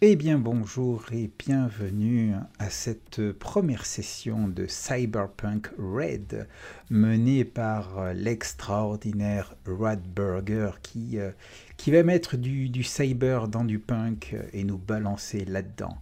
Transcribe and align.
Eh 0.00 0.14
bien 0.14 0.38
bonjour 0.38 1.06
et 1.10 1.28
bienvenue 1.40 2.32
à 2.60 2.70
cette 2.70 3.32
première 3.32 3.84
session 3.84 4.46
de 4.46 4.68
Cyberpunk 4.68 5.70
Red 5.76 6.46
menée 6.88 7.44
par 7.44 8.14
l'extraordinaire 8.14 9.56
Radburger 9.66 10.70
qui, 10.84 11.18
euh, 11.18 11.32
qui 11.76 11.90
va 11.90 12.04
mettre 12.04 12.36
du, 12.36 12.84
cyber 12.84 13.48
dans 13.48 13.64
du 13.64 13.80
punk 13.80 14.36
et 14.52 14.62
nous 14.62 14.78
balancer 14.78 15.44
là-dedans. 15.44 15.98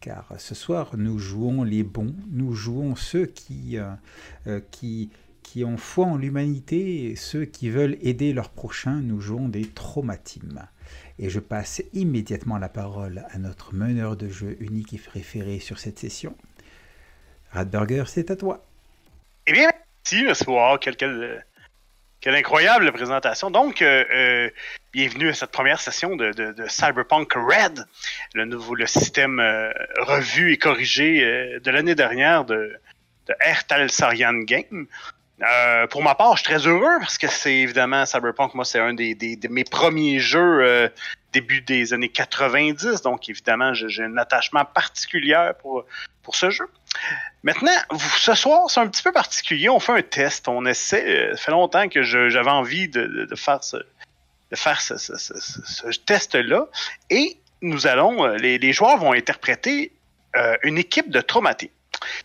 Car 0.00 0.34
ce 0.36 0.54
soir 0.54 0.98
nous 0.98 1.18
jouons 1.18 1.62
les 1.62 1.84
bons, 1.84 2.14
nous 2.30 2.52
jouons 2.52 2.96
ceux 2.96 3.24
qui, 3.24 3.78
euh, 3.78 3.94
euh, 4.46 4.60
ont 5.64 5.78
foi 5.78 6.04
en 6.04 6.18
l'humanité 6.18 7.16
ceux 7.16 7.46
qui 7.46 7.70
veulent 7.70 7.96
aider 8.02 8.34
leurs 8.34 8.50
prochains, 8.50 9.00
nous 9.00 9.22
jouons 9.22 9.48
des 9.48 9.64
traumatimes. 9.64 10.68
Et 11.18 11.30
je 11.30 11.40
passe 11.40 11.82
immédiatement 11.92 12.58
la 12.58 12.68
parole 12.68 13.24
à 13.30 13.38
notre 13.38 13.74
meneur 13.74 14.16
de 14.16 14.28
jeu 14.28 14.56
unique 14.60 14.92
et 14.94 14.98
préféré 14.98 15.58
sur 15.58 15.78
cette 15.78 15.98
session. 15.98 16.36
Radburger, 17.52 18.04
c'est 18.06 18.30
à 18.30 18.36
toi. 18.36 18.64
Eh 19.46 19.52
bien, 19.52 19.68
merci, 20.04 20.24
merci. 20.24 20.44
Wow, 20.46 20.78
quelle, 20.78 22.36
incroyable 22.36 22.92
présentation. 22.92 23.50
Donc, 23.50 23.82
euh, 23.82 24.04
euh, 24.12 24.50
bienvenue 24.92 25.30
à 25.30 25.34
cette 25.34 25.50
première 25.50 25.80
session 25.80 26.14
de, 26.14 26.54
Cyberpunk 26.68 27.32
Red, 27.34 27.84
le 28.34 28.44
nouveau 28.44 28.76
système 28.86 29.40
euh, 29.40 29.72
revu 29.98 30.52
et 30.52 30.58
corrigé 30.58 31.20
de 31.58 31.70
l'année 31.70 31.94
dernière 31.94 32.44
de, 32.44 32.78
de 33.26 33.34
Ertal 33.40 33.90
Sarian 33.90 34.34
Game. 34.34 34.86
Euh, 35.42 35.86
pour 35.86 36.02
ma 36.02 36.14
part, 36.14 36.36
je 36.36 36.42
suis 36.42 36.52
très 36.52 36.66
heureux 36.66 36.98
parce 36.98 37.16
que 37.16 37.28
c'est 37.28 37.54
évidemment 37.54 38.04
Cyberpunk, 38.04 38.54
moi, 38.54 38.64
c'est 38.64 38.80
un 38.80 38.92
des, 38.92 39.14
de 39.14 39.48
mes 39.48 39.62
premiers 39.64 40.18
jeux 40.18 40.60
euh, 40.62 40.88
début 41.32 41.60
des 41.60 41.92
années 41.92 42.08
90, 42.08 43.02
donc 43.02 43.28
évidemment, 43.28 43.72
j'ai 43.72 44.02
un 44.02 44.16
attachement 44.16 44.64
particulier 44.64 45.50
pour, 45.60 45.84
pour 46.24 46.34
ce 46.34 46.50
jeu. 46.50 46.68
Maintenant, 47.44 47.70
ce 48.16 48.34
soir, 48.34 48.68
c'est 48.68 48.80
un 48.80 48.88
petit 48.88 49.02
peu 49.02 49.12
particulier. 49.12 49.68
On 49.68 49.78
fait 49.78 49.92
un 49.92 50.02
test, 50.02 50.48
on 50.48 50.66
essaie. 50.66 51.30
Euh, 51.30 51.36
ça 51.36 51.42
fait 51.44 51.52
longtemps 51.52 51.88
que 51.88 52.02
j'avais 52.02 52.50
envie 52.50 52.88
de, 52.88 53.28
faire 53.36 53.62
ce, 53.62 53.76
test-là, 56.04 56.66
et 57.10 57.36
nous 57.62 57.86
allons, 57.86 58.26
les, 58.26 58.72
joueurs 58.72 58.96
vont 58.96 59.12
interpréter 59.12 59.92
une 60.62 60.78
équipe 60.78 61.10
de 61.10 61.20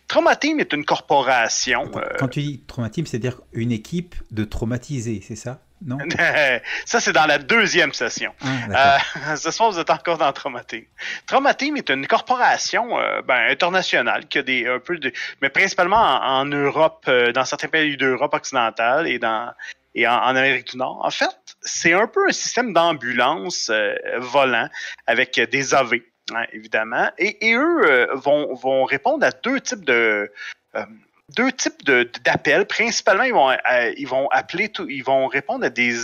traumatisme. 0.08 0.24
Traumateam 0.24 0.60
est 0.60 0.72
une 0.72 0.84
corporation. 0.84 1.90
Euh... 1.96 2.02
Quand 2.18 2.28
tu 2.28 2.40
dis 2.40 2.62
Traumateam, 2.66 3.06
c'est-à-dire 3.06 3.40
une 3.52 3.72
équipe 3.72 4.14
de 4.30 4.44
traumatisés, 4.44 5.20
c'est 5.26 5.36
ça? 5.36 5.60
Non? 5.84 5.98
Ça, 6.86 7.00
c'est 7.00 7.12
dans 7.12 7.26
la 7.26 7.38
deuxième 7.38 7.92
session. 7.92 8.32
Ah, 8.72 8.98
euh, 9.32 9.36
ce 9.36 9.50
soir, 9.50 9.70
vous 9.70 9.78
êtes 9.78 9.90
encore 9.90 10.16
dans 10.16 10.32
Traumateam. 10.32 10.84
Traumateam 11.26 11.76
est 11.76 11.90
une 11.90 12.06
corporation 12.06 12.98
euh, 12.98 13.20
ben, 13.22 13.50
internationale 13.50 14.26
qui 14.26 14.38
a 14.38 14.42
des 14.42 14.66
un 14.66 14.78
peu 14.78 14.96
de, 14.96 15.12
mais 15.42 15.50
principalement 15.50 15.96
en, 15.96 16.40
en 16.40 16.44
Europe, 16.46 17.04
euh, 17.08 17.32
dans 17.32 17.44
certains 17.44 17.68
pays 17.68 17.96
d'Europe 17.96 18.32
occidentale 18.34 19.08
et 19.08 19.18
dans 19.18 19.52
et 19.94 20.08
en, 20.08 20.14
en, 20.14 20.36
Amérique 20.36 20.72
du 20.72 20.78
Nord. 20.78 21.00
En 21.04 21.10
fait, 21.10 21.56
c'est 21.60 21.92
un 21.92 22.06
peu 22.06 22.28
un 22.28 22.32
système 22.32 22.72
d'ambulance 22.72 23.70
euh, 23.70 23.94
volant 24.18 24.68
avec 25.06 25.38
des 25.38 25.74
AV. 25.74 26.00
Hein, 26.32 26.44
évidemment. 26.52 27.10
Et, 27.18 27.48
et 27.48 27.54
eux 27.54 27.82
euh, 27.84 28.06
vont, 28.14 28.54
vont, 28.54 28.84
répondre 28.84 29.26
à 29.26 29.30
deux 29.30 29.60
types 29.60 29.84
de 29.84 30.32
euh, 30.74 30.84
deux 31.36 31.52
types 31.52 31.84
d'appels. 32.24 32.66
Principalement, 32.66 33.24
ils 33.24 33.34
vont, 33.34 33.50
euh, 33.50 33.92
ils 33.98 34.08
vont 34.08 34.28
appeler 34.30 34.70
tout, 34.70 34.88
ils 34.88 35.04
vont 35.04 35.26
répondre 35.26 35.66
à 35.66 35.70
des 35.70 35.94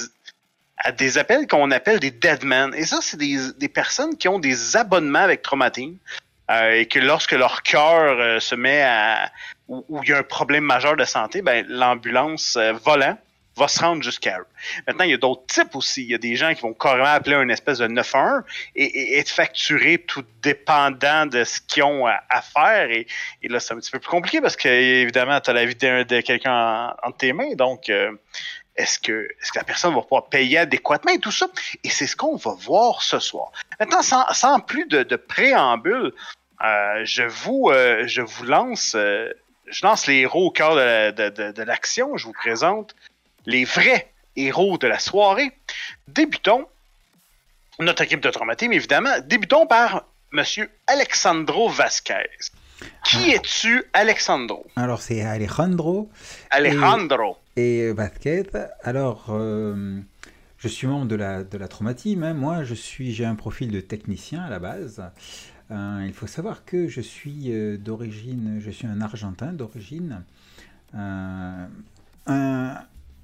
à 0.77 0.93
des 0.93 1.19
appels 1.19 1.47
qu'on 1.47 1.71
appelle 1.71 2.00
des 2.00 2.11
deadmen. 2.11 2.75
Et 2.75 2.84
ça, 2.84 2.99
c'est 3.00 3.19
des, 3.19 3.39
des, 3.59 3.69
personnes 3.69 4.17
qui 4.17 4.28
ont 4.28 4.39
des 4.39 4.77
abonnements 4.77 5.19
avec 5.19 5.43
Traumatine. 5.43 5.99
et 6.50 6.87
que 6.87 6.99
lorsque 6.99 7.33
leur 7.33 7.62
cœur 7.62 8.41
se 8.41 8.55
met 8.55 8.83
à 8.83 9.31
où, 9.69 10.00
il 10.03 10.09
y 10.09 10.12
a 10.15 10.19
un 10.19 10.22
problème 10.22 10.65
majeur 10.65 10.97
de 10.97 11.05
santé, 11.05 11.43
ben 11.43 11.66
l'ambulance 11.69 12.59
volant 12.83 13.19
va 13.60 13.69
se 13.69 13.81
rendre 13.81 14.03
jusqu'à 14.03 14.38
eux. 14.41 14.47
Maintenant, 14.87 15.04
il 15.04 15.10
y 15.10 15.15
a 15.15 15.19
d'autres 15.19 15.47
types 15.47 15.76
aussi. 15.76 16.03
Il 16.03 16.10
y 16.10 16.15
a 16.15 16.19
des 16.19 16.34
gens 16.34 16.54
qui 16.54 16.62
vont 16.62 16.72
carrément 16.72 17.04
appeler 17.04 17.37
un 17.37 17.48
espèce 17.48 17.78
de 17.78 17.87
911 17.87 18.43
et, 18.75 18.84
et, 18.84 19.19
être 19.19 19.28
facturés 19.28 19.98
tout 19.98 20.25
dépendant 20.43 21.26
de 21.26 21.44
ce 21.44 21.60
qu'ils 21.60 21.82
ont 21.82 22.06
à, 22.06 22.43
faire. 22.43 22.91
Et, 22.91 23.06
là, 23.44 23.60
c'est 23.60 23.75
un 23.75 23.76
petit 23.76 23.91
peu 23.91 23.98
plus 23.98 24.09
compliqué 24.09 24.41
parce 24.41 24.56
que, 24.56 24.69
évidemment, 24.69 25.41
tu 25.41 25.50
as 25.50 25.53
la 25.53 25.65
vie 25.65 25.75
de, 25.75 26.21
quelqu'un 26.21 26.94
entre 27.03 27.19
tes 27.19 27.32
mains. 27.32 27.54
Donc, 27.54 27.91
euh, 27.91 28.12
est-ce 28.76 28.98
que, 28.98 29.12
est 29.12 29.50
que 29.50 29.59
la 29.59 29.65
personne 29.65 29.94
va 29.94 30.03
pouvoir 30.03 30.28
payer 30.28 30.59
adéquatement 30.59 31.12
et 31.12 31.19
tout 31.19 31.32
ça? 31.32 31.47
Et 31.84 31.91
c'est 31.91 32.06
ce 32.06 32.16
qu'on 32.16 32.37
va 32.37 32.53
voir 32.53 33.03
ce 33.03 33.19
soir. 33.19 33.53
Maintenant, 33.78 34.03
sans, 34.03 34.60
plus 34.60 34.87
de, 34.87 35.16
préambule, 35.16 36.12
euh, 36.65 37.03
je, 37.04 37.22
vous, 37.22 37.71
euh, 37.71 38.04
je 38.06 38.22
vous 38.22 38.44
lance... 38.44 38.97
je 38.97 39.87
lance 39.87 40.06
les 40.06 40.21
héros 40.21 40.47
au 40.47 40.50
cœur 40.50 40.75
de, 40.75 41.50
de 41.53 41.62
l'action. 41.62 42.16
Je 42.16 42.25
vous 42.25 42.32
présente 42.32 42.94
les 43.50 43.65
vrais 43.65 44.12
héros 44.37 44.78
de 44.78 44.87
la 44.87 44.99
soirée. 44.99 45.53
Débutons 46.09 46.66
notre 47.81 48.03
équipe 48.03 48.21
de 48.21 48.31
traumatisme, 48.31 48.72
évidemment. 48.72 49.16
Débutons 49.27 49.66
par 49.66 50.05
Monsieur 50.33 50.71
Alexandro 50.87 51.69
Vasquez. 51.69 52.28
Qui 53.05 53.33
ah. 53.33 53.34
es-tu, 53.34 53.84
Alexandro? 53.93 54.66
Alors, 54.77 55.03
c'est 55.03 55.22
Alejandro. 55.22 56.10
Alejandro. 56.50 57.39
Et, 57.56 57.78
et 57.78 57.93
Vasquez. 57.93 58.44
Alors, 58.84 59.27
euh, 59.31 60.00
je 60.59 60.69
suis 60.69 60.87
membre 60.87 61.06
de 61.06 61.16
la, 61.16 61.43
de 61.43 61.59
la 61.59 61.69
traumatisme. 61.69 62.22
Hein. 62.22 62.34
Moi, 62.34 62.65
je 62.65 62.75
suis, 62.75 63.12
j'ai 63.12 63.25
un 63.25 63.34
profil 63.34 63.71
de 63.71 63.81
technicien 63.81 64.43
à 64.43 64.50
la 64.50 64.59
base. 64.59 65.03
Euh, 65.71 66.05
il 66.06 66.12
faut 66.12 66.27
savoir 66.27 66.65
que 66.65 66.89
je 66.89 67.00
suis 67.00 67.53
euh, 67.53 67.77
d'origine, 67.77 68.60
je 68.65 68.71
suis 68.71 68.87
un 68.87 69.00
Argentin 69.00 69.53
d'origine. 69.53 70.22
Un, 70.94 71.69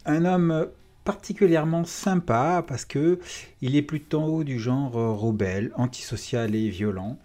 un 0.06 0.24
homme 0.24 0.68
particulièrement 1.04 1.84
sympa 1.84 2.64
parce 2.66 2.84
que 2.84 3.20
il 3.62 3.76
est 3.76 3.82
plutôt 3.82 4.44
du 4.44 4.58
genre 4.58 4.92
rebelle, 4.92 5.70
antisocial 5.76 6.54
et 6.54 6.68
violent. 6.68 7.18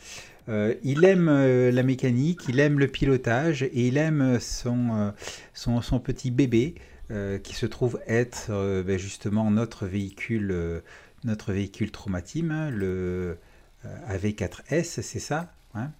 Euh, 0.49 0.73
il 0.83 1.05
aime 1.05 1.29
euh, 1.29 1.71
la 1.71 1.83
mécanique, 1.83 2.41
il 2.49 2.59
aime 2.59 2.79
le 2.79 2.87
pilotage 2.87 3.63
et 3.63 3.87
il 3.87 3.97
aime 3.97 4.39
son, 4.39 4.95
euh, 4.95 5.11
son, 5.53 5.81
son, 5.81 5.99
petit 5.99 6.31
bébé 6.31 6.75
euh, 7.11 7.37
qui 7.37 7.53
se 7.55 7.65
trouve 7.65 7.99
être 8.07 8.51
ben 8.85 8.97
justement 8.97 9.51
notre 9.51 9.85
véhicule, 9.85 10.81
notre 11.23 11.53
véhicule 11.53 11.91
traumatime, 11.91 12.51
hein, 12.51 12.69
le 12.69 13.37
AV4S, 14.09 15.01
c'est 15.01 15.19
ça 15.19 15.53
hein? 15.73 15.91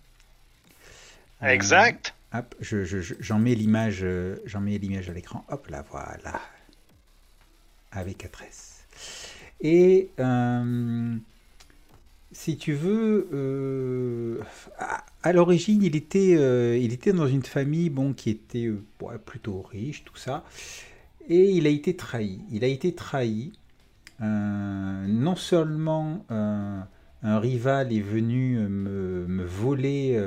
Exact. 1.41 2.13
Hop, 2.33 2.55
j'en 2.61 2.83
je, 2.85 3.01
je, 3.01 3.33
mets 3.33 3.55
l'image, 3.55 4.05
j'en 4.45 4.61
mets 4.61 4.77
l'image 4.77 5.09
à 5.09 5.13
l'écran. 5.13 5.43
Hop 5.49 5.67
là, 5.67 5.83
voilà 5.89 6.39
avec 7.91 8.25
adresse. 8.25 8.85
Et 9.61 10.09
euh, 10.19 11.15
si 12.31 12.57
tu 12.57 12.73
veux, 12.73 13.29
euh, 13.33 14.39
à, 15.23 15.33
l'origine, 15.33 15.83
il 15.83 15.95
était, 15.95 16.35
euh, 16.37 16.77
il 16.77 16.93
était 16.93 17.13
dans 17.13 17.27
une 17.27 17.43
famille 17.43 17.89
bon, 17.89 18.13
qui 18.13 18.29
était 18.31 18.71
plutôt 19.25 19.61
riche, 19.61 20.03
tout 20.03 20.17
ça. 20.17 20.43
Et 21.29 21.51
il 21.51 21.67
a 21.67 21.69
été 21.69 21.95
trahi. 21.95 22.41
Il 22.51 22.63
a 22.63 22.67
été 22.67 22.93
trahi. 22.93 23.53
non 24.19 25.35
seulement 25.35 26.25
un 26.29 27.39
rival 27.39 27.93
est 27.93 28.01
venu 28.01 28.57
me, 28.57 29.45
voler, 29.45 30.19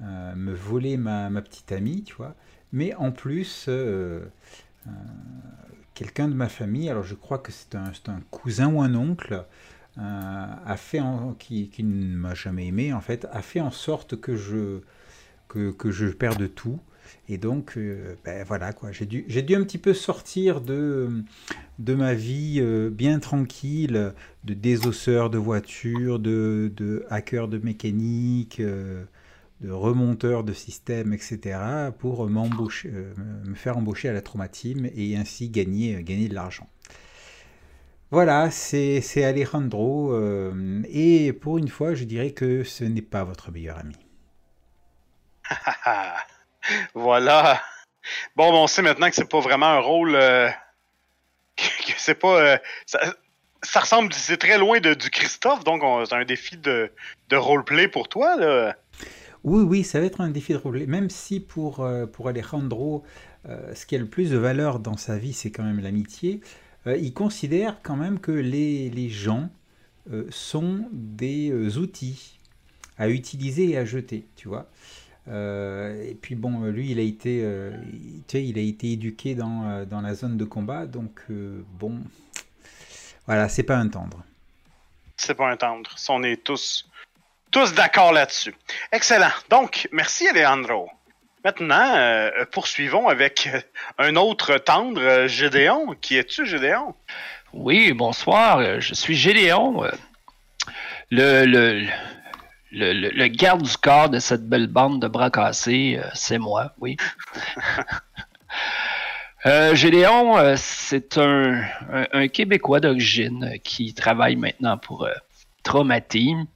me 0.00 0.52
voler 0.52 0.98
ma, 0.98 1.30
ma, 1.30 1.40
petite 1.40 1.72
amie, 1.72 2.02
tu 2.02 2.14
vois, 2.14 2.34
mais 2.72 2.94
en 2.94 3.10
plus, 3.10 3.68
quelqu'un 6.02 6.26
de 6.26 6.34
ma 6.34 6.48
famille, 6.48 6.90
alors 6.90 7.04
je 7.04 7.14
crois 7.14 7.38
que 7.38 7.52
c'est 7.52 7.76
un, 7.76 8.20
cousin 8.32 8.66
ou 8.66 8.82
un 8.82 8.96
oncle, 8.96 9.44
euh, 9.98 10.00
a 10.00 10.76
fait 10.76 10.98
en, 10.98 11.34
qui, 11.34 11.70
ne 11.78 12.16
m'a 12.16 12.34
jamais 12.34 12.66
aimé 12.66 12.92
en 12.92 13.00
fait, 13.00 13.28
a 13.30 13.40
fait 13.40 13.60
en 13.60 13.70
sorte 13.70 14.20
que 14.20 14.36
je 14.36 14.80
que, 15.48 15.90
je 15.90 16.06
perde 16.06 16.52
tout. 16.54 16.80
Et 17.28 17.36
donc, 17.36 17.76
euh, 17.76 18.14
ben 18.24 18.42
voilà 18.42 18.72
quoi, 18.72 18.90
j'ai 18.90 19.06
dû, 19.06 19.24
j'ai 19.28 19.42
dû 19.42 19.54
un 19.54 19.62
petit 19.62 19.78
peu 19.78 19.94
sortir 19.94 20.60
de, 20.60 21.22
de 21.78 21.94
ma 21.94 22.14
vie 22.14 22.58
euh, 22.60 22.90
bien 22.90 23.20
tranquille, 23.20 24.12
de 24.44 24.54
désosseur 24.54 25.30
de 25.30 25.38
voitures, 25.38 26.18
de, 26.18 27.06
hacker 27.10 27.46
de 27.48 27.58
mécanique, 27.58 28.60
de 29.62 29.70
remonteur 29.70 30.44
de 30.44 30.52
système, 30.52 31.12
etc., 31.12 31.58
pour 31.98 32.28
m'embaucher, 32.28 32.90
euh, 32.92 33.14
me 33.44 33.54
faire 33.54 33.76
embaucher 33.78 34.08
à 34.08 34.12
la 34.12 34.20
traumatime 34.20 34.90
et 34.94 35.16
ainsi 35.16 35.48
gagner, 35.48 36.02
gagner 36.02 36.28
de 36.28 36.34
l'argent. 36.34 36.68
Voilà, 38.12 38.50
c'est 38.50 39.24
Alejandro, 39.24 40.12
euh, 40.12 40.82
et 40.86 41.32
pour 41.32 41.56
une 41.56 41.68
fois, 41.68 41.94
je 41.94 42.04
dirais 42.04 42.32
que 42.32 42.62
ce 42.62 42.84
n'est 42.84 43.00
pas 43.00 43.24
votre 43.24 43.50
meilleur 43.50 43.78
ami. 43.78 43.96
voilà. 46.94 47.62
Bon, 48.36 48.52
on 48.52 48.66
sait 48.66 48.82
maintenant 48.82 49.08
que 49.08 49.14
c'est 49.14 49.30
pas 49.30 49.40
vraiment 49.40 49.64
un 49.64 49.78
rôle. 49.78 50.14
Euh, 50.14 50.50
que 51.56 51.92
c'est 51.96 52.14
pas. 52.14 52.38
Euh, 52.38 52.58
ça, 52.84 53.00
ça 53.62 53.80
ressemble, 53.80 54.12
c'est 54.12 54.36
très 54.36 54.58
loin 54.58 54.78
de, 54.78 54.92
du 54.92 55.08
Christophe, 55.08 55.64
donc 55.64 55.82
c'est 56.06 56.14
un 56.14 56.26
défi 56.26 56.58
de, 56.58 56.92
de 57.30 57.36
roleplay 57.36 57.88
pour 57.88 58.10
toi. 58.10 58.36
Oui, 59.44 59.64
oui, 59.64 59.84
ça 59.84 59.98
va 59.98 60.06
être 60.06 60.20
un 60.20 60.30
défi 60.30 60.52
de 60.52 60.58
roleplay. 60.58 60.86
Même 60.86 61.10
si 61.10 61.40
pour, 61.40 61.80
euh, 61.80 62.06
pour 62.06 62.28
Alejandro, 62.28 63.02
euh, 63.48 63.74
ce 63.74 63.86
qui 63.86 63.96
a 63.96 63.98
le 63.98 64.06
plus 64.06 64.30
de 64.30 64.36
valeur 64.36 64.78
dans 64.78 64.96
sa 64.96 65.18
vie, 65.18 65.32
c'est 65.32 65.50
quand 65.50 65.64
même 65.64 65.80
l'amitié, 65.80 66.40
euh, 66.86 66.96
il 66.96 67.12
considère 67.12 67.82
quand 67.82 67.96
même 67.96 68.20
que 68.20 68.32
les, 68.32 68.90
les 68.90 69.08
gens 69.08 69.50
sont 70.30 70.88
des 70.90 71.78
outils 71.78 72.40
à 72.98 73.08
utiliser 73.08 73.70
et 73.70 73.78
à 73.78 73.84
jeter, 73.84 74.26
tu 74.34 74.48
vois. 74.48 74.68
et 75.28 76.18
puis 76.20 76.34
bon, 76.34 76.64
lui, 76.64 76.90
il 76.90 76.98
a 76.98 77.02
été, 77.02 77.48
tu 78.26 78.32
sais, 78.32 78.44
il 78.44 78.58
a 78.58 78.62
été 78.62 78.90
éduqué 78.90 79.36
dans, 79.36 79.86
dans 79.86 80.00
la 80.00 80.16
zone 80.16 80.36
de 80.36 80.44
combat, 80.44 80.86
donc 80.86 81.22
bon, 81.78 82.00
voilà, 83.28 83.48
c'est 83.48 83.62
pas 83.62 83.76
un 83.76 83.86
tendre. 83.86 84.24
C'est 85.16 85.36
pas 85.36 85.48
un 85.48 85.56
tendre. 85.56 85.94
On 86.08 86.24
est 86.24 86.42
tous, 86.42 86.90
tous 87.52 87.74
d'accord 87.74 88.12
là-dessus. 88.12 88.54
Excellent. 88.90 89.30
Donc, 89.48 89.88
merci 89.92 90.26
Alejandro. 90.26 90.90
Maintenant, 91.44 91.94
euh, 91.96 92.30
poursuivons 92.50 93.08
avec 93.08 93.48
euh, 93.52 93.60
un 93.98 94.16
autre 94.16 94.58
tendre, 94.58 95.00
euh, 95.00 95.28
Gédéon. 95.28 95.94
Qui 96.00 96.16
es-tu, 96.16 96.46
Gédéon? 96.46 96.94
Oui, 97.52 97.92
bonsoir. 97.92 98.80
Je 98.80 98.94
suis 98.94 99.14
Gédéon, 99.14 99.84
le, 101.10 101.44
le, 101.44 101.86
le, 102.72 102.92
le, 103.10 103.26
garde 103.28 103.62
du 103.62 103.76
corps 103.76 104.08
de 104.08 104.18
cette 104.18 104.48
belle 104.48 104.68
bande 104.68 105.02
de 105.02 105.06
bras 105.06 105.30
cassés. 105.30 106.00
C'est 106.14 106.38
moi, 106.38 106.72
oui. 106.80 106.96
Euh, 109.44 109.74
Gédéon, 109.74 110.38
euh, 110.38 110.54
c'est 110.56 111.18
un, 111.18 111.64
Québécois 112.28 112.78
d'origine 112.78 113.54
qui 113.64 113.92
travaille 113.92 114.36
maintenant 114.36 114.78
pour 114.78 115.04
euh, 115.04 115.12
Traumateam. 115.64 116.46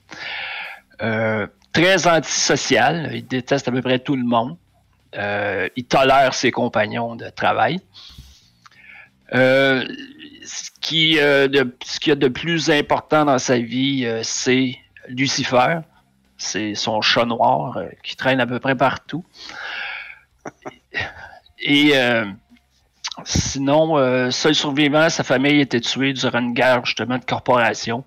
Euh, 1.02 1.46
très 1.72 2.06
antisocial, 2.06 3.10
il 3.14 3.26
déteste 3.26 3.69
à 3.69 3.72
peu 3.72 3.82
près 3.82 3.98
tout 3.98 4.16
le 4.16 4.25
monde. 4.25 4.56
il 5.14 5.84
tolère 5.88 6.34
ses 6.34 6.50
compagnons 6.50 7.16
de 7.16 7.28
travail. 7.31 7.81
ce, 9.32 9.84
qui, 10.81 11.14
ce 11.14 12.00
qu'il 12.00 12.10
y 12.10 12.12
a 12.12 12.16
de 12.16 12.28
plus 12.28 12.70
important 12.70 13.25
dans 13.25 13.38
sa 13.38 13.58
vie, 13.58 14.06
c'est 14.22 14.76
Lucifer. 15.08 15.81
C'est 16.38 16.75
son 16.75 17.00
chat 17.00 17.25
noir 17.25 17.78
qui 18.02 18.14
traîne 18.14 18.40
à 18.40 18.46
peu 18.46 18.60
près 18.60 18.75
partout. 18.75 19.25
Et 21.58 21.94
Sinon, 23.25 23.96
euh, 23.96 24.31
seul 24.31 24.54
survivant, 24.54 25.08
sa 25.08 25.25
famille 25.25 25.60
était 25.60 25.81
tuée 25.81 26.12
durant 26.12 26.40
une 26.40 26.52
guerre 26.52 26.84
justement 26.84 27.19
de 27.19 27.25
corporation. 27.25 28.04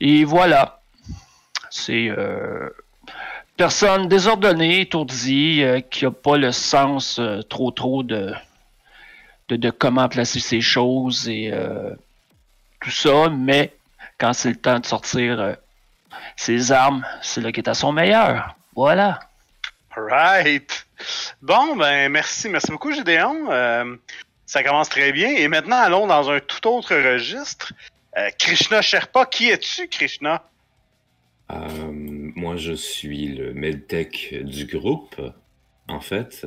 Et 0.00 0.24
voilà. 0.24 0.81
C'est 1.74 2.08
euh, 2.08 2.68
personne 3.56 4.06
désordonnée, 4.06 4.82
étourdie, 4.82 5.62
euh, 5.62 5.80
qui 5.80 6.04
n'a 6.04 6.10
pas 6.10 6.36
le 6.36 6.52
sens 6.52 7.18
trop 7.48 7.70
trop 7.70 8.02
de, 8.02 8.34
de, 9.48 9.70
comment 9.70 10.06
placer 10.10 10.38
ses 10.38 10.60
choses 10.60 11.28
et 11.28 11.50
tout 12.82 12.90
ça, 12.90 13.30
mais 13.30 13.72
quand 14.18 14.34
c'est 14.34 14.50
le 14.50 14.56
temps 14.56 14.80
de 14.80 14.86
sortir 14.86 15.56
ses 16.36 16.72
armes, 16.72 17.06
c'est 17.22 17.40
là 17.40 17.52
qu'il 17.52 17.64
est 17.64 17.68
à 17.68 17.74
son 17.74 17.92
meilleur. 17.92 18.54
Voilà. 18.76 19.20
Right. 19.96 20.86
Bon, 21.40 21.74
ben 21.76 22.10
merci, 22.10 22.48
merci 22.48 22.70
beaucoup, 22.70 22.92
Gédéon. 22.92 23.50
Euh, 23.50 23.96
ça 24.44 24.62
commence 24.62 24.90
très 24.90 25.12
bien. 25.12 25.30
Et 25.30 25.48
maintenant, 25.48 25.78
allons 25.78 26.06
dans 26.06 26.30
un 26.30 26.40
tout 26.40 26.66
autre 26.68 26.94
registre. 26.94 27.72
Euh, 28.18 28.28
Krishna 28.38 28.82
Sherpa, 28.82 29.26
qui 29.26 29.48
es-tu, 29.48 29.88
Krishna? 29.88 30.42
Euh, 31.50 31.90
moi, 31.92 32.56
je 32.56 32.72
suis 32.72 33.28
le 33.28 33.52
medtech 33.52 34.34
du 34.44 34.66
groupe, 34.66 35.20
en 35.88 36.00
fait. 36.00 36.46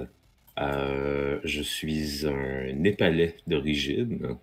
je 0.58 1.62
suis 1.62 2.26
un 2.26 2.74
Népalais 2.74 3.38
d'origine, 3.48 4.38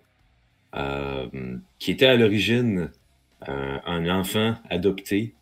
qui 1.79 1.91
était 1.91 2.05
à 2.05 2.15
l'origine 2.15 2.91
un 3.41 4.09
enfant 4.09 4.55
adopté 4.69 5.33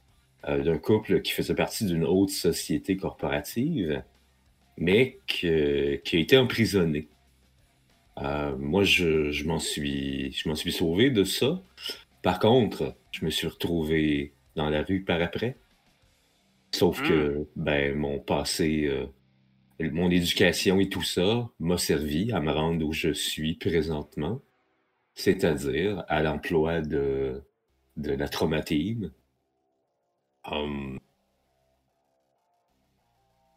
d'un 0.47 0.77
couple 0.77 1.21
qui 1.21 1.33
faisait 1.33 1.55
partie 1.55 1.85
d'une 1.85 2.03
haute 2.03 2.31
société 2.31 2.97
corporative 2.97 4.03
mais 4.77 5.19
qui 5.27 5.47
a 5.47 6.19
été 6.19 6.37
emprisonné. 6.37 7.07
Euh, 8.17 8.55
moi, 8.57 8.83
je, 8.83 9.45
m'en 9.45 9.59
suis, 9.59 10.31
je 10.33 10.49
m'en 10.49 10.55
suis 10.55 10.71
sauvé 10.71 11.09
de 11.09 11.23
ça. 11.23 11.61
Par 12.21 12.39
contre, 12.39 12.95
je 13.11 13.25
me 13.25 13.29
suis 13.29 13.47
retrouvé 13.47 14.33
dans 14.56 14.69
la 14.69 14.83
rue 14.83 15.01
par 15.03 15.21
après. 15.21 15.57
Sauf 16.71 17.01
que, 17.01 17.39
hmm. 17.39 17.45
ben, 17.56 17.95
mon 17.95 18.19
passé, 18.19 18.86
euh, 18.86 19.07
mon 19.92 20.09
éducation 20.09 20.80
et 20.80 20.89
tout 20.89 21.03
ça 21.03 21.50
m'a 21.59 21.77
servi 21.77 22.31
à 22.31 22.39
me 22.39 22.51
rendre 22.51 22.86
où 22.86 22.94
je 22.94 23.12
suis 23.12 23.56
présentement, 23.56 24.42
c'est-à-dire 25.15 26.03
à, 26.07 26.21
l'emploi 26.21 26.81
de, 26.81 27.42
de 27.98 28.12
la 28.12 28.30
traumatine. 28.30 29.12
Hum, 30.45 31.00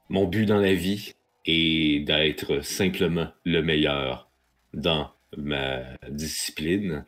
mon 0.09 0.27
but 0.27 0.47
dans 0.47 0.61
la 0.61 0.75
vie 0.75 1.15
est 1.47 2.05
d'être 2.05 2.61
simplement 2.61 3.29
le 3.45 3.63
meilleur 3.63 4.31
dans 4.73 5.11
ma 5.37 5.83
discipline. 6.09 7.05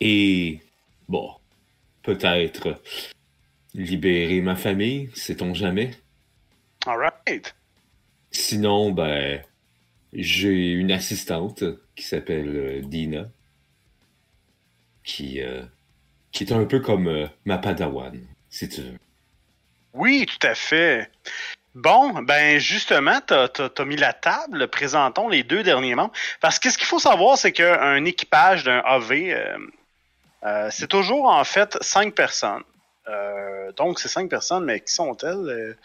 Et 0.00 0.60
bon, 1.08 1.30
peut-être 2.08 2.80
libérer 3.74 4.40
ma 4.40 4.56
famille, 4.56 5.10
sait-on 5.14 5.52
jamais? 5.52 5.90
Alright. 6.86 7.54
Sinon, 8.30 8.92
ben, 8.92 9.42
j'ai 10.14 10.72
une 10.72 10.90
assistante 10.90 11.64
qui 11.94 12.04
s'appelle 12.04 12.56
euh, 12.56 12.80
Dina, 12.80 13.26
qui, 15.04 15.42
euh, 15.42 15.62
qui 16.32 16.44
est 16.44 16.52
un 16.52 16.64
peu 16.64 16.80
comme 16.80 17.08
euh, 17.08 17.26
ma 17.44 17.58
padawan, 17.58 18.18
si 18.48 18.70
tu 18.70 18.80
veux. 18.80 18.98
Oui, 19.92 20.24
tout 20.24 20.46
à 20.46 20.54
fait. 20.54 21.10
Bon, 21.74 22.22
ben 22.22 22.58
justement, 22.58 23.20
tu 23.26 23.34
as, 23.34 23.84
mis 23.84 23.96
la 23.96 24.14
table. 24.14 24.68
Présentons 24.68 25.28
les 25.28 25.42
deux 25.42 25.62
derniers 25.62 25.94
membres. 25.94 26.14
Parce 26.40 26.58
que 26.58 26.70
ce 26.70 26.78
qu'il 26.78 26.86
faut 26.86 26.98
savoir, 26.98 27.36
c'est 27.36 27.52
qu'un 27.52 28.04
équipage 28.06 28.64
d'un 28.64 28.78
AV, 28.78 29.12
euh, 29.12 29.58
euh, 30.44 30.68
c'est 30.70 30.88
toujours 30.88 31.26
en 31.26 31.44
fait 31.44 31.76
cinq 31.80 32.14
personnes. 32.14 32.62
Euh, 33.08 33.72
donc, 33.72 33.98
c'est 34.00 34.08
cinq 34.08 34.28
personnes, 34.28 34.64
mais 34.64 34.80
qui 34.80 34.92
sont-elles? 34.92 35.76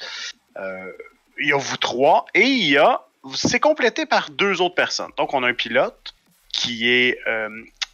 il 1.40 1.48
y 1.48 1.54
a 1.54 1.58
vous 1.58 1.78
trois 1.78 2.26
et 2.34 2.44
il 2.44 2.70
y 2.70 2.78
a. 2.78 3.02
C'est 3.34 3.60
complété 3.60 4.06
par 4.06 4.30
deux 4.30 4.62
autres 4.62 4.76
personnes. 4.76 5.12
Donc, 5.18 5.34
on 5.34 5.44
a 5.44 5.48
un 5.48 5.54
pilote 5.54 6.14
qui 6.52 6.90
est 6.90 7.18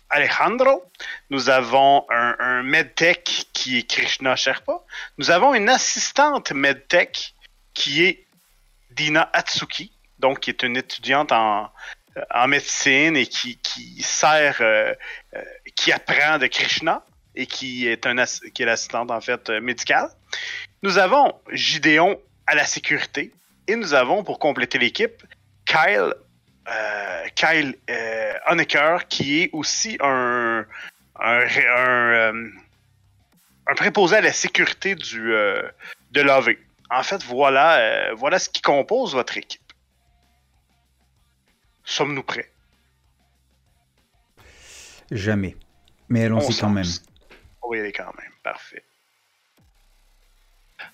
Alejandro. 0.09 0.83
Nous 1.29 1.49
avons 1.49 2.05
un, 2.09 2.63
medtech 2.63 3.45
qui 3.53 3.79
est 3.79 3.83
Krishna 3.83 4.35
Sherpa. 4.35 4.81
Nous 5.17 5.31
avons 5.31 5.53
une 5.53 5.69
assistante 5.69 6.51
medtech 6.51 7.33
qui 7.73 8.03
est 8.03 8.25
Dina 8.91 9.29
Atsuki, 9.33 9.91
donc 10.17 10.41
qui 10.41 10.49
est 10.49 10.63
une 10.63 10.77
étudiante 10.77 11.31
en, 11.31 11.71
médecine 12.47 13.15
et 13.15 13.27
qui, 13.27 13.57
sert, 14.01 14.57
euh, 14.61 14.93
euh, 15.35 15.43
qui 15.79 15.93
apprend 15.93 16.37
de 16.37 16.47
Krishna 16.47 17.05
et 17.35 17.45
qui 17.45 17.87
est, 17.87 18.05
un, 18.05 18.15
qui 18.53 18.63
est 18.63 18.65
l'assistante 18.65 19.11
en 19.11 19.21
fait 19.21 19.49
médicale. 19.49 20.09
Nous 20.83 20.97
avons 20.97 21.39
Gideon 21.51 22.19
à 22.47 22.55
la 22.55 22.65
sécurité 22.65 23.31
et 23.67 23.75
nous 23.75 23.93
avons 23.93 24.23
pour 24.23 24.39
compléter 24.39 24.77
l'équipe 24.77 25.23
Kyle 25.65 26.13
euh, 26.67 27.27
Kyle 27.35 27.75
euh, 27.89 28.33
Honecker, 28.47 29.07
qui 29.07 29.41
est 29.41 29.49
aussi 29.53 29.97
un, 30.01 30.65
un, 31.19 31.39
euh, 31.39 32.49
préposé 33.75 34.17
à 34.17 34.21
la 34.21 34.33
sécurité 34.33 34.95
du, 34.95 35.31
de 36.11 36.21
l'AV. 36.21 36.57
En 36.91 37.03
fait, 37.03 37.23
voilà, 37.23 38.13
voilà 38.15 38.37
ce 38.39 38.49
qui 38.49 38.61
compose 38.61 39.13
votre 39.13 39.37
équipe. 39.37 39.61
Sommes-nous 41.85 42.23
prêts? 42.23 42.51
Jamais. 45.11 45.55
Mais 46.09 46.25
allons-y 46.25 46.57
quand 46.57 46.69
même. 46.69 46.85
Oui, 47.63 47.91
quand 47.93 48.13
même. 48.17 48.31
Parfait. 48.43 48.83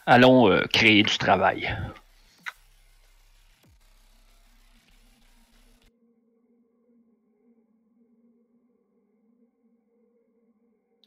Allons 0.06 0.62
créer 0.72 1.04
du 1.04 1.18
travail. 1.18 1.76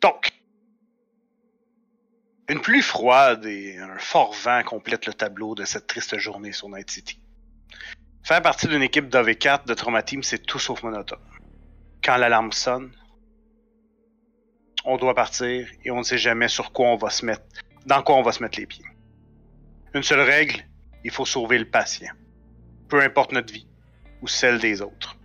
Donc, 0.00 0.32
une 2.48 2.60
pluie 2.60 2.82
froide 2.82 3.44
et 3.44 3.78
un 3.78 3.98
fort 3.98 4.32
vent 4.32 4.62
complètent 4.62 5.06
le 5.06 5.12
tableau 5.12 5.54
de 5.54 5.64
cette 5.64 5.86
triste 5.86 6.16
journée 6.18 6.52
sur 6.52 6.68
Night 6.68 6.90
City. 6.90 7.20
Faire 8.22 8.42
partie 8.42 8.68
d'une 8.68 8.82
équipe 8.82 9.08
d'AV4 9.08 9.66
de 9.66 9.74
Trauma 9.74 10.02
Team, 10.02 10.22
c'est 10.22 10.38
tout 10.38 10.58
sauf 10.58 10.82
monotone. 10.82 11.18
quand 12.02 12.16
l'alarme 12.16 12.52
sonne, 12.52 12.92
on 14.88 14.96
doit 14.96 15.14
partir 15.14 15.68
et 15.84 15.90
on 15.90 15.98
ne 15.98 16.02
sait 16.02 16.18
jamais 16.18 16.48
sur 16.48 16.72
quoi 16.72 16.88
on 16.88 16.96
va 16.96 17.10
se 17.10 17.24
mettre, 17.24 17.42
dans 17.84 18.02
quoi 18.02 18.16
on 18.16 18.22
va 18.22 18.32
se 18.32 18.42
mettre 18.42 18.58
les 18.58 18.66
pieds. 18.66 18.84
Une 19.92 20.02
seule 20.02 20.22
règle, 20.22 20.64
il 21.04 21.10
faut 21.10 21.26
sauver 21.26 21.58
le 21.58 21.66
patient. 21.66 22.12
Peu 22.88 23.02
importe 23.02 23.32
notre 23.32 23.52
vie 23.52 23.68
ou 24.22 24.28
celle 24.28 24.58
des 24.58 24.80
autres. 24.80 25.16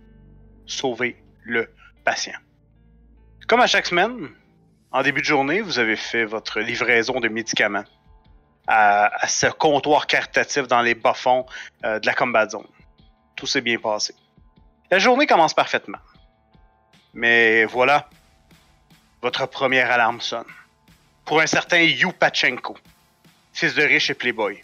Sauver 0.66 1.16
le 1.44 1.72
patient. 2.04 2.38
Comme 3.48 3.60
à 3.60 3.66
chaque 3.66 3.86
semaine, 3.86 4.28
en 4.92 5.02
début 5.02 5.22
de 5.22 5.26
journée, 5.26 5.62
vous 5.62 5.78
avez 5.78 5.96
fait 5.96 6.26
votre 6.26 6.60
livraison 6.60 7.18
de 7.18 7.28
médicaments 7.28 7.84
à, 8.66 9.10
ce 9.26 9.46
comptoir 9.46 10.06
caritatif 10.06 10.68
dans 10.68 10.82
les 10.82 10.94
bas-fonds 10.94 11.46
euh, 11.84 11.98
de 12.00 12.06
la 12.06 12.14
Combat 12.14 12.48
Zone. 12.50 12.66
Tout 13.34 13.46
s'est 13.46 13.62
bien 13.62 13.78
passé. 13.78 14.14
La 14.90 14.98
journée 14.98 15.26
commence 15.26 15.54
parfaitement. 15.54 15.98
Mais 17.14 17.64
voilà, 17.64 18.08
votre 19.24 19.46
première 19.46 19.90
alarme 19.90 20.20
sonne. 20.20 20.44
Pour 21.24 21.40
un 21.40 21.46
certain 21.46 21.78
Yu 21.78 22.12
Pachenko, 22.12 22.76
fils 23.54 23.74
de 23.74 23.82
riche 23.82 24.10
et 24.10 24.14
playboy. 24.14 24.62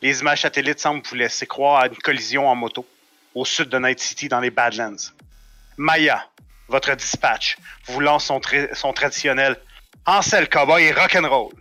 Les 0.00 0.20
images 0.20 0.40
satellites 0.40 0.80
semblent 0.80 1.06
vous 1.06 1.14
laisser 1.14 1.46
croire 1.46 1.82
à 1.82 1.88
une 1.88 1.96
collision 1.98 2.48
en 2.48 2.54
moto 2.54 2.86
au 3.34 3.44
sud 3.44 3.68
de 3.68 3.78
Night 3.78 4.00
City 4.00 4.30
dans 4.30 4.40
les 4.40 4.48
Badlands. 4.48 5.12
Maya, 5.76 6.26
votre 6.68 6.94
dispatch, 6.94 7.58
vous 7.84 8.00
lance 8.00 8.24
son, 8.24 8.40
son 8.72 8.94
traditionnel 8.94 9.58
Ansel 10.06 10.48
Cowboy 10.48 10.84
et 10.84 10.92
Rock'n'Roll. 10.92 11.52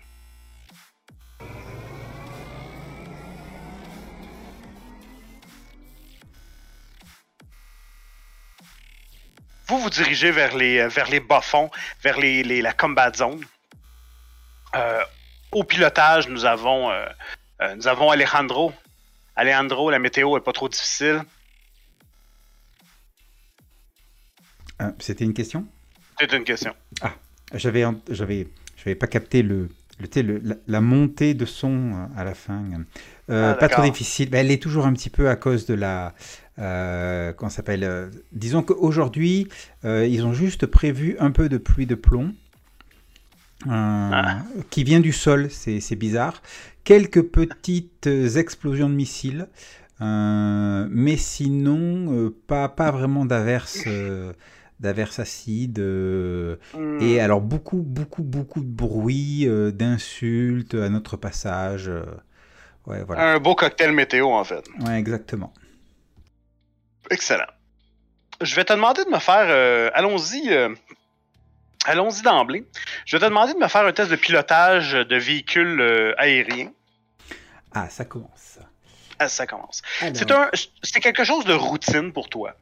Vous 9.67 9.79
vous 9.79 9.89
dirigez 9.89 10.31
vers 10.31 10.55
les, 10.55 10.79
euh, 10.79 10.87
vers 10.87 11.09
les 11.09 11.19
bas-fonds, 11.19 11.69
vers 12.01 12.17
les, 12.19 12.43
les, 12.43 12.61
la 12.61 12.73
combat 12.73 13.11
zone. 13.13 13.43
Euh, 14.75 15.03
au 15.51 15.63
pilotage, 15.63 16.29
nous 16.29 16.45
avons, 16.45 16.89
euh, 16.89 17.05
nous 17.75 17.87
avons 17.87 18.11
Alejandro. 18.11 18.71
Alejandro, 19.35 19.89
la 19.89 19.99
météo 19.99 20.37
est 20.37 20.41
pas 20.41 20.53
trop 20.53 20.69
difficile. 20.69 21.21
C'était 24.99 25.25
une 25.25 25.33
question? 25.33 25.65
C'était 26.19 26.37
une 26.37 26.43
question. 26.43 26.75
Ah, 27.01 27.13
j'avais, 27.53 27.83
j'avais, 28.09 28.47
j'avais 28.77 28.95
pas 28.95 29.07
capté 29.07 29.41
le, 29.41 29.69
le, 29.99 30.61
la, 30.67 30.81
montée 30.81 31.33
de 31.33 31.45
son 31.45 32.09
à 32.15 32.23
la 32.23 32.35
fin. 32.35 32.63
Ah, 33.29 33.55
pas 33.59 33.69
trop 33.69 33.81
difficile. 33.81 34.33
elle 34.33 34.51
est 34.51 34.61
toujours 34.61 34.85
un 34.85 34.93
petit 34.93 35.09
peu 35.09 35.29
à 35.29 35.35
cause 35.35 35.65
de 35.65 35.73
la, 35.73 36.13
euh, 36.59 37.33
qu'on 37.33 37.49
s'appelle. 37.49 37.83
Euh, 37.83 38.09
disons 38.31 38.63
qu'aujourd'hui, 38.63 39.47
euh, 39.85 40.07
ils 40.07 40.25
ont 40.25 40.33
juste 40.33 40.65
prévu 40.65 41.15
un 41.19 41.29
peu 41.29 41.49
de 41.49 41.57
pluie 41.57 41.85
de 41.85 41.95
plomb. 41.95 42.33
Ah. 43.67 44.43
qui 44.69 44.83
vient 44.83 44.99
du 44.99 45.11
sol, 45.11 45.49
c'est 45.49 45.95
bizarre. 45.95 46.43
Quelques 46.83 47.23
petites 47.23 48.05
explosions 48.05 48.87
de 48.87 48.93
missiles, 48.93 49.47
mais 49.99 51.17
sinon, 51.17 52.31
pas, 52.45 52.69
pas 52.69 52.91
vraiment 52.91 53.25
d'averses 53.25 53.87
d'averses 54.79 55.17
acides. 55.17 55.79
Hmm. 55.79 57.01
Et 57.01 57.19
alors, 57.19 57.41
beaucoup, 57.41 57.81
beaucoup, 57.81 58.21
beaucoup 58.21 58.61
de 58.61 58.69
bruit, 58.69 59.49
d'insultes 59.73 60.75
à 60.75 60.89
notre 60.89 61.17
passage. 61.17 61.91
Ouais, 62.85 63.03
voilà. 63.03 63.33
Un 63.33 63.39
beau 63.39 63.55
cocktail 63.55 63.91
météo, 63.91 64.27
en 64.27 64.43
fait. 64.43 64.63
Ouais, 64.85 64.99
exactement. 64.99 65.51
Excellent. 67.09 67.47
Je 68.41 68.55
vais 68.55 68.63
te 68.63 68.73
demander 68.73 69.03
de 69.05 69.09
me 69.09 69.19
faire. 69.19 69.45
Euh, 69.47 69.89
allons-y. 69.93 70.53
Euh, 70.53 70.73
allons-y 71.85 72.21
d'emblée. 72.21 72.65
Je 73.05 73.15
vais 73.15 73.21
te 73.21 73.25
demander 73.25 73.53
de 73.53 73.59
me 73.59 73.67
faire 73.67 73.85
un 73.85 73.93
test 73.93 74.11
de 74.11 74.15
pilotage 74.15 74.93
de 74.93 75.15
véhicules 75.15 75.81
euh, 75.81 76.13
aériens. 76.17 76.71
Ah, 77.73 77.89
ça 77.89 78.05
commence. 78.05 78.59
Ah, 79.19 79.29
ça 79.29 79.45
commence. 79.45 79.81
C'est 80.83 80.99
quelque 80.99 81.23
chose 81.23 81.45
de 81.45 81.53
routine 81.53 82.13
pour 82.13 82.29
toi. 82.29 82.55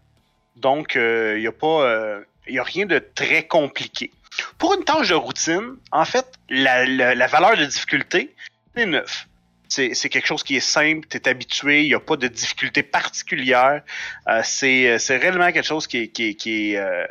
Donc, 0.56 0.96
il 0.96 1.40
n'y 1.40 1.48
a 1.48 1.52
pas. 1.52 2.22
Il 2.48 2.60
a 2.60 2.64
rien 2.64 2.86
de 2.86 3.00
très 3.00 3.46
compliqué. 3.48 4.12
Pour 4.58 4.74
une 4.74 4.84
tâche 4.84 5.10
de 5.10 5.16
routine, 5.16 5.78
en 5.92 6.06
fait, 6.06 6.26
la, 6.50 6.86
la 6.86 7.28
valeur 7.28 7.58
de 7.58 7.66
difficulté, 7.66 8.34
c'est 8.76 8.86
9 8.86 9.28
c'est 9.68 10.10
quelque 10.10 10.26
chose 10.26 10.44
qui 10.44 10.56
est 10.56 10.60
simple, 10.60 11.08
tu 11.10 11.18
es 11.18 11.28
habitué, 11.28 11.84
il 11.84 11.88
n'y 11.88 11.94
a 11.94 12.00
pas 12.00 12.18
de 12.18 12.28
difficulté 12.28 12.84
particulière. 12.84 13.84
Euh, 14.28 14.42
c'est 14.44 15.18
réellement 15.18 15.52
quelque 15.52 15.66
chose 15.66 15.88
qui 15.88 15.98
est. 15.98 16.36
Qui, 16.36 16.76
euh, 16.76 17.06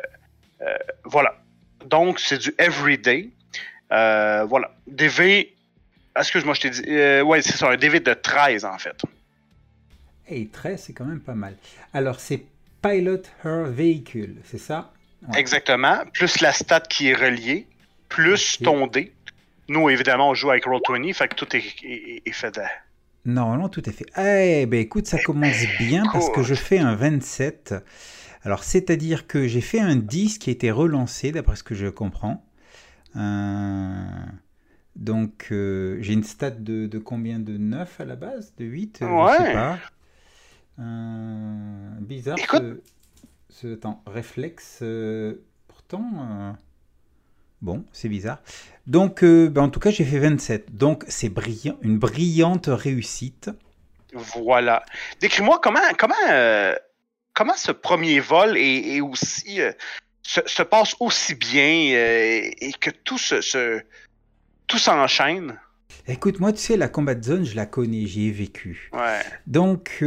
euh, 0.63 0.77
voilà. 1.05 1.37
Donc, 1.87 2.21
c'est 2.21 2.39
du 2.39 2.55
everyday. 2.59 3.31
voilà. 3.91 4.75
DV. 4.87 5.55
Est-ce 6.17 6.31
que 6.31 6.39
moi 6.45 6.55
je 6.55 6.61
t'ai 6.61 6.71
dit. 6.71 7.23
ouais, 7.23 7.43
c'est 7.43 7.57
ça, 7.57 7.71
un 7.71 7.77
DV 7.77 8.01
de 8.01 8.15
13 8.15 8.65
en 8.65 8.79
fait. 8.79 9.03
Et 10.29 10.47
13, 10.47 10.83
c'est 10.87 10.93
quand 10.93 11.05
même 11.05 11.21
pas 11.21 11.35
mal. 11.35 11.57
Alors, 11.93 12.21
c'est 12.21 12.45
Pilot 12.81 13.23
Her 13.45 13.65
Vehicle, 13.65 14.37
c'est 14.45 14.59
ça? 14.59 14.93
Exactement. 15.37 16.03
Plus 16.13 16.41
la 16.41 16.53
stat 16.53 16.81
qui 16.81 17.09
est 17.09 17.15
reliée, 17.15 17.67
plus 18.09 18.59
ton 18.63 18.87
D. 18.87 19.13
Nous, 19.69 19.89
évidemment, 19.89 20.31
on 20.31 20.35
joue 20.35 20.51
avec 20.51 20.67
Roll20, 20.67 21.15
fait 21.15 21.29
que 21.29 21.35
tout 21.35 21.49
est, 21.57 22.33
fait 22.33 22.55
de... 22.55 22.61
Non, 23.25 23.57
non, 23.57 23.69
tout 23.69 23.89
est 23.89 23.93
fait. 23.93 24.07
Eh 24.19 24.67
ben 24.67 24.81
écoute, 24.81 25.07
ça 25.07 25.19
commence 25.19 25.65
bien 25.79 26.05
parce 26.13 26.29
que 26.31 26.43
je 26.43 26.55
fais 26.55 26.79
un 26.79 26.95
27. 26.95 27.75
Alors, 28.43 28.63
c'est-à-dire 28.63 29.27
que 29.27 29.47
j'ai 29.47 29.63
fait 29.63 29.81
un 29.81 29.97
10 29.97 30.39
qui 30.39 30.51
a 30.51 30.53
été 30.53 30.71
relancé, 30.71 31.33
d'après 31.33 31.57
ce 31.57 31.63
que 31.63 31.75
je 31.75 31.87
comprends. 31.87 32.45
Euh, 33.17 34.05
donc, 34.97 35.49
euh, 35.51 35.97
j'ai 36.01 36.13
une 36.13 36.25
stat 36.25 36.51
de, 36.51 36.99
combien 36.99 37.39
De 37.39 37.57
9 37.57 38.01
à 38.01 38.05
la 38.05 38.17
base 38.17 38.55
De 38.59 38.67
8 38.67 39.01
ouais. 39.01 39.09
Je 39.09 39.45
sais 39.45 39.53
pas. 39.53 39.79
Euh, 40.81 41.89
bizarre 42.01 42.37
ce, 43.49 43.75
temps. 43.75 44.03
Réflexe. 44.07 44.83
pourtant. 45.69 46.57
Bon, 47.65 47.83
c'est 47.95 48.11
bizarre. 48.11 48.43
Donc, 48.87 49.25
euh, 49.25 49.49
ben, 49.49 49.63
en 49.63 49.69
tout 49.71 49.81
cas, 49.81 49.91
j'ai 49.91 50.05
fait 50.05 50.19
27. 50.19 50.77
Donc, 50.77 51.03
c'est 51.09 51.31
brillant, 51.31 51.79
une 51.81 51.99
brillante 51.99 52.67
réussite. 52.69 53.49
Voilà. 54.13 54.85
Décris-moi 55.21 55.61
comment, 55.63 55.81
comment, 55.99 56.15
euh, 56.29 56.75
comment 57.33 57.57
ce 57.57 57.73
premier 57.73 58.21
vol 58.21 58.59
est, 58.59 59.01
aussi 59.01 59.63
euh, 59.63 59.73
se, 60.23 60.63
passe 60.63 60.95
aussi 61.01 61.37
bien 61.37 61.65
et 61.65 62.75
que 62.79 62.91
tout 62.91 63.17
se, 63.17 63.81
tout 64.67 64.79
s'enchaîne? 64.79 65.59
Écoute, 66.07 66.41
moi, 66.41 66.53
tu 66.53 66.59
sais, 66.59 66.77
la 66.77 66.89
combat 66.89 67.19
zone, 67.19 67.47
je 67.47 67.57
la 67.57 67.65
connais, 67.65 68.05
j'y 68.05 68.29
ai 68.29 68.31
vécu. 68.31 68.91
Ouais. 68.93 69.21
Donc, 69.47 70.05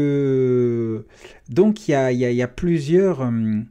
donc 1.50 1.88
il 1.88 1.92
y 1.92 1.96
a, 1.96 2.12
y 2.12 2.42
a, 2.44 2.48
plusieurs. 2.48 3.22
Hum, 3.22 3.66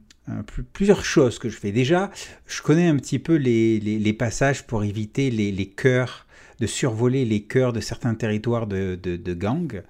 plusieurs 0.73 1.05
choses 1.05 1.39
que 1.39 1.49
je 1.49 1.57
fais. 1.57 1.71
Déjà, 1.71 2.11
je 2.47 2.61
connais 2.61 2.87
un 2.87 2.97
petit 2.97 3.19
peu 3.19 3.35
les, 3.35 4.13
passages 4.13 4.65
pour 4.65 4.83
éviter 4.83 5.29
les, 5.29 5.51
les, 5.51 5.67
cœurs, 5.67 6.25
de 6.59 6.67
survoler 6.67 7.25
les 7.25 7.43
cœurs 7.43 7.73
de 7.73 7.79
certains 7.79 8.15
territoires 8.15 8.67
de, 8.67 8.95
de, 8.95 9.33
gang. 9.33 9.81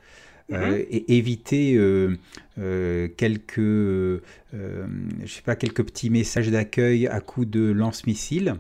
Euh, 0.54 0.78
mhm. 0.78 0.86
et 0.90 1.18
éviter 1.18 1.76
euh, 1.76 2.16
quelques, 3.18 3.58
je 3.60 4.20
sais 5.26 5.42
pas, 5.42 5.58
quelques 5.58 5.84
petits 5.84 6.10
messages 6.10 6.50
d'accueil 6.50 7.06
à 7.08 7.20
coup 7.20 7.44
de 7.44 7.70
lance-missiles. 7.70 8.56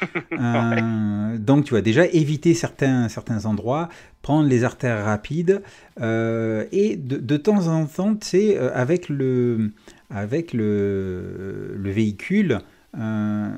donc, 1.38 1.64
tu 1.64 1.70
vois, 1.70 1.80
déjà 1.80 2.06
éviter 2.06 2.54
certains, 2.54 3.08
certains 3.08 3.46
endroits, 3.46 3.88
prendre 4.20 4.48
les 4.48 4.64
artères 4.64 5.04
rapides, 5.04 5.62
et 6.00 6.96
de, 6.96 7.18
de, 7.18 7.36
temps 7.36 7.68
en 7.68 7.86
temps, 7.86 8.16
tu 8.16 8.26
sais, 8.26 8.58
avec 8.58 9.08
le, 9.08 9.70
avec 10.12 10.52
le, 10.52 11.74
le 11.76 11.90
véhicule, 11.90 12.60
euh, 12.98 13.56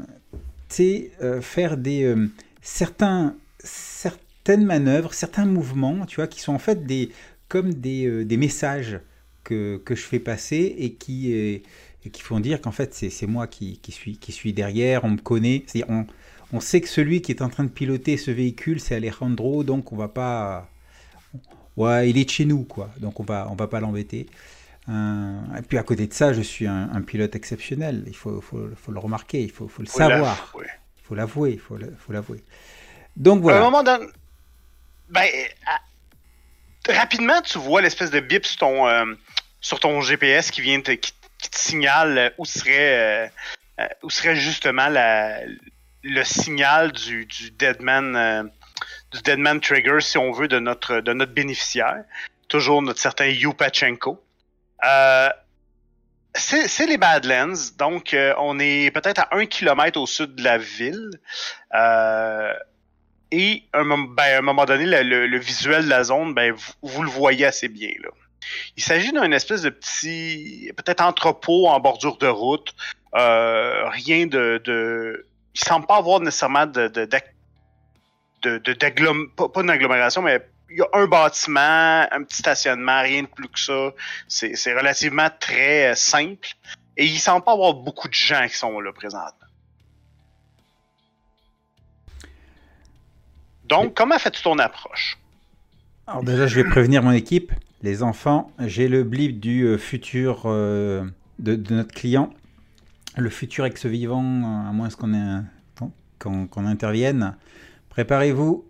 c'est 0.69 1.11
euh, 1.21 1.41
faire 1.41 1.77
des, 1.77 2.05
euh, 2.05 2.29
certains, 2.63 3.37
certaines 3.59 4.65
manœuvres, 4.65 5.13
certains 5.15 5.47
mouvements, 5.47 6.07
tu 6.07 6.17
vois, 6.17 6.29
qui 6.29 6.41
sont 6.41 6.55
en 6.55 6.59
fait 6.59 6.87
des, 6.87 7.11
comme 7.49 7.75
des, 7.75 8.25
des 8.25 8.37
messages 8.37 9.01
que, 9.43 9.81
que, 9.85 9.95
je 9.95 10.03
fais 10.03 10.21
passer 10.21 10.75
et 10.79 10.93
qui, 10.93 11.63
qui 12.11 12.23
font 12.23 12.41
dire 12.41 12.61
qu'en 12.61 12.73
fait 12.73 12.95
c'est 12.95 13.27
moi 13.27 13.47
qui, 13.47 13.79
qui, 13.79 13.93
suis, 13.93 14.17
qui 14.17 14.33
suis 14.33 14.53
derrière, 14.53 15.05
on 15.05 15.11
me 15.11 15.19
connaît, 15.19 15.65
on, 15.89 16.07
on 16.53 16.61
sait 16.61 16.81
que 16.81 16.89
celui 16.89 17.21
qui 17.21 17.33
est 17.33 17.43
en 17.43 17.49
train 17.49 17.65
de 17.65 17.69
piloter 17.69 18.17
ce 18.17 18.31
véhicule 18.31 18.81
c'est 18.81 18.95
Alejandro, 18.95 19.65
donc 19.65 19.93
on 19.93 19.97
va 19.97 20.09
pas... 20.09 20.71
Ouais, 21.77 22.09
il 22.09 22.17
est 22.17 22.25
de 22.25 22.31
chez 22.31 22.45
nous, 22.45 22.63
quoi, 22.63 22.91
donc 23.01 23.19
on 23.19 23.25
va, 23.25 23.49
on 23.51 23.57
va 23.57 23.67
pas 23.67 23.81
l'embêter. 23.81 24.27
Euh, 24.89 25.59
et 25.59 25.63
puis 25.63 25.79
à 25.79 25.83
côté 25.83 26.07
de 26.07 26.13
ça, 26.13 26.33
je 26.33 26.43
suis 26.43 26.67
un, 26.67 27.01
pilote 27.03 27.35
exceptionnel. 27.35 28.05
Il 28.07 28.17
faut, 28.17 28.41
faut, 28.41 28.69
faut, 28.77 28.93
le 28.93 28.99
remarquer, 28.99 29.43
il 29.43 29.51
faut, 29.51 29.69
faut 29.69 29.83
le 29.83 29.89
savoir. 29.89 30.53
Il 30.57 31.03
faut 31.03 31.15
l'avouer, 31.15 31.53
il 31.53 31.59
faut 31.59 32.13
l'avouer. 32.13 32.45
Donc 33.17 33.43
voilà. 33.43 33.59
À 33.59 33.61
un 33.61 33.65
moment 33.65 33.83
donné, 33.83 34.07
ben, 35.09 35.29
rapidement, 36.89 37.41
tu 37.43 37.59
vois 37.59 37.83
l'espèce 37.83 38.11
de 38.11 38.21
bip 38.21 38.45
sur 38.47 38.59
ton, 38.59 38.87
euh, 38.87 39.05
sur 39.61 39.81
ton 39.81 40.01
GPS 40.01 40.51
qui 40.51 40.61
vient, 40.61 40.81
te, 40.81 40.93
qui, 40.93 41.13
qui 41.39 41.51
te 41.51 41.59
signale 41.59 42.35
où 42.39 42.45
serait, 42.45 43.31
où 44.03 44.11
serait 44.11 44.37
justement 44.37 44.89
la, 44.89 45.41
le 46.03 46.25
signal 46.25 46.93
du, 46.93 47.27
du 47.27 47.51
Deadman 47.51 48.51
du 49.15 49.23
Deadman 49.23 49.61
Trigger, 49.61 50.01
si 50.01 50.19
on 50.19 50.33
veut, 50.33 50.49
de 50.49 50.59
notre, 50.59 51.01
de 51.01 51.13
notre 51.13 51.33
bénéficiaire. 51.33 52.05
Toujours 52.49 52.83
notre 52.83 53.01
certain 53.01 53.27
Yupachenko. 53.27 54.21
Euh, 54.85 55.29
c'est 56.37 56.87
les 56.87 56.99
Badlands, 56.99 57.55
donc 57.79 58.13
euh, 58.13 58.35
on 58.39 58.59
est 58.59 58.91
peut-être 58.91 59.21
à 59.21 59.29
un 59.37 59.47
kilomètre 59.47 60.01
au 60.01 60.07
sud 60.07 60.35
de 60.35 60.43
la 60.43 60.59
ville. 60.59 61.11
Euh, 61.75 62.53
et 63.31 63.63
un, 63.73 63.85
ben, 63.85 64.23
à 64.23 64.39
un 64.39 64.43
moment 64.43 64.65
donné, 64.65 64.85
le, 64.85 65.39
visuel 65.39 65.85
de 65.85 65.91
la 65.91 66.05
zone, 66.05 66.35
ben, 66.35 66.55
vous, 66.83 67.03
le 67.03 67.09
voyez 67.09 67.47
assez 67.47 67.69
bien. 67.69 67.91
Il 68.77 68.83
s'agit 68.83 69.13
d'un 69.13 69.31
espèce 69.33 69.63
de 69.63 69.71
petit, 69.71 70.73
peut-être 70.77 71.03
entrepôt 71.03 71.69
en 71.69 71.79
bordure 71.81 72.19
de 72.19 72.27
route. 72.27 72.75
Rien 73.13 74.27
de, 74.27 74.61
de, 74.65 75.27
il 75.55 75.61
semble 75.61 75.87
pas 75.87 75.97
avoir 75.97 76.21
nécessairement 76.21 76.67
de, 76.67 76.89
de, 76.89 77.07
pas, 79.37 79.49
pas 79.49 79.63
d'agglomération, 79.63 80.21
mais 80.21 80.45
il 80.71 80.79
y 80.79 80.81
a 80.81 80.89
un 80.93 81.07
bâtiment, 81.07 82.07
un 82.11 82.23
petit 82.25 82.39
stationnement, 82.39 83.03
rien 83.03 83.23
de 83.23 83.29
plus 83.29 83.49
que 83.49 83.59
ça. 83.59 83.93
C'est 84.29 84.75
relativement 84.75 85.29
très 85.39 85.93
euh, 85.93 85.95
simple. 85.95 86.49
Et 86.97 87.07
il 87.07 87.19
semble 87.19 87.45
pas 87.45 87.53
avoir 87.53 87.75
beaucoup 87.75 88.09
de 88.09 88.15
gens 88.15 88.47
qui 88.49 88.57
sont 88.57 88.81
là 88.81 88.93
présentement. 88.93 89.31
Donc, 93.67 93.95
comment 93.95 94.19
fais-tu 94.19 94.43
ton 94.43 94.59
approche? 94.59 95.19
Alors 96.07 96.23
déjà, 96.23 96.47
je 96.47 96.55
vais 96.55 96.65
prévenir 96.65 97.03
mon 97.03 97.13
équipe. 97.13 97.53
Les 97.83 98.03
enfants, 98.03 98.51
j'ai 98.59 98.89
le 98.89 99.05
blip 99.05 99.41
du 99.41 99.65
euh, 99.65 99.79
futur 99.79 100.43
euh, 100.45 101.05
de, 101.39 101.57
notre 101.75 101.95
client. 101.95 102.31
Le 103.17 103.31
futur 103.31 103.65
ex-vivant, 103.65 104.69
à 104.69 104.73
moins 104.73 104.89
qu'on 106.19 106.67
intervienne. 106.67 107.37
Préparez-vous, 107.91 108.65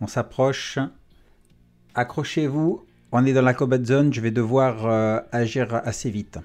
on 0.00 0.06
s'approche. 0.06 0.78
Accrochez-vous, 1.94 2.84
on 3.12 3.26
est 3.26 3.34
dans 3.34 3.42
la 3.42 3.52
combat 3.52 3.82
zone, 3.82 4.14
je 4.14 4.20
vais 4.22 4.30
devoir 4.30 4.86
euh, 4.86 5.20
agir 5.30 5.74
assez 5.84 6.10
vite. 6.10 6.38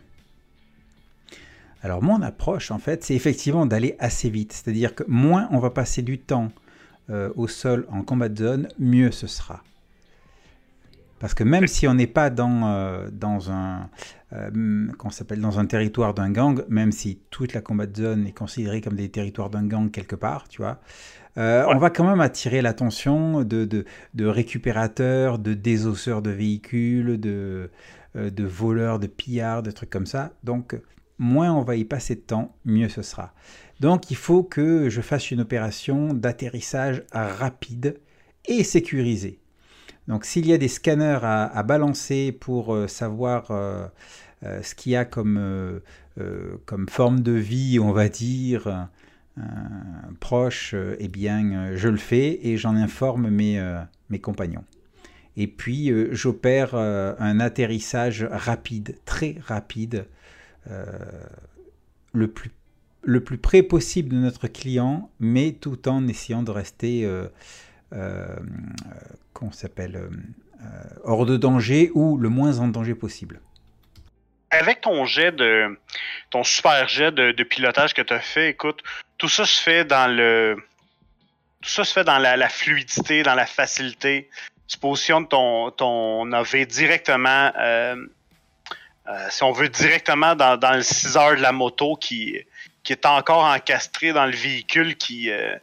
Alors 1.81 2.03
mon 2.03 2.21
approche 2.21 2.71
en 2.71 2.79
fait, 2.79 3.05
c'est 3.05 3.15
effectivement 3.15 3.65
d'aller 3.65 3.95
assez 3.99 4.29
vite. 4.29 4.51
C'est-à-dire 4.51 4.93
que 4.93 5.03
moins 5.07 5.47
on 5.51 5.59
va 5.59 5.69
passer 5.69 6.01
du 6.01 6.19
temps 6.19 6.51
euh, 7.09 7.31
au 7.35 7.47
sol 7.47 7.87
en 7.89 8.01
combat 8.01 8.33
zone, 8.33 8.67
mieux 8.77 9.11
ce 9.11 9.27
sera. 9.27 9.63
Parce 11.19 11.33
que 11.33 11.43
même 11.43 11.65
si 11.65 11.87
on 11.87 11.93
n'est 11.93 12.05
pas 12.05 12.29
dans, 12.29 12.67
euh, 12.67 13.09
un 13.49 13.89
s'appelle 15.09 15.39
dans 15.39 15.59
un 15.59 15.65
territoire 15.65 16.13
d'un 16.13 16.29
gang, 16.29 16.63
même 16.67 16.91
si 16.91 17.19
toute 17.31 17.53
la 17.53 17.61
combat 17.61 17.85
zone 17.91 18.27
est 18.27 18.37
considérée 18.37 18.81
comme 18.81 18.95
des 18.95 19.09
territoires 19.09 19.49
d'un 19.49 19.65
gang 19.65 19.89
quelque 19.89 20.17
part, 20.17 20.47
tu 20.49 20.61
vois, 20.61 20.79
euh, 21.37 21.65
on 21.67 21.77
va 21.77 21.89
quand 21.89 22.07
même 22.07 22.21
attirer 22.21 22.61
l'attention 22.61 23.43
de, 23.43 23.65
de, 23.65 24.25
récupérateurs, 24.25 25.37
de 25.37 25.53
désosseurs 25.53 26.21
de 26.21 26.31
véhicules, 26.31 27.19
de, 27.19 27.69
euh, 28.15 28.29
de 28.31 28.43
voleurs, 28.43 28.97
de 28.97 29.07
pillards, 29.07 29.61
de 29.61 29.69
trucs 29.69 29.91
comme 29.91 30.07
ça. 30.07 30.31
Donc, 30.43 30.75
moins 31.19 31.53
on 31.53 31.61
va 31.61 31.75
y 31.75 31.85
passer 31.85 32.15
de 32.15 32.21
temps, 32.21 32.55
mieux 32.65 32.89
ce 32.89 33.03
sera. 33.03 33.33
Donc, 33.79 34.09
il 34.09 34.17
faut 34.17 34.41
que 34.41 34.89
je 34.89 35.01
fasse 35.01 35.29
une 35.29 35.41
opération 35.41 36.13
d'atterrissage 36.13 37.03
rapide 37.11 37.99
et 38.45 38.63
sécurisée. 38.63 39.39
Donc, 40.07 40.25
s'il 40.25 40.47
y 40.47 40.53
a 40.53 40.57
des 40.57 40.69
scanners 40.69 41.19
à, 41.21 41.63
balancer 41.63 42.31
pour 42.31 42.73
euh, 42.73 42.87
savoir 42.87 43.47
ce 44.41 44.73
qu'il 44.73 44.93
y 44.93 44.95
a 44.95 45.05
comme, 45.05 45.81
comme 46.65 46.89
forme 46.89 47.19
de 47.19 47.33
vie, 47.33 47.79
on 47.79 47.91
va 47.91 48.09
dire, 48.09 48.87
proche, 50.19 50.73
euh, 50.73 50.95
eh 50.99 51.07
bien, 51.07 51.51
euh, 51.51 51.77
je 51.77 51.89
le 51.89 51.97
fais 51.97 52.39
et 52.43 52.57
j'en 52.57 52.75
informe 52.75 53.29
mes, 53.29 53.61
mes 54.09 54.19
compagnons. 54.19 54.63
Et 55.35 55.47
puis, 55.47 55.91
j'opère 56.15 56.73
un 56.73 57.39
atterrissage 57.39 58.23
rapide, 58.23 58.97
très 59.05 59.35
rapide, 59.45 60.07
le, 62.11 62.27
plus, 62.27 62.49
le 63.03 63.23
plus 63.23 63.37
près 63.37 63.61
possible 63.61 64.09
de 64.09 64.15
notre 64.15 64.47
client, 64.47 65.11
mais 65.19 65.51
tout 65.51 65.87
en 65.87 66.07
essayant 66.07 66.41
de 66.41 66.49
rester, 66.49 67.07
qu'on 67.91 69.51
s'appelle, 69.51 70.09
hors 71.03 71.27
de 71.27 71.37
danger 71.37 71.91
ou 71.93 72.17
le 72.17 72.29
moins 72.29 72.57
en 72.57 72.67
danger 72.69 72.95
possible 72.95 73.39
avec 74.49 74.81
ton 74.81 75.05
jet 75.05 75.31
de 75.31 75.77
ton 76.29 76.43
super 76.43 76.87
jet 76.87 77.11
de, 77.11 77.43
pilotage 77.43 77.93
que 77.93 78.01
tu 78.01 78.13
as 78.13 78.19
fait, 78.19 78.49
écoute, 78.49 78.81
tout 79.17 79.29
ça 79.29 79.45
se 79.45 79.61
fait 79.61 79.85
dans 79.85 80.07
le 80.07 80.57
tout 81.61 81.69
ça 81.69 81.83
se 81.83 81.93
fait 81.93 82.03
dans 82.03 82.19
la, 82.19 82.49
fluidité, 82.49 83.23
dans 83.23 83.33
la 83.33 83.45
facilité. 83.45 84.29
Tu 84.67 84.77
positionnes 84.77 85.27
ton, 85.27 85.71
ton 85.71 86.31
AV 86.31 86.65
directement, 86.65 87.51
euh, 87.57 87.95
euh, 89.07 89.27
si 89.29 89.43
on 89.43 89.51
veut, 89.51 89.69
directement 89.69 90.35
dans, 90.35 90.75
le 90.75 90.83
6 90.83 91.17
heures 91.17 91.35
de 91.35 91.41
la 91.41 91.51
moto 91.51 91.95
qui, 91.95 92.37
qui 92.83 92.93
est 92.93 93.05
encore 93.05 93.43
encastré 93.43 94.13
dans 94.13 94.25
le 94.25 94.35
véhicule, 94.35 94.97
qui 94.97 95.31
euh, 95.31 95.55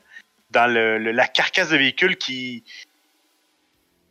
dans 0.51 0.67
le, 0.67 0.99
la 0.99 1.29
carcasse 1.29 1.69
de 1.69 1.77
véhicule 1.77 2.17
qui, 2.17 2.65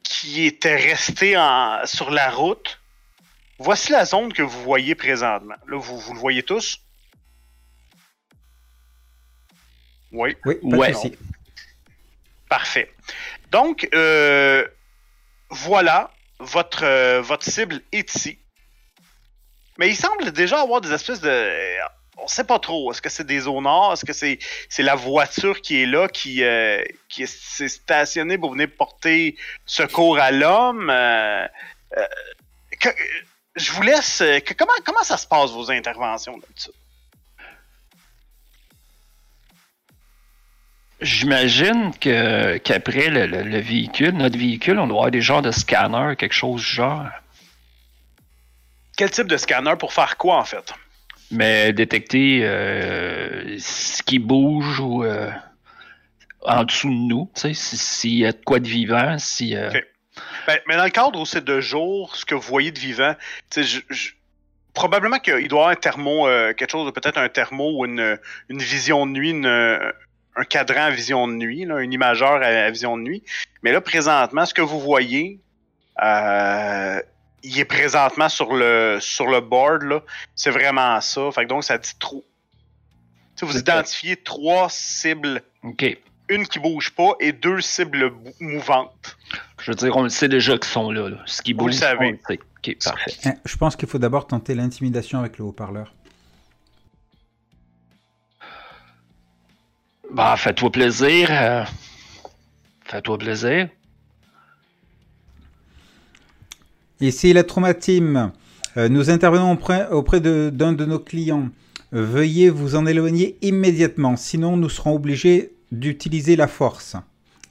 qui 0.03 0.45
était 0.45 0.77
resté 0.77 1.36
sur 1.86 2.12
la 2.12 2.29
route 2.29 2.79
Voici 3.60 3.91
la 3.91 4.03
zone 4.06 4.34
que 4.34 4.41
vous 4.41 4.62
voyez 4.63 4.95
présentement. 4.95 5.56
Là, 5.67 5.77
vous, 5.77 5.99
vous 5.99 6.13
le 6.13 6.19
voyez 6.19 6.43
tous? 6.43 6.83
Oui. 10.13 10.38
Oui, 10.45 10.58
Parfait. 12.49 12.91
Donc, 13.52 13.88
euh, 13.93 14.65
voilà, 15.49 16.12
votre, 16.39 16.84
euh, 16.84 17.21
votre 17.21 17.45
cible 17.45 17.82
est 17.91 18.15
ici. 18.15 18.38
Mais 19.78 19.89
il 19.89 19.95
semble 19.95 20.32
déjà 20.32 20.62
avoir 20.62 20.82
des 20.82 20.93
espèces 20.93 21.19
de... 21.19 21.78
On 22.17 22.28
sait 22.28 22.43
pas 22.43 22.60
trop. 22.60 22.91
Est-ce 22.91 23.02
que 23.02 23.10
c'est 23.10 23.26
des 23.26 23.39
zones 23.39 23.63
nord? 23.63 23.93
Est-ce 23.93 24.06
que 24.06 24.13
c'est 24.13 24.84
la 24.84 24.93
voiture 24.93 25.60
qui 25.62 25.82
est 25.82 25.88
là, 25.88 26.08
qui, 26.08 26.43
euh, 26.43 26.84
qui 27.10 27.23
est 27.23 27.67
stationnée 27.67 28.38
pour 28.38 28.52
venir 28.52 28.69
porter 28.78 29.36
secours 29.65 30.19
à 30.19 30.30
l'homme? 30.30 30.91
je 33.56 33.71
vous 33.71 33.82
laisse. 33.82 34.21
Euh, 34.21 34.39
comment, 34.58 34.73
comment 34.86 35.04
ça 35.04 35.17
se 35.17 35.28
passe, 35.28 35.52
vos 35.52 35.69
interventions 35.71 36.38
d'habitude? 36.38 36.73
J'imagine 41.03 41.91
que 41.99 42.57
qu'après 42.57 43.09
le, 43.09 43.59
véhicule, 43.59 44.11
notre 44.11 44.37
véhicule, 44.37 44.79
on 44.79 44.87
doit 44.87 44.97
avoir 44.97 45.11
des 45.11 45.21
genres 45.21 45.41
de 45.41 45.51
scanners, 45.51 46.15
quelque 46.17 46.33
chose 46.33 46.61
du 46.61 46.67
genre. 46.67 47.07
Quel 48.97 49.11
type 49.11 49.27
de 49.27 49.37
scanner 49.37 49.75
pour 49.77 49.91
faire 49.93 50.17
quoi 50.17 50.37
en 50.37 50.45
fait? 50.45 50.73
Mais 51.29 51.73
détecter 51.73 52.39
euh, 52.43 53.57
ce 53.59 54.01
qui 54.03 54.19
bouge 54.19 54.79
ou 54.79 55.03
euh, 55.03 55.29
en 56.41 56.63
dessous 56.63 56.89
de 56.89 56.93
nous, 56.93 57.29
s'il 57.35 57.55
si 57.55 58.17
y 58.19 58.25
a 58.25 58.31
de 58.31 58.41
quoi 58.45 58.59
de 58.59 58.67
vivant, 58.67 59.17
si. 59.17 59.55
Ben, 60.47 60.59
mais 60.67 60.75
dans 60.77 60.83
le 60.83 60.89
cadre 60.89 61.19
où 61.19 61.25
c'est 61.25 61.43
de 61.43 61.59
jour, 61.59 62.15
ce 62.15 62.25
que 62.25 62.35
vous 62.35 62.41
voyez 62.41 62.71
de 62.71 62.79
vivant, 62.79 63.15
probablement 64.73 65.19
qu'il 65.19 65.47
doit 65.47 65.59
y 65.59 65.61
avoir 65.61 65.69
un 65.69 65.75
thermo, 65.75 66.27
euh, 66.27 66.53
quelque 66.53 66.71
chose 66.71 66.85
de 66.85 66.91
peut-être 66.91 67.17
un 67.17 67.29
thermo 67.29 67.79
ou 67.79 67.85
une, 67.85 68.17
vision 68.49 69.05
de 69.05 69.11
nuit, 69.11 69.33
un 70.36 70.43
cadran 70.43 70.84
à 70.84 70.89
vision 70.89 71.28
de 71.28 71.34
nuit, 71.34 71.65
là, 71.65 71.76
un 71.76 71.91
imageur 71.91 72.41
à, 72.41 72.69
vision 72.69 72.98
de 72.98 73.04
nuit. 73.04 73.24
Mais 73.62 73.72
là, 73.72 73.82
présentement, 73.82 74.46
ce 74.46 74.54
que 74.54 74.62
vous 74.62 74.80
voyez, 74.80 75.39
euh, 76.02 77.02
il 77.43 77.60
est 77.60 77.65
présentement 77.65 78.30
sur 78.30 78.54
le 78.54 78.98
sur 79.00 79.28
le 79.28 79.41
board. 79.41 79.84
Là. 79.84 80.02
C'est 80.36 80.52
vraiment 80.52 81.00
ça. 81.02 81.32
Fait 81.32 81.46
donc, 81.46 81.63
ça 81.63 81.78
dit 81.78 81.93
trop. 82.00 82.24
vous 83.41 83.58
identifiez 83.58 84.15
trois 84.15 84.69
cibles. 84.69 85.43
OK 85.63 85.98
une 86.30 86.48
qui 86.48 86.60
bouge 86.60 86.91
pas 86.91 87.13
et 87.19 87.32
deux 87.32 87.62
cibles 87.62 88.12
mouvantes. 88.39 89.17
Je 89.62 89.72
veux 89.72 89.76
dire, 89.76 89.96
on 89.96 90.04
le 90.04 90.10
sait 90.10 90.28
déjà 90.28 90.58
qu'ils 90.58 90.72
sont 90.72 90.91
là, 90.91 91.10
Ce 91.26 91.41
qui 91.41 91.54
bouge, 91.54 91.63
Vous 91.63 91.67
le 91.67 91.74
savez. 91.74 92.19
parfait. 92.84 93.12
Eh, 93.26 93.30
je 93.46 93.58
pense 93.58 93.76
qu'il 93.76 93.88
faut 93.88 93.98
d'abord 93.98 94.28
tenter 94.28 94.56
l'intimidation 94.56 95.19
avec 95.19 95.38
le 95.38 95.46
haut-parleur. 95.46 95.93
Bah, 100.13 100.36
fais-toi 100.38 100.71
plaisir. 100.71 101.28
Euh, 101.32 101.63
fais-toi 102.86 103.17
plaisir. 103.17 103.69
Ici 107.02 107.34
la 107.34 107.43
Trauma 107.43 107.73
Team. 107.73 108.32
Euh, 108.78 108.89
nous 108.89 109.10
intervenons 109.10 109.52
auprès, 109.52 109.88
auprès 109.89 110.21
d'un 110.21 110.73
de, 110.73 110.86
nos 110.86 110.99
clients. 110.99 111.49
veuillez 111.91 112.52
vous 112.52 112.76
en 112.76 112.86
éloigner 112.86 113.38
immédiatement, 113.41 114.15
sinon 114.15 114.56
nous 114.56 114.69
serons 114.69 114.95
obligés 114.95 115.54
d'utiliser 115.71 116.36
la 116.36 116.47
force. 116.47 116.95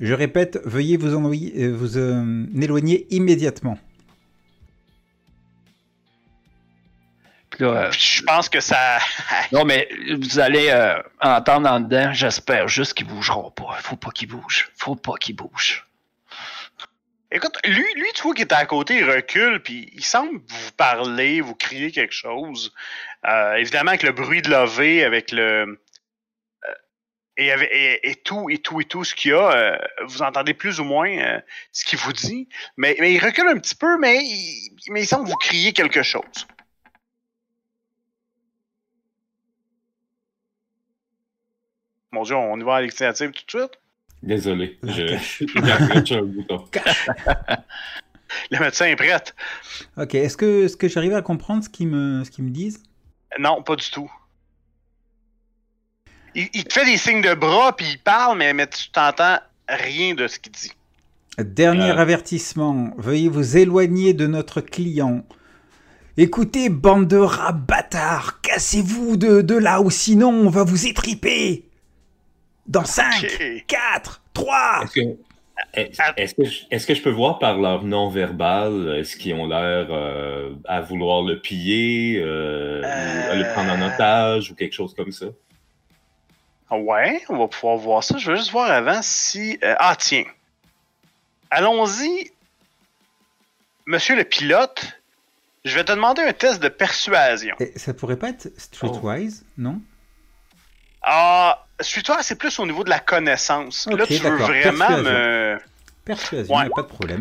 Je 0.01 0.14
répète, 0.14 0.61
veuillez 0.64 0.96
vous, 0.96 1.14
envoyer, 1.14 1.53
euh, 1.64 1.77
vous 1.77 1.96
euh, 1.96 2.46
éloigner 2.61 3.07
immédiatement. 3.11 3.79
Je 7.58 8.22
pense 8.22 8.48
que 8.48 8.60
ça. 8.60 8.98
non, 9.52 9.64
mais 9.64 9.88
vous 10.18 10.38
allez 10.38 10.68
euh, 10.70 11.00
entendre 11.20 11.68
en 11.68 11.80
dedans, 11.80 12.12
j'espère 12.12 12.68
juste 12.68 12.94
qu'ils 12.94 13.06
bougeront 13.06 13.50
pas. 13.50 13.76
Faut 13.80 13.96
pas 13.96 14.10
qu'ils 14.10 14.28
bougent. 14.28 14.70
Faut 14.76 14.96
pas 14.96 15.14
qu'ils 15.18 15.36
bougent. 15.36 15.86
Écoute, 17.30 17.56
lui, 17.64 17.86
lui, 17.96 18.08
tu 18.14 18.22
vois 18.22 18.34
qu'il 18.34 18.42
est 18.42 18.52
à 18.52 18.66
côté, 18.66 18.98
il 18.98 19.10
recule, 19.10 19.62
puis 19.62 19.90
il 19.94 20.04
semble 20.04 20.38
vous 20.46 20.72
parler, 20.76 21.40
vous 21.40 21.54
crier 21.54 21.90
quelque 21.90 22.12
chose. 22.12 22.74
Euh, 23.26 23.54
évidemment, 23.54 23.90
avec 23.90 24.02
le 24.02 24.12
bruit 24.12 24.42
de 24.42 24.50
la 24.50 24.66
V, 24.66 25.04
avec 25.04 25.32
le. 25.32 25.78
Euh, 26.64 26.76
et, 27.38 28.10
et, 28.10 28.14
tout, 28.16 28.50
et 28.50 28.58
tout, 28.58 28.82
et 28.82 28.84
tout 28.84 29.04
ce 29.04 29.14
qu'il 29.14 29.30
y 29.30 29.34
a, 29.34 29.80
vous 30.04 30.20
entendez 30.20 30.52
plus 30.52 30.80
ou 30.80 30.84
moins 30.84 31.40
ce 31.72 31.84
qu'il 31.86 31.98
vous 31.98 32.12
dit. 32.12 32.46
Mais, 32.76 32.94
mais, 33.00 33.14
il 33.14 33.24
recule 33.24 33.48
un 33.48 33.58
petit 33.58 33.74
peu, 33.74 33.98
mais 33.98 34.20
mais 34.88 35.02
il 35.02 35.06
semble 35.06 35.26
vous 35.26 35.36
crier 35.36 35.72
quelque 35.72 36.02
chose. 36.02 36.46
Mon 42.12 42.25
Dieu, 42.25 42.37
on 42.37 42.61
y 42.61 42.62
va 42.62 42.77
à 42.77 42.81
l'initiative 42.83 43.31
tout 43.31 43.57
de 43.57 43.62
suite? 43.62 43.79
Désolé, 44.22 44.79
je, 44.83 46.14
un 46.14 46.22
bouton. 46.22 46.64
Le 48.51 48.59
médecin 48.61 48.87
est 48.87 48.96
prêt. 48.96 49.22
Ok, 49.96 50.14
est-ce 50.14 50.37
que, 50.37 50.66
est 50.66 50.77
que 50.77 50.88
j'arrive 50.88 51.14
à 51.14 51.22
comprendre 51.22 51.64
ce 51.64 51.70
qu'ils 51.70 51.88
me, 51.88 52.22
ce 52.22 52.42
me 52.42 52.51
disent? 52.51 52.83
Non, 53.38 53.62
pas 53.62 53.77
du 53.77 53.90
tout. 53.90 54.11
Il, 56.35 56.64
te 56.64 56.72
fait 56.72 56.85
des 56.85 56.96
signes 56.96 57.22
de 57.22 57.35
bras, 57.35 57.75
puis 57.77 57.87
il 57.92 57.98
parle, 57.98 58.38
mais, 58.38 58.55
mais 58.55 58.66
tu 58.66 58.90
t'entends 58.90 59.38
rien 59.68 60.14
de 60.14 60.29
ce 60.29 60.38
qu'il 60.38 60.53
dit. 60.53 60.72
Dernier 61.38 61.90
euh. 61.90 61.96
avertissement, 61.96 62.90
veuillez 62.96 63.29
vous 63.29 63.57
éloigner 63.57 64.12
de 64.12 64.27
notre 64.27 64.61
client. 64.61 65.25
Écoutez, 66.18 66.68
bande 66.68 67.09
de 67.09 67.16
rats 67.16 67.53
bâtards, 67.53 68.40
cassez-vous 68.42 69.16
de, 69.16 69.40
de 69.40 69.55
là 69.55 69.81
ou 69.81 69.90
sinon 69.90 70.31
on 70.31 70.51
va 70.51 70.62
vous 70.62 70.87
étriper. 70.87 71.70
Dans 72.66 72.85
5, 72.85 73.64
4, 73.66 74.22
3. 74.35 74.85
Est-ce 75.75 76.87
que, 76.87 76.94
je 76.94 77.03
peux 77.03 77.11
voir 77.11 77.38
par 77.38 77.59
leur 77.59 77.85
non-verbal, 77.85 78.96
est-ce 78.98 79.16
qu'ils 79.16 79.35
ont 79.35 79.46
l'air 79.46 79.88
euh, 79.90 80.55
à 80.66 80.81
vouloir 80.81 81.22
le 81.22 81.40
piller, 81.40 82.18
euh, 82.18 82.83
à 83.31 83.35
le 83.35 83.53
prendre 83.53 83.72
en 83.72 83.81
euh. 83.81 83.94
otage 83.94 84.51
ou 84.51 84.55
quelque 84.55 84.75
chose 84.75 84.94
comme 84.94 85.12
ça? 85.12 85.27
Ouais, 86.70 87.22
on 87.29 87.37
va 87.37 87.48
pouvoir 87.48 87.77
voir 87.77 88.05
ça. 88.05 88.16
Je 88.16 88.31
veux 88.31 88.37
juste 88.37 88.51
voir 88.51 88.70
avant 88.70 89.01
si. 89.03 89.59
ah, 89.62 89.94
tiens. 89.98 90.25
Allons-y. 91.51 92.31
Monsieur 93.85 94.16
le 94.16 94.25
pilote, 94.25 95.01
je 95.64 95.75
vais 95.75 95.85
te 95.85 95.92
demander 95.92 96.22
un 96.22 96.33
test 96.33 96.62
de 96.62 96.68
persuasion. 96.68 97.57
ça 97.77 97.92
pourrait 97.92 98.16
pas 98.16 98.31
être 98.31 98.48
Streetwise, 98.57 99.44
non? 99.59 99.83
Ah, 101.02 101.64
suis-toi, 101.80 102.22
c'est 102.22 102.36
plus 102.36 102.58
au 102.58 102.66
niveau 102.66 102.84
de 102.84 102.90
la 102.90 103.00
connaissance. 103.00 103.88
là, 103.90 104.06
tu 104.06 104.14
veux 104.14 104.36
vraiment 104.36 104.98
me. 104.98 105.58
Persuasion, 106.04 106.54
ouais. 106.54 106.68
pas 106.74 106.82
de 106.82 106.86
problème. 106.86 107.20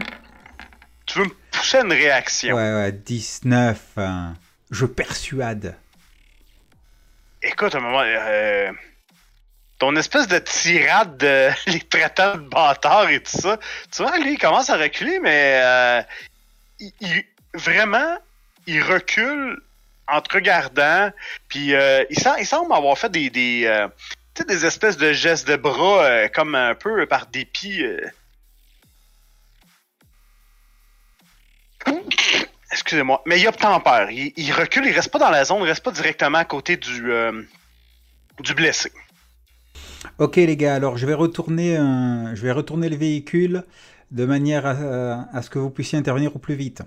Tu 1.05 1.19
veux 1.19 1.25
me 1.25 1.35
pousser 1.51 1.79
une 1.79 1.91
réaction. 1.91 2.55
Ouais, 2.55 2.73
ouais, 2.73 2.91
19. 2.91 3.79
Hein. 3.97 4.33
Je 4.69 4.85
persuade. 4.85 5.75
Écoute, 7.43 7.75
un 7.75 7.79
moment. 7.79 8.01
Euh, 8.03 8.71
ton 9.77 9.95
espèce 9.95 10.27
de 10.27 10.39
tirade 10.39 11.17
de 11.17 11.49
les 11.71 11.79
traitants 11.81 12.35
de 12.35 12.47
bâtards 12.47 13.09
et 13.09 13.21
tout 13.21 13.39
ça. 13.39 13.59
Tu 13.91 14.03
vois, 14.03 14.17
lui, 14.19 14.33
il 14.33 14.37
commence 14.37 14.69
à 14.69 14.77
reculer, 14.77 15.19
mais. 15.19 15.59
Euh, 15.63 16.01
il, 16.79 17.25
vraiment, 17.53 18.17
il 18.67 18.81
recule 18.81 19.61
en 20.11 20.21
te 20.21 20.33
regardant. 20.33 21.11
Puis 21.47 21.73
euh, 21.73 22.03
il, 22.09 22.19
semble, 22.45 22.73
avoir 22.73 22.97
fait 22.97 23.09
des, 23.09 23.29
des, 23.29 23.63
euh, 23.65 23.87
des 24.47 24.65
espèces 24.65 24.97
de 24.97 25.13
gestes 25.13 25.47
de 25.47 25.55
bras 25.55 26.03
euh, 26.03 26.27
comme 26.27 26.55
un 26.55 26.75
peu 26.75 27.05
par 27.05 27.27
dépit. 27.27 27.83
Excusez-moi. 32.71 33.21
Mais 33.25 33.39
il 33.39 33.47
obtempère. 33.47 34.11
Il, 34.11 34.33
il 34.35 34.51
recule, 34.51 34.85
il 34.85 34.93
reste 34.93 35.11
pas 35.11 35.19
dans 35.19 35.29
la 35.29 35.45
zone, 35.45 35.59
il 35.61 35.67
reste 35.67 35.83
pas 35.83 35.91
directement 35.91 36.37
à 36.37 36.45
côté 36.45 36.77
du, 36.77 37.11
du 38.39 38.53
blessé. 38.53 38.91
Ok 40.17 40.35
les 40.35 40.57
gars, 40.57 40.75
alors 40.75 40.97
je 40.97 41.05
vais 41.05 41.13
retourner, 41.13 41.75
je 41.75 42.41
vais 42.41 42.51
retourner 42.51 42.89
le 42.89 42.95
véhicule 42.95 43.63
de 44.11 44.25
manière 44.25 44.65
à, 44.65 45.41
ce 45.41 45.49
que 45.49 45.59
vous 45.59 45.69
puissiez 45.69 45.97
intervenir 45.97 46.35
au 46.35 46.39
plus 46.39 46.55
vite. 46.55 46.81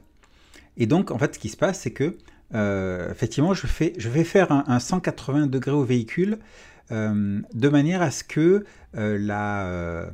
Et 0.76 0.86
donc 0.86 1.10
en 1.10 1.18
fait 1.18 1.34
ce 1.34 1.38
qui 1.38 1.48
se 1.48 1.56
passe 1.56 1.80
c'est 1.80 1.92
que 1.92 2.16
euh, 2.54 3.10
effectivement, 3.10 3.54
je, 3.54 3.66
fais, 3.66 3.92
je 3.96 4.08
vais 4.08 4.24
faire 4.24 4.52
un, 4.52 4.78
180 4.78 5.46
degrés 5.46 5.72
au 5.72 5.84
véhicule 5.84 6.38
euh, 6.92 7.40
de 7.52 7.68
manière 7.68 8.02
à 8.02 8.10
ce 8.10 8.24
que 8.24 8.64
euh, 8.96 9.18
la... 9.18 10.10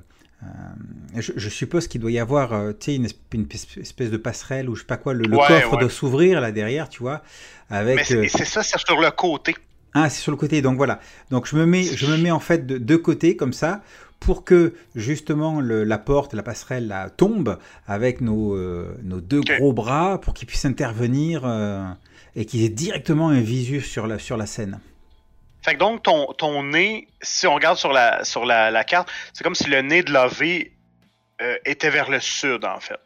Je, 1.15 1.49
suppose 1.51 1.87
qu'il 1.87 2.01
doit 2.01 2.11
y 2.11 2.19
avoir 2.19 2.55
une, 2.87 3.09
une, 3.35 3.47
espèce 3.77 4.11
de 4.11 4.17
passerelle 4.17 4.71
ou 4.71 4.75
je 4.75 4.81
sais 4.81 4.87
pas 4.87 4.97
quoi, 4.97 5.13
le, 5.13 5.29
coffre 5.29 5.77
doit 5.77 5.91
s'ouvrir 5.91 6.41
là 6.41 6.51
derrière, 6.51 6.89
tu 6.89 7.03
vois. 7.03 7.23
Avec, 7.69 8.11
Mais 8.11 8.29
c'est 8.29 8.47
ça, 8.47 8.63
c'est 8.63 8.79
sur 8.79 8.99
le 8.99 9.11
côté. 9.11 9.55
Ah, 9.93 10.09
c'est 10.09 10.23
sur 10.23 10.31
le 10.31 10.39
côté, 10.39 10.63
donc 10.63 10.79
voilà. 10.79 10.99
Donc 11.31 11.47
je 11.47 11.57
me 11.57 11.67
mets, 11.67 11.83
je 11.83 12.07
me 12.07 12.17
mets 12.17 12.31
en 12.31 12.41
fait 12.41 12.67
de 12.67 12.79
deux 12.79 12.97
côtés 12.97 13.37
comme 13.37 13.53
ça 13.53 13.83
pour 14.19 14.45
que 14.45 14.73
justement 14.95 15.61
la 15.61 15.99
porte, 15.99 16.33
la 16.33 16.43
passerelle 16.43 16.95
tombe 17.19 17.59
avec 17.87 18.23
nos, 18.23 18.57
nos 19.03 19.21
deux 19.21 19.43
gros 19.43 19.75
bras 19.75 20.23
pour 20.23 20.33
qu'ils 20.33 20.49
puissent 20.49 20.65
intervenir 20.65 21.45
et 22.41 22.47
qui 22.47 22.65
est 22.65 22.71
directement 22.71 23.29
un 23.29 23.43
visu 23.43 23.83
sur 23.83 24.07
la, 24.07 24.19
sur 24.19 24.39
la 24.39 24.47
scène. 24.47 24.81
Fait 25.63 25.75
que 25.75 25.79
donc, 25.79 26.03
ton, 26.03 26.33
ton 26.33 26.63
nez, 26.63 27.07
si 27.21 27.47
on 27.47 27.55
regarde 27.55 27.77
sur 27.77 27.93
la, 27.93 28.25
sur 28.25 28.47
la, 28.47 28.83
carte, 28.85 29.13
c'est 29.35 29.45
comme 29.45 29.55
si 29.55 29.69
le 29.69 29.83
nez 29.83 30.03
de 30.03 30.11
la 30.11 30.27
V 30.27 30.73
euh, 31.43 31.57
était 31.67 31.91
vers 31.91 32.11
le 32.11 32.19
sud, 32.19 32.65
en 32.65 32.81
fait. 32.81 32.99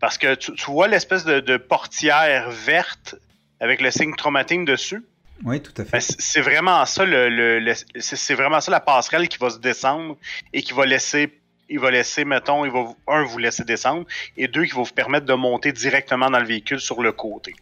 Parce 0.00 0.18
que 0.18 0.34
tu, 0.34 0.52
vois 0.66 0.86
l'espèce 0.86 1.24
de, 1.24 1.56
portière 1.56 2.50
verte 2.50 3.14
avec 3.58 3.80
le 3.80 3.90
signe 3.90 4.14
traumatisme 4.14 4.66
dessus. 4.66 5.02
Oui, 5.42 5.62
tout 5.62 5.72
à 5.78 5.84
fait. 5.86 5.92
Ben, 5.92 6.00
c'est 6.00 6.42
vraiment 6.42 6.84
ça 6.84 7.06
le, 7.06 7.72
c'est 7.98 8.34
vraiment 8.34 8.60
ça 8.60 8.70
la 8.70 8.80
passerelle 8.80 9.28
qui 9.28 9.38
va 9.38 9.48
se 9.48 9.58
descendre 9.58 10.18
et 10.52 10.60
qui 10.60 10.74
va 10.74 10.84
laisser 10.84 11.40
il 11.68 11.80
va 11.80 11.90
laisser, 11.90 12.24
mettons, 12.24 12.64
il 12.64 12.70
va 12.70 12.84
un 13.08 13.24
vous 13.24 13.38
laisser 13.38 13.64
descendre 13.64 14.06
et 14.36 14.46
deux 14.46 14.64
qui 14.66 14.72
va 14.72 14.82
vous 14.82 14.92
permettre 14.92 15.26
de 15.26 15.34
monter 15.34 15.72
directement 15.72 16.30
dans 16.30 16.38
le 16.38 16.46
véhicule 16.46 16.78
sur 16.78 17.02
le 17.02 17.12
côté. 17.12 17.54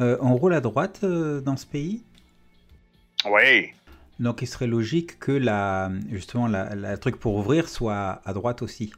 Euh, 0.00 0.16
on 0.20 0.34
roule 0.34 0.54
à 0.54 0.60
droite 0.60 1.00
euh, 1.04 1.40
dans 1.40 1.56
ce 1.56 1.66
pays? 1.66 2.02
Oui. 3.26 3.72
Donc 4.20 4.42
il 4.42 4.46
serait 4.46 4.66
logique 4.66 5.18
que 5.18 5.32
la, 5.32 5.90
justement 6.10 6.46
la, 6.46 6.96
truc 6.98 7.16
pour 7.16 7.36
ouvrir 7.36 7.68
soit 7.68 8.20
à 8.24 8.32
droite 8.32 8.62
aussi, 8.62 8.92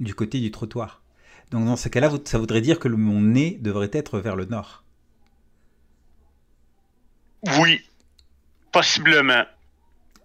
du 0.00 0.14
côté 0.14 0.40
du 0.40 0.50
trottoir. 0.50 1.02
Donc 1.50 1.66
dans 1.66 1.76
ce 1.76 1.88
cas-là, 1.88 2.10
ça 2.24 2.38
voudrait 2.38 2.60
dire 2.60 2.78
que 2.78 2.88
mon 2.88 3.20
nez 3.20 3.58
devrait 3.60 3.90
être 3.92 4.18
vers 4.18 4.36
le 4.36 4.46
nord. 4.46 4.84
Oui, 7.58 7.82
possiblement. 8.72 9.44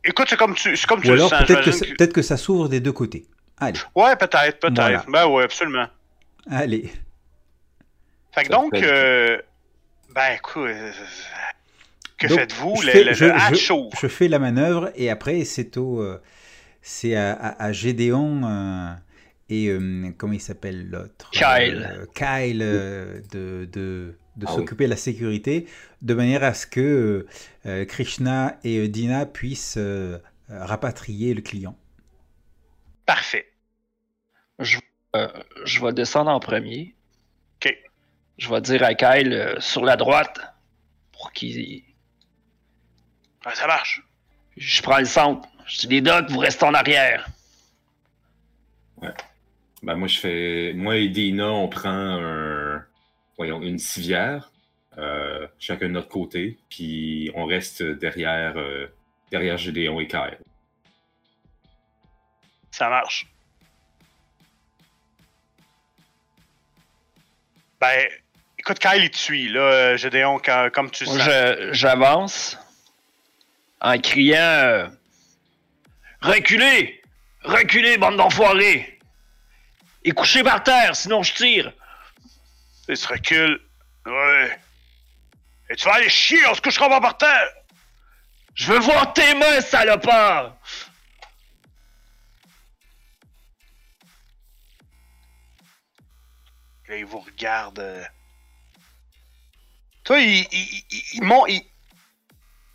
Écoute, 0.03 0.27
c'est 0.29 0.37
comme 0.37 0.55
tu, 0.55 0.75
comme 0.87 1.01
Ou 1.05 1.11
alors, 1.11 1.29
Peut-être 1.29 1.65
que, 1.65 1.95
peut 1.97 2.07
que, 2.07 2.21
ça 2.21 2.37
s'ouvre 2.37 2.69
des 2.69 2.79
deux 2.79 2.93
côtés. 2.93 3.27
Allez. 3.57 3.79
Ouais, 3.93 4.15
peut-être, 4.15 4.59
peut-être. 4.59 5.05
Ben 5.09 5.27
ouais, 5.27 5.43
absolument. 5.43 5.87
Allez. 6.49 6.89
Fait 8.31 8.45
que 8.45 8.49
donc, 8.49 8.73
ben, 10.19 10.35
écoute, 10.35 10.75
que 12.17 12.27
faites-vous? 12.27 12.81
Le, 12.81 13.13
je, 13.13 13.91
je, 14.01 14.07
fais 14.07 14.27
la 14.27 14.37
manœuvre 14.37 14.91
et 14.95 15.09
après, 15.09 15.45
c'est 15.45 15.77
au. 15.77 16.01
Euh, 16.01 16.21
c'est 16.81 17.15
à, 17.15 17.31
à, 17.33 17.71
Gédéon 17.71 18.41
euh, 18.43 18.93
et. 19.47 19.67
Euh, 19.67 20.11
comment 20.17 20.33
il 20.33 20.41
s'appelle 20.41 20.89
l'autre? 20.89 21.29
Kyle. 21.31 22.05
Kyle 22.13 22.59
de, 22.59 23.23
de, 23.31 24.17
de 24.35 24.45
ah 24.45 24.51
s'occuper 24.51 24.85
de 24.85 24.89
la 24.89 24.97
sécurité 24.97 25.67
de 26.01 26.13
manière 26.13 26.43
à 26.43 26.53
ce 26.53 26.67
que 26.67 27.25
Krishna 27.87 28.57
et 28.65 28.89
Dina 28.89 29.25
puissent 29.25 29.79
rapatrier 30.49 31.33
le 31.33 31.41
client. 31.41 31.77
Parfait. 33.05 33.49
Je, 34.59 34.79
je 35.63 35.85
vais 35.85 35.93
descendre 35.93 36.29
en 36.29 36.41
premier 36.41 36.93
je 38.39 38.49
vais 38.49 38.61
dire 38.61 38.83
à 38.83 38.95
Kyle 38.95 39.33
euh, 39.33 39.59
sur 39.59 39.83
la 39.83 39.97
droite 39.97 40.39
pour 41.11 41.31
qu'il. 41.33 41.83
ça 43.53 43.67
marche. 43.67 44.01
Je 44.57 44.81
prends 44.81 44.99
le 44.99 45.05
centre. 45.05 45.47
Je 45.67 45.79
dis 45.79 45.87
les 45.87 46.01
docs, 46.01 46.29
vous 46.31 46.39
restez 46.39 46.65
en 46.65 46.73
arrière. 46.73 47.27
Ouais. 48.97 49.13
Ben 49.83 49.95
moi 49.95 50.07
je 50.07 50.19
fais. 50.19 50.73
Moi 50.73 50.97
et 50.97 51.09
Dina, 51.09 51.51
on 51.51 51.67
prend 51.67 51.89
un... 51.89 52.83
Voyons, 53.37 53.61
une 53.61 53.77
civière. 53.77 54.51
Euh, 54.97 55.47
chacun 55.59 55.87
de 55.87 55.93
notre 55.93 56.09
côté. 56.09 56.57
Puis 56.69 57.31
on 57.35 57.45
reste 57.45 57.83
derrière, 57.83 58.57
euh, 58.57 58.87
derrière 59.31 59.57
Gédéon 59.57 59.99
et 59.99 60.07
Kyle. 60.07 60.39
Ça 62.71 62.89
marche. 62.89 63.27
Ben, 67.79 68.09
écoute, 68.59 68.79
Kyle, 68.79 69.03
il 69.03 69.09
te 69.09 69.17
suit, 69.17 69.49
là, 69.49 69.95
Gédéon, 69.95 70.39
comme 70.73 70.91
tu 70.91 71.05
sais. 71.05 71.73
J'avance 71.73 72.57
en 73.81 73.97
criant 73.99 74.37
euh, 74.37 74.87
Reculez 76.21 77.01
Reculez, 77.43 77.97
bande 77.97 78.17
d'enfoirés 78.17 78.99
Et 80.03 80.11
couchez 80.11 80.43
par 80.43 80.63
terre, 80.63 80.95
sinon 80.95 81.23
je 81.23 81.33
tire 81.33 81.71
Il 82.89 82.97
se 82.97 83.07
recule. 83.07 83.61
Ouais. 84.05 84.59
Et 85.69 85.75
tu 85.75 85.85
vas 85.85 85.95
aller 85.95 86.09
chier, 86.09 86.45
on 86.47 86.53
se 86.53 86.61
couchera 86.61 86.89
pas 86.89 86.99
par 86.99 87.17
terre 87.17 87.49
Je 88.53 88.71
veux 88.71 88.79
voir 88.79 89.13
tes 89.13 89.33
mains, 89.35 89.61
salopard 89.61 90.57
Là, 96.89 96.97
il 96.97 97.05
vous 97.05 97.19
regarde. 97.19 98.09
Euh. 100.09 100.13
Toi, 100.13 100.21
il, 100.21 100.45
il, 100.51 100.83
il, 100.91 101.53
il, 101.55 101.61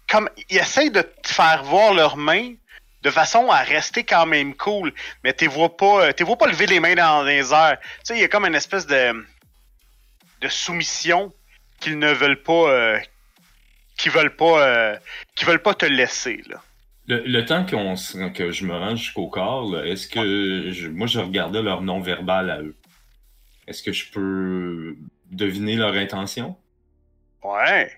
comme, 0.09 0.29
ils 0.49 0.59
essayent 0.59 0.91
de 0.91 1.03
te 1.03 1.29
faire 1.29 1.63
voir 1.65 1.95
leurs 1.95 2.17
mains 2.17 2.55
de 3.03 3.11
façon 3.11 3.51
à 3.51 3.59
rester 3.59 4.05
quand 4.05 4.27
même 4.27 4.55
cool, 4.55 4.93
mais 5.23 5.35
tu 5.35 5.47
vois 5.47 5.77
pas, 5.77 6.09
euh, 6.09 6.13
vois 6.21 6.39
pas 6.39 6.47
lever 6.47 6.67
les 6.67 6.81
mains 6.81 6.95
dans 6.95 7.23
les 7.23 7.53
airs. 7.53 7.79
Il 8.11 8.19
y 8.19 8.25
a 8.25 8.29
comme 8.29 8.47
une 8.47 8.55
espèce 8.55 8.87
de, 8.87 9.13
de 10.41 10.49
soumission 10.49 11.33
qu'ils 11.81 11.99
ne 11.99 12.13
veulent 12.13 12.43
pas, 12.43 12.71
euh, 12.71 12.99
qu'ils 13.99 14.11
veulent 14.11 14.35
pas, 14.35 14.67
euh, 14.67 14.97
qu'ils 15.35 15.47
veulent 15.47 15.63
pas 15.63 15.75
te 15.75 15.85
laisser 15.85 16.43
là. 16.49 16.63
Le, 17.07 17.45
temps 17.45 17.67
qu'on 17.67 17.97
que 18.33 18.51
je 18.51 18.65
me 18.65 18.75
rends 18.75 18.97
jusqu'au 18.97 19.29
corps, 19.29 19.85
est-ce 19.85 20.09
que 20.09 20.89
moi 20.89 21.07
je 21.07 21.19
regardais 21.19 21.61
leur 21.61 21.83
non 21.83 22.01
verbal 22.01 22.49
à 22.49 22.63
eux? 22.63 22.75
Est-ce 23.67 23.83
que 23.83 23.93
je 23.93 24.11
peux 24.11 24.97
deviner 25.31 25.77
leur 25.77 25.93
intention? 25.93 26.57
Ouais. 27.45 27.93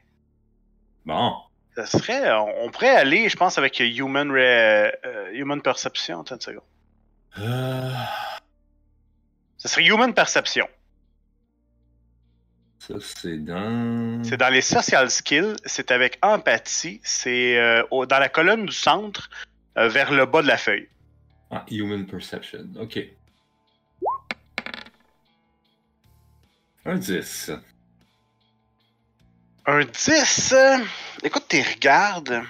Bon. 1.04 1.36
Ça 1.76 1.86
serait. 1.86 2.32
On, 2.32 2.70
pourrait 2.70 2.96
aller, 2.96 3.28
je 3.28 3.36
pense, 3.36 3.58
avec 3.58 3.78
Human, 3.78 4.30
euh, 4.32 4.90
human 5.32 5.62
Perception. 5.62 6.20
Attends 6.20 6.34
une 6.34 6.40
seconde. 6.40 6.64
Euh... 7.38 7.92
Ça 9.56 9.68
serait 9.68 9.84
Human 9.84 10.12
Perception. 10.12 10.68
Ça, 12.78 12.94
c'est 13.00 13.38
dans. 13.38 14.22
C'est 14.24 14.36
dans 14.36 14.48
les 14.48 14.60
social 14.60 15.10
skills. 15.10 15.56
C'est 15.64 15.90
avec 15.90 16.18
empathie. 16.22 17.00
C'est 17.04 17.58
euh, 17.58 17.82
dans 18.06 18.18
la 18.18 18.28
colonne 18.28 18.66
du 18.66 18.72
centre, 18.72 19.30
euh, 19.78 19.88
vers 19.88 20.12
le 20.12 20.26
bas 20.26 20.42
de 20.42 20.48
la 20.48 20.56
feuille. 20.56 20.88
Ah, 21.50 21.64
Human 21.70 22.06
Perception. 22.06 22.66
Ok. 22.80 22.98
Un 26.84 26.96
10. 26.96 27.52
Un 29.68 29.84
10. 29.84 30.54
Écoute, 31.24 31.46
tu 31.48 31.60
regardes. 31.60 32.44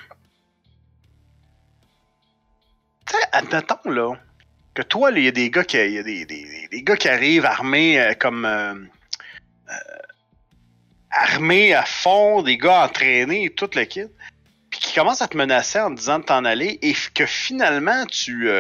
Admettons, 3.33 3.91
là, 3.91 4.17
que 4.75 4.83
toi, 4.83 5.11
il 5.13 5.25
y 5.25 5.29
a 5.29 5.31
des 5.31 5.49
gars 5.51 5.65
qui, 5.65 5.79
y 5.79 5.99
a 5.99 6.03
des, 6.03 6.27
des, 6.27 6.83
gars 6.83 6.97
qui 6.99 7.09
arrivent 7.09 7.47
armés 7.47 7.99
euh, 7.99 8.13
comme. 8.13 8.45
Euh, 8.45 8.75
euh, 8.75 9.73
armés 11.11 11.73
à 11.73 11.87
fond, 11.87 12.43
des 12.43 12.59
gars 12.59 12.85
entraînés, 12.85 13.49
tout 13.49 13.71
le 13.75 13.85
kit. 13.85 14.05
Puis 14.69 14.81
qui 14.81 14.95
commencent 14.95 15.23
à 15.23 15.29
te 15.29 15.39
menacer 15.39 15.81
en 15.81 15.95
te 15.95 15.99
disant 15.99 16.19
de 16.19 16.25
t'en 16.25 16.45
aller 16.45 16.79
et 16.83 16.95
que 17.15 17.25
finalement, 17.25 18.05
tu. 18.05 18.51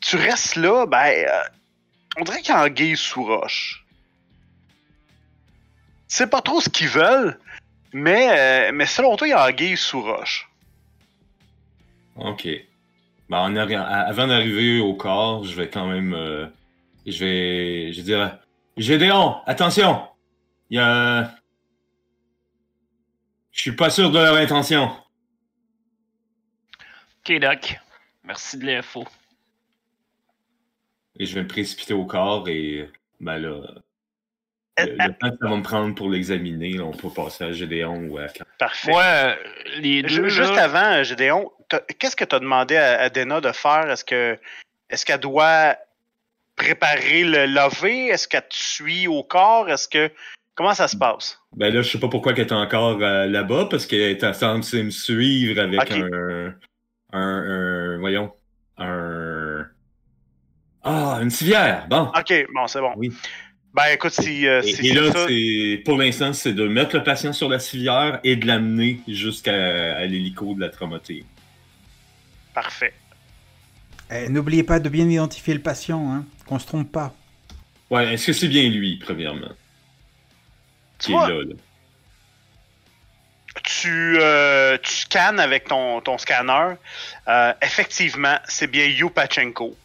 tu 0.00 0.16
restes 0.16 0.56
là, 0.56 0.86
ben. 0.86 1.28
on 2.18 2.24
dirait 2.24 2.42
qu'il 2.42 2.54
y 2.54 2.58
a 2.58 2.68
guise 2.70 2.98
sous 2.98 3.22
roche 3.22 3.83
sais 6.14 6.28
pas 6.28 6.40
trop 6.40 6.60
ce 6.60 6.68
qu'ils 6.68 6.88
veulent, 6.88 7.38
mais, 7.92 8.28
euh, 8.30 8.72
mais 8.72 8.86
selon 8.86 9.16
toi, 9.16 9.26
il 9.26 9.30
y 9.30 9.34
a 9.34 9.52
guise 9.52 9.80
sous 9.80 10.02
roche. 10.02 10.48
Ok. 12.16 12.48
Ben, 13.28 13.56
avant 13.56 14.26
d'arriver 14.26 14.80
au 14.80 14.94
corps, 14.94 15.44
je 15.44 15.54
vais 15.54 15.68
quand 15.68 15.86
même. 15.86 16.14
Euh, 16.14 16.46
je 17.06 17.24
vais. 17.24 17.92
Je 17.92 18.02
dirais. 18.02 18.32
Gédéon, 18.76 19.36
attention! 19.46 20.06
Il 20.70 20.76
y 20.76 20.80
a. 20.80 21.34
Je 23.50 23.60
suis 23.60 23.76
pas 23.76 23.90
sûr 23.90 24.10
de 24.10 24.18
leur 24.18 24.36
intention. 24.36 24.90
Ok, 27.20 27.38
Doc. 27.40 27.80
Merci 28.24 28.58
de 28.58 28.66
l'info. 28.66 29.04
Et 31.18 31.26
je 31.26 31.34
vais 31.34 31.42
me 31.42 31.48
précipiter 31.48 31.94
au 31.94 32.04
corps 32.04 32.48
et. 32.48 32.90
Ben 33.20 33.38
là. 33.38 33.60
Le, 34.76 34.96
temps 34.96 35.30
que 35.30 35.36
ça 35.40 35.48
va 35.48 35.56
me 35.56 35.62
prendre 35.62 35.94
pour 35.94 36.10
l'examiner, 36.10 36.80
on 36.80 36.90
peut 36.90 37.10
passer 37.10 37.44
à 37.44 37.52
Gédéon 37.52 38.08
ou 38.08 38.18
à 38.18 38.26
Parfait. 38.58 38.92
Ouais, 38.92 39.38
les 39.78 40.02
deux, 40.02 40.28
Juste 40.28 40.58
avant, 40.58 41.02
Gédéon, 41.04 41.52
qu'est-ce 41.98 42.16
que 42.16 42.24
tu 42.24 42.34
as 42.34 42.40
demandé 42.40 42.76
à, 42.76 43.08
Dena 43.08 43.40
de 43.40 43.52
faire? 43.52 43.88
Est-ce 43.88 44.04
que 44.04 44.38
est-ce 44.90 45.06
qu'elle 45.06 45.20
doit 45.20 45.76
préparer 46.56 47.24
le 47.24 47.46
lever? 47.46 48.08
Est-ce 48.08 48.26
qu'elle 48.26 48.48
te 48.48 48.54
suit 48.54 49.06
au 49.06 49.22
corps? 49.22 49.68
Est-ce 49.70 49.88
que. 49.88 50.10
Comment 50.56 50.74
ça 50.74 50.86
se 50.86 50.96
passe? 50.96 51.40
Ben 51.56 51.74
là, 51.74 51.82
je 51.82 51.90
sais 51.90 51.98
pas 51.98 52.08
pourquoi 52.08 52.32
elle 52.32 52.38
est 52.38 52.52
encore 52.52 53.02
euh, 53.02 53.26
là-bas, 53.26 53.66
parce 53.68 53.86
qu'elle 53.86 54.00
est 54.00 54.32
censée 54.32 54.84
me 54.84 54.90
suivre 54.90 55.60
avec 55.60 55.90
un, 55.90 56.54
un, 57.12 57.18
un, 57.18 57.98
Voyons. 57.98 58.32
Un. 58.78 59.66
Ah, 60.84 61.18
une 61.22 61.30
civière! 61.30 61.86
Bon. 61.88 62.12
Ok, 62.16 62.46
bon, 62.54 62.66
c'est 62.68 62.80
bon. 62.80 62.92
Oui. 62.96 63.12
Ben 63.74 63.86
écoute, 63.92 64.12
si. 64.12 64.46
Euh, 64.46 64.62
et, 64.62 64.92
là, 64.92 65.10
c'est 65.26 65.82
pour 65.84 65.98
l'instant, 65.98 66.32
c'est 66.32 66.52
de 66.52 66.68
mettre 66.68 66.96
le 66.96 67.02
patient 67.02 67.32
sur 67.32 67.48
la 67.48 67.58
civière 67.58 68.20
et 68.22 68.36
de 68.36 68.46
l'amener 68.46 69.00
jusqu'à 69.08 70.06
l'hélico 70.06 70.54
de 70.54 70.60
la 70.60 70.68
traumatique. 70.68 71.26
Parfait. 72.54 72.94
Eh, 74.12 74.28
n'oubliez 74.28 74.62
pas 74.62 74.78
de 74.78 74.88
bien 74.88 75.08
identifier 75.08 75.54
le 75.54 75.60
patient, 75.60 76.12
hein, 76.12 76.24
qu'on 76.46 76.60
se 76.60 76.66
trompe 76.66 76.92
pas. 76.92 77.12
Ouais, 77.90 78.14
est-ce 78.14 78.28
que 78.28 78.32
c'est 78.32 78.48
bien 78.48 78.68
lui, 78.68 78.96
premièrement 78.96 79.50
Qui 80.98 81.12
est 81.12 81.16
là, 81.16 81.40
Tu, 83.64 84.18
euh, 84.20 84.78
tu 84.80 84.92
scannes 84.92 85.40
avec 85.40 85.64
ton, 85.64 86.00
ton 86.00 86.16
scanner. 86.16 86.74
Euh, 87.26 87.52
effectivement, 87.60 88.38
c'est 88.46 88.68
bien 88.68 88.86
Yu 88.86 89.10
Pachenko. 89.10 89.76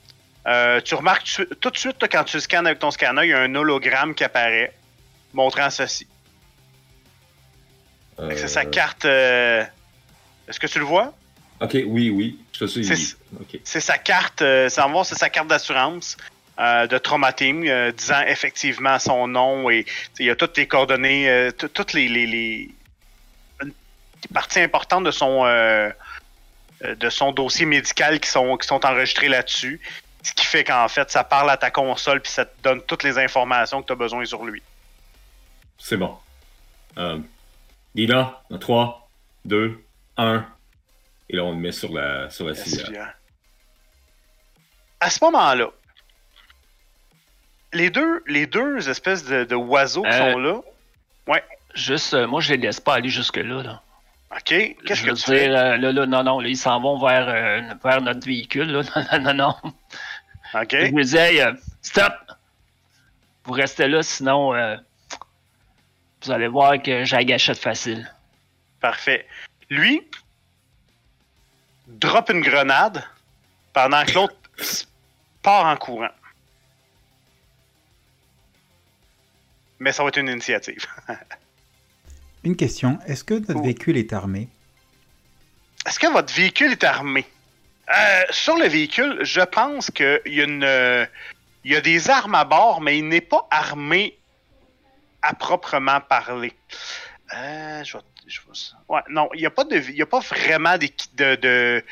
Euh, 0.48 0.80
tu 0.82 0.96
remarques 0.96 1.42
tout 1.60 1.70
de 1.70 1.78
suite, 1.78 1.98
quand 2.12 2.24
tu 2.24 2.40
scannes 2.40 2.66
avec 2.66 2.80
ton 2.80 2.92
scanner, 2.92 3.24
il 3.24 3.30
y 3.30 3.34
a 3.34 3.42
un 3.42 3.56
hologramme 3.56 4.16
qui 4.16 4.24
apparaît 4.24 4.74
montrant 5.34 5.70
ceci. 5.70 6.08
C'est 8.18 8.48
sa 8.48 8.62
euh. 8.62 8.66
carte. 8.66 9.06
Euh, 9.06 9.64
est-ce 10.48 10.60
que 10.60 10.68
tu 10.68 10.80
le 10.80 10.86
vois? 10.86 11.14
Ok, 11.62 11.78
oui, 11.86 12.10
oui. 12.10 12.40
C'est 13.64 13.80
sa 13.80 13.98
carte. 13.98 14.40
c'est 14.40 15.16
sa 15.16 15.30
carte 15.30 15.48
d'assurance 15.48 16.18
de 16.58 16.98
Trauma 16.98 17.32
Team, 17.32 17.64
disant 17.92 18.22
effectivement 18.28 19.00
son 19.00 19.28
nom 19.28 19.70
et 19.70 19.86
il 20.20 20.26
y 20.26 20.30
a 20.30 20.36
toutes 20.36 20.58
les 20.58 20.68
coordonnées, 20.68 21.50
toutes 21.58 21.94
les, 21.94 22.08
les, 22.10 22.70
parties 24.34 24.60
importantes 24.60 25.06
de 25.06 25.12
son 25.12 25.44
de 26.82 27.10
son 27.10 27.32
dossier 27.32 27.66
médical 27.66 28.20
qui 28.20 28.30
sont, 28.30 28.58
qui 28.58 28.68
sont 28.68 28.86
enregistrées 28.86 29.30
là-dessus. 29.30 29.80
Ce 30.22 30.34
qui 30.34 30.46
fait 30.46 30.64
qu'en 30.64 30.88
fait, 30.88 31.10
ça 31.10 31.24
parle 31.24 31.50
à 31.50 31.58
ta 31.58 31.72
console 31.72 32.22
puis 32.22 32.32
ça 32.32 32.46
te 32.46 32.62
donne 32.62 32.82
toutes 32.82 33.04
les 33.04 33.18
informations 33.18 33.82
que 33.82 33.88
tu 33.88 33.94
as 33.94 33.96
besoin 33.96 34.26
sur 34.26 34.44
lui. 34.44 34.62
C'est 35.78 35.98
bon. 35.98 36.18
Euh, 36.98 37.20
Lina, 37.96 38.42
3, 38.60 39.10
2, 39.46 39.84
1. 40.18 40.46
Et 41.30 41.36
là, 41.36 41.44
on 41.44 41.52
le 41.52 41.58
met 41.58 41.72
sur 41.72 41.94
la, 41.94 42.30
sur 42.30 42.46
la, 42.46 42.54
À 45.00 45.10
ce 45.10 45.24
moment-là, 45.24 45.70
les 47.74 47.90
deux, 47.90 48.24
les 48.28 48.48
deux 48.48 48.90
espèces 48.90 49.26
de, 49.26 49.56
oiseaux 49.56 50.02
qui 50.04 50.10
euh, 50.10 50.34
sont 50.34 50.40
là. 50.40 50.62
Ouais. 51.28 51.44
Juste, 51.76 52.14
euh, 52.16 52.28
moi, 52.28 52.42
je 52.42 52.54
les 52.54 52.58
laisse 52.58 52.80
pas 52.80 52.96
aller 52.96 53.10
jusque-là. 53.10 53.62
Là. 53.62 53.82
OK. 54.32 54.44
Qu'est-ce 54.44 55.04
que 55.04 55.10
tu 55.10 55.14
dire, 55.14 55.26
fais? 55.26 55.50
Euh, 55.50 55.78
là, 55.78 55.92
là, 55.92 56.06
non, 56.06 56.24
non, 56.24 56.40
là, 56.40 56.50
ils 56.50 56.58
s'en 56.58 56.82
vont 56.82 56.98
vers, 56.98 57.26
vers 57.84 58.02
notre 58.02 58.26
véhicule. 58.26 58.72
Là. 58.72 58.82
non, 59.20 59.34
non, 59.34 59.34
non. 59.34 59.56
OK. 60.54 60.72
je 60.72 60.92
me 60.92 61.04
disais, 61.04 61.42
euh, 61.42 61.54
stop! 61.82 62.14
Vous 63.46 63.54
restez 63.54 63.88
là, 63.88 64.04
sinon, 64.04 64.54
euh, 64.54 64.76
vous 66.24 66.32
allez 66.32 66.48
voir 66.48 66.82
que 66.82 67.04
j'ai 67.06 67.16
la 67.16 67.24
gâchette 67.24 67.58
facile. 67.58 68.12
Parfait. 68.80 69.28
Lui, 69.70 70.02
drop 71.88 72.30
une 72.30 72.42
grenade 72.42 73.04
pendant 73.74 74.04
que 74.06 74.14
l'autre 74.14 74.36
part 75.42 75.66
en 75.66 75.78
courant. 75.78 76.10
Mais 79.80 79.92
ça 79.92 80.04
va 80.04 80.10
être 80.10 80.18
une 80.18 80.28
initiative. 80.28 80.86
une 82.44 82.56
question. 82.56 83.00
Est-ce 83.06 83.24
que 83.24 83.36
notre 83.36 83.62
véhicule 83.62 83.98
est 83.98 84.12
armé? 84.12 84.50
Est-ce 85.86 86.00
que 86.00 86.08
votre 86.08 86.34
véhicule 86.34 86.72
est 86.74 86.84
armé? 86.84 87.26
Euh, 87.90 88.24
sur 88.30 88.56
le 88.56 88.68
véhicule, 88.68 89.18
je 89.22 89.42
pense 89.42 89.90
qu'il 89.90 90.22
y 90.28 90.42
a 90.42 90.44
une, 90.44 90.64
a 90.64 91.82
des 91.82 92.10
armes 92.10 92.36
à 92.36 92.46
bord, 92.46 92.82
mais 92.82 92.98
il 93.00 93.08
n'est 93.08 93.22
pas 93.22 93.48
armé 93.50 94.18
à 95.22 95.34
proprement 95.34 96.00
parler. 96.02 96.54
Euh, 97.36 97.84
je 97.84 97.98
ouais, 98.90 99.02
non, 99.10 99.30
il 99.34 99.40
n'y 99.40 99.46
a, 99.46 99.50
pas 99.50 99.64
de, 99.64 99.78
vraiment 100.30 100.78
de, 100.78 101.36
de, 101.36 101.84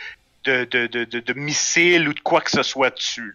de, 0.43 1.19
de, 1.19 1.33
missiles 1.33 2.07
ou 2.07 2.13
de 2.13 2.19
quoi 2.19 2.41
que 2.41 2.51
ce 2.51 2.63
soit 2.63 2.91
dessus. 2.91 3.33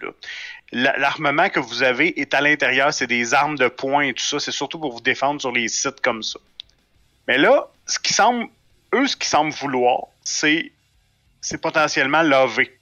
L'armement 0.73 1.49
que 1.49 1.61
vous 1.61 1.83
avez 1.83 2.21
est 2.21 2.33
à 2.33 2.41
l'intérieur, 2.41 2.95
c'est 2.95 3.07
des 3.07 3.35
armes 3.35 3.59
de 3.59 3.69
poing 3.69 4.03
et 4.03 4.15
tout 4.15 4.25
ça. 4.25 4.41
C'est 4.41 4.53
surtout 4.53 4.79
pour 4.79 4.93
vous 4.93 5.01
défendre 5.01 5.41
sur 5.41 5.53
les 5.53 5.69
sites 5.69 6.01
comme 6.01 6.23
ça. 6.23 6.39
Mais 7.29 7.39
là, 7.39 7.69
ce 7.87 7.99
qui 7.99 8.15
semble, 8.15 8.47
eux, 8.95 9.07
ce 9.07 9.17
qui 9.17 9.29
semble 9.29 9.53
vouloir, 9.53 10.07
c'est, 10.25 10.73
c'est 11.43 11.59
potentiellement 11.59 12.23
laver. 12.23 12.79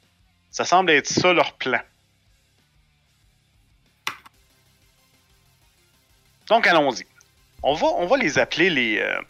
Ça 0.51 0.65
semble 0.65 0.91
être 0.91 1.09
ça 1.09 1.33
leur 1.33 1.55
plan. 1.55 1.81
Donc 6.47 6.67
allons-y. 6.67 7.07
On 7.63 7.75
va, 7.75 7.87
on 7.89 8.07
va 8.07 8.17
les 8.17 8.39
appeler 8.39 8.71
les. 8.71 8.99
Euh, 8.99 9.21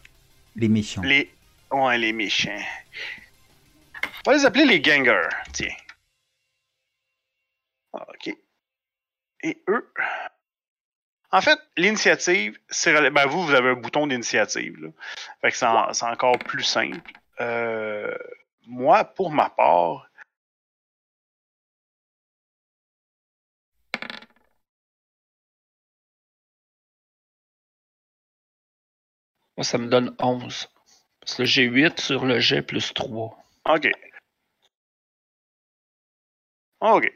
les 0.57 0.69
méchants. 0.69 1.03
Les. 1.03 1.33
Ouais, 1.71 1.99
les 1.99 2.13
méchants. 2.13 2.63
On 4.27 4.31
va 4.31 4.37
les 4.37 4.45
appeler 4.45 4.65
les 4.65 4.81
gangers. 4.81 5.29
Tiens. 5.53 5.75
Ok. 7.93 8.35
Et 9.43 9.63
eux? 9.69 9.93
En 11.33 11.41
fait, 11.41 11.59
l'initiative, 11.77 12.59
c'est. 12.69 13.11
Ben, 13.11 13.27
vous, 13.27 13.45
vous 13.45 13.55
avez 13.55 13.71
un 13.71 13.75
bouton 13.75 14.07
d'initiative. 14.07 14.93
Fait 15.41 15.51
que 15.51 15.57
c'est 15.57 16.05
encore 16.05 16.39
plus 16.39 16.65
simple. 16.65 17.13
Euh, 17.41 18.17
moi, 18.67 19.05
pour 19.05 19.31
ma 19.31 19.51
part, 19.51 20.11
Moi, 29.61 29.65
ça 29.67 29.77
me 29.77 29.89
donne 29.89 30.17
11. 30.19 30.71
Parce 31.21 31.35
que 31.35 31.45
j'ai 31.45 31.65
8 31.65 32.01
sur 32.01 32.25
le 32.25 32.41
jet 32.41 32.63
plus 32.63 32.95
3. 32.95 33.37
OK. 33.67 33.91
OK. 36.81 37.13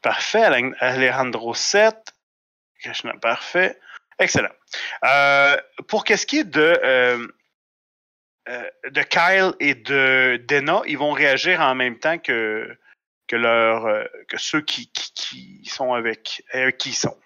Parfait. 0.00 0.44
Alejandro 0.80 1.52
7. 1.52 2.14
Parfait. 3.20 3.78
Excellent. 4.18 4.54
Euh, 5.04 5.60
pour 5.86 6.04
qu'est-ce 6.04 6.26
qui 6.26 6.38
est 6.38 6.44
de, 6.44 6.80
euh, 6.82 7.28
de 8.46 9.02
Kyle 9.02 9.54
et 9.60 9.74
de 9.74 10.42
Dena, 10.46 10.82
ils 10.86 10.98
vont 10.98 11.12
réagir 11.12 11.60
en 11.60 11.74
même 11.74 11.98
temps 11.98 12.18
que, 12.18 12.76
que, 13.26 13.36
leur, 13.36 14.08
que 14.28 14.38
ceux 14.38 14.60
qui, 14.60 14.88
qui, 14.92 15.64
sont 15.66 15.92
avec, 15.92 16.42
qui 16.78 16.92
sont. 16.92 17.16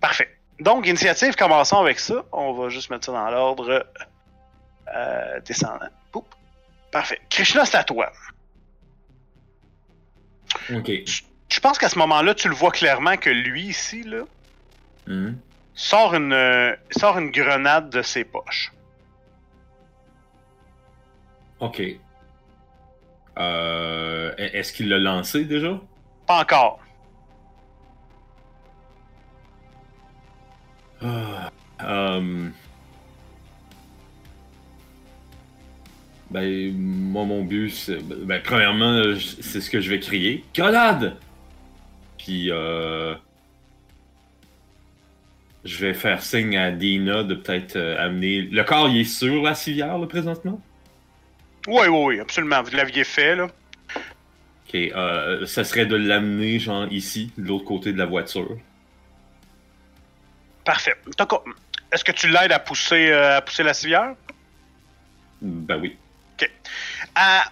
Parfait. 0.00 0.28
Donc, 0.60 0.86
initiative, 0.86 1.34
commençons 1.34 1.78
avec 1.78 1.98
ça. 1.98 2.24
On 2.30 2.52
va 2.52 2.68
juste 2.68 2.90
mettre 2.90 3.06
ça 3.06 3.12
dans 3.12 3.30
l'ordre 3.30 3.86
euh, 4.94 5.40
descendant. 5.40 5.88
Parfait. 6.92 7.20
Krishna, 7.28 7.64
c'est 7.64 7.78
à 7.78 7.84
toi. 7.84 8.12
Ok. 10.72 10.90
Je, 11.48 11.60
pense 11.60 11.78
qu'à 11.78 11.88
ce 11.88 11.98
moment-là, 11.98 12.34
tu 12.34 12.48
le 12.48 12.54
vois 12.54 12.70
clairement 12.70 13.16
que 13.16 13.30
lui, 13.30 13.64
ici, 13.64 14.02
là, 14.04 14.24
hmm. 15.06 15.34
sort, 15.74 16.14
une, 16.14 16.32
euh, 16.32 16.74
sort 16.90 17.18
une 17.18 17.30
grenade 17.30 17.90
de 17.90 18.02
ses 18.02 18.24
poches. 18.24 18.72
Ok. 21.60 21.82
Euh, 23.38 24.34
Est-ce 24.36 24.72
qu'il 24.72 24.88
l'a 24.88 24.98
lancé 24.98 25.44
déjà? 25.44 25.80
Pas 26.26 26.40
encore. 26.40 26.80
Euh, 31.02 32.48
ben, 36.30 36.72
moi, 36.76 37.24
mon 37.24 37.44
but, 37.44 37.70
c'est. 37.70 37.98
Ben, 38.02 38.40
premièrement, 38.42 39.02
c'est 39.40 39.60
ce 39.60 39.70
que 39.70 39.80
je 39.80 39.90
vais 39.90 40.00
crier. 40.00 40.44
Grenade! 40.54 41.16
Puis, 42.18 42.50
euh. 42.50 43.14
Je 45.64 45.78
vais 45.78 45.94
faire 45.94 46.22
signe 46.22 46.56
à 46.58 46.70
Dina 46.70 47.22
de 47.22 47.34
peut-être 47.34 47.76
euh, 47.76 48.04
amener. 48.04 48.42
Le 48.42 48.64
corps, 48.64 48.88
il 48.88 49.00
est 49.00 49.04
sur 49.04 49.42
la 49.42 49.54
civière, 49.54 49.96
là, 49.96 50.06
présentement? 50.06 50.60
Oui, 51.66 51.86
oui, 51.88 52.04
oui, 52.04 52.20
absolument. 52.20 52.62
Vous 52.62 52.76
l'aviez 52.76 53.04
fait, 53.04 53.34
là. 53.34 53.48
Ok, 54.66 54.74
euh, 54.74 55.46
ça 55.46 55.64
serait 55.64 55.86
de 55.86 55.96
l'amener, 55.96 56.58
genre, 56.58 56.86
ici, 56.92 57.32
de 57.38 57.48
l'autre 57.48 57.64
côté 57.64 57.92
de 57.92 57.98
la 57.98 58.04
voiture. 58.04 58.58
Parfait. 60.64 60.94
Est-ce 61.92 62.04
que 62.04 62.12
tu 62.12 62.28
l'aides 62.28 62.52
à 62.52 62.58
pousser, 62.58 63.10
euh, 63.10 63.38
à 63.38 63.40
pousser 63.40 63.62
la 63.62 63.72
civière? 63.72 64.14
Ben 65.40 65.78
oui. 65.78 65.96
OK. 66.36 66.50
À, 67.14 67.44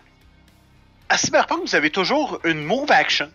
à 1.09 1.17
Cyberpunk, 1.17 1.61
vous 1.63 1.75
avez 1.75 1.91
toujours 1.91 2.41
une 2.45 2.65
move 2.65 2.91
action 2.91 3.31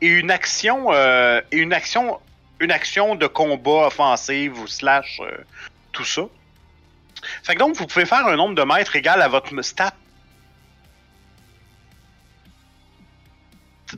et 0.00 0.06
une 0.06 0.30
action 0.30 0.92
euh, 0.92 1.40
et 1.52 1.58
une 1.58 1.72
action 1.72 2.18
une 2.62 2.72
action 2.72 3.14
de 3.14 3.26
combat 3.26 3.86
offensive 3.86 4.58
ou 4.58 4.66
slash 4.66 5.20
euh, 5.20 5.36
tout 5.92 6.04
ça. 6.04 6.22
Fait 7.44 7.54
que 7.54 7.58
donc 7.58 7.76
vous 7.76 7.86
pouvez 7.86 8.06
faire 8.06 8.26
un 8.26 8.36
nombre 8.36 8.54
de 8.54 8.62
mètres 8.62 8.96
égal 8.96 9.22
à 9.22 9.28
votre 9.28 9.60
stat. 9.62 9.94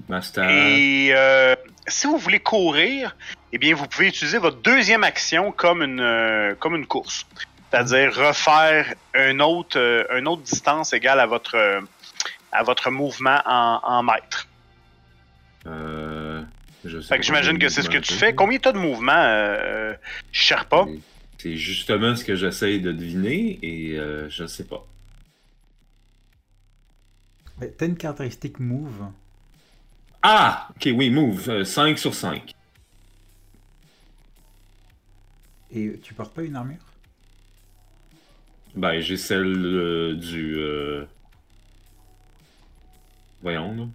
Ma 0.09 0.21
stat. 0.21 0.51
Et 0.51 1.15
si 1.87 2.07
vous 2.07 2.19
voulez 2.19 2.41
courir, 2.41 3.17
eh 3.53 3.59
bien, 3.59 3.75
vous 3.75 3.87
pouvez 3.87 4.09
utiliser 4.09 4.39
votre 4.39 4.59
deuxième 4.59 5.05
action 5.05 5.53
comme 5.53 5.83
une, 5.83 6.01
euh, 6.01 6.55
comme 6.55 6.75
une 6.75 6.87
course. 6.87 7.27
C'est-à-dire 7.71 8.15
refaire 8.15 8.95
une 9.15 9.43
autre, 9.43 9.79
euh, 9.79 10.19
une 10.19 10.29
autre 10.29 10.43
distance 10.43 10.93
égale 10.93 11.21
à 11.21 11.27
votre, 11.27 11.57
euh, 11.57 11.81
à 12.53 12.63
votre 12.63 12.91
mouvement 12.91 13.41
en, 13.45 13.81
en 13.83 14.03
mètres. 14.03 14.47
Euh, 16.85 16.89
je 16.89 17.01
sais 17.01 17.09
fait 17.09 17.19
que 17.19 17.25
j'imagine 17.25 17.59
que 17.59 17.69
c'est 17.69 17.83
ce 17.83 17.91
que 17.91 17.99
tu 17.99 18.15
fais. 18.15 18.35
Combien 18.35 18.59
tu 18.59 18.69
as 18.69 18.73
de 18.73 18.79
mouvement, 18.79 19.13
euh, 19.17 19.95
Sherpa? 20.33 20.87
C'est 21.39 21.57
justement 21.57 22.17
ce 22.17 22.25
que 22.25 22.35
j'essaye 22.37 22.81
de 22.81 22.93
deviner 22.93 23.59
et 23.63 23.99
je 24.29 24.47
sais 24.47 24.65
pas. 24.65 24.87
T'as 27.79 27.87
une 27.87 27.97
caractéristique 27.97 28.59
move. 28.59 29.07
Ah! 30.23 30.69
Ok, 30.71 30.89
oui, 30.95 31.11
move. 31.11 31.65
5 31.65 31.99
sur 31.99 32.15
5. 32.15 32.55
Et 35.75 35.99
tu 36.03 36.15
portes 36.15 36.35
pas 36.35 36.43
une 36.43 36.57
armure? 36.57 36.79
Ben, 38.75 39.01
j'ai 39.01 39.17
celle 39.17 39.65
euh, 39.67 40.15
du. 40.15 40.57
Euh... 40.57 41.05
Voyons, 43.43 43.75
là. 43.75 43.87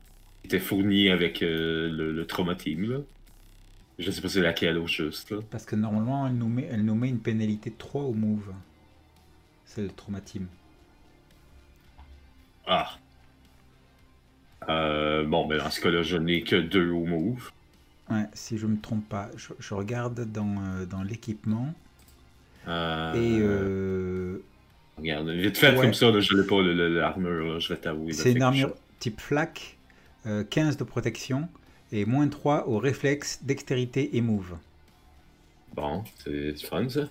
Était 0.49 0.57
fournie 0.57 1.11
avec 1.11 1.43
euh, 1.43 1.91
le, 1.91 2.11
le 2.11 2.25
trauma 2.25 2.55
team, 2.55 2.89
là. 2.89 2.97
Je 3.99 4.09
sais 4.09 4.19
pas 4.19 4.29
c'est 4.29 4.41
laquelle 4.41 4.79
au 4.79 4.87
juste, 4.87 5.29
là. 5.29 5.37
Parce 5.51 5.63
que 5.63 5.75
normalement, 5.75 6.25
elle 6.25 6.33
nous 6.33 6.47
met, 6.47 6.67
elle 6.71 6.83
nous 6.83 6.95
met 6.95 7.07
une 7.07 7.19
pénalité 7.19 7.69
de 7.69 7.75
3 7.77 8.01
au 8.01 8.13
move. 8.13 8.51
C'est 9.63 9.83
le 9.83 9.89
trauma 9.89 10.21
team. 10.21 10.47
Ah. 12.65 12.97
Euh, 14.69 15.23
bon, 15.23 15.45
ben 15.45 15.59
dans 15.59 15.69
ce 15.69 15.81
cas-là, 15.81 16.01
je 16.01 16.17
n'ai 16.17 16.41
que 16.41 16.55
2 16.55 16.89
au 16.89 17.05
move. 17.05 17.51
Ouais, 18.09 18.25
si 18.33 18.57
je 18.57 18.65
me 18.65 18.81
trompe 18.81 19.07
pas. 19.07 19.29
Je, 19.37 19.73
regarde 19.75 20.31
dans, 20.31 20.55
euh, 20.63 20.87
dans 20.87 21.03
l'équipement. 21.03 21.75
Et. 22.65 23.39
Regarde, 24.97 25.29
vite 25.29 25.59
fait 25.59 25.75
comme 25.75 25.93
ça, 25.93 26.09
là, 26.09 26.19
je 26.19 26.35
n'ai 26.35 26.47
pas 26.47 26.59
l'armure, 26.63 27.59
je 27.59 27.71
vais 27.71 27.79
t'avouer. 27.79 28.13
C'est 28.13 28.31
une 28.31 28.41
armure 28.41 28.73
type 28.97 29.21
flak, 29.21 29.77
15 30.23 30.75
euh, 30.75 30.77
de 30.77 30.83
protection 30.83 31.49
et 31.91 32.05
moins 32.05 32.27
3 32.27 32.67
au 32.67 32.77
réflexe, 32.77 33.39
dextérité 33.43 34.17
et 34.17 34.21
move. 34.21 34.57
Bon, 35.73 36.03
c'est 36.23 36.55
fun 36.57 36.89
ça. 36.89 37.09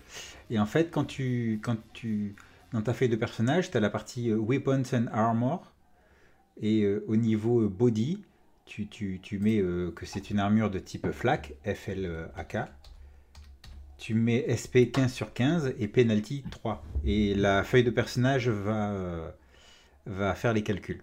Et 0.50 0.58
en 0.58 0.66
fait, 0.66 0.90
quand 0.90 1.04
tu, 1.04 1.60
quand 1.62 1.76
tu, 1.92 2.34
dans 2.72 2.82
ta 2.82 2.92
feuille 2.92 3.08
de 3.08 3.16
personnage, 3.16 3.70
tu 3.70 3.76
as 3.76 3.80
la 3.80 3.90
partie 3.90 4.32
Weapons 4.32 4.82
and 4.92 5.06
Armor. 5.12 5.72
Et 6.60 6.84
au 7.06 7.14
niveau 7.14 7.68
body, 7.68 8.20
tu, 8.68 9.38
mets 9.38 9.60
euh, 9.60 9.90
que 9.90 10.06
c'est 10.06 10.30
une 10.30 10.38
armure 10.38 10.70
de 10.70 10.78
type 10.78 11.10
FLAK, 11.10 11.54
FLAK. 11.64 12.56
Tu 13.96 14.14
mets 14.14 14.46
SP 14.46 14.92
15 14.92 15.12
sur 15.12 15.32
15 15.32 15.74
et 15.78 15.88
penalty 15.88 16.44
3. 16.50 16.84
Et 17.04 17.34
la 17.34 17.64
feuille 17.64 17.84
de 17.84 17.90
personnage 17.90 18.48
va, 18.48 18.92
euh, 18.92 19.30
va 20.06 20.34
faire 20.34 20.52
les 20.52 20.62
calculs. 20.62 21.02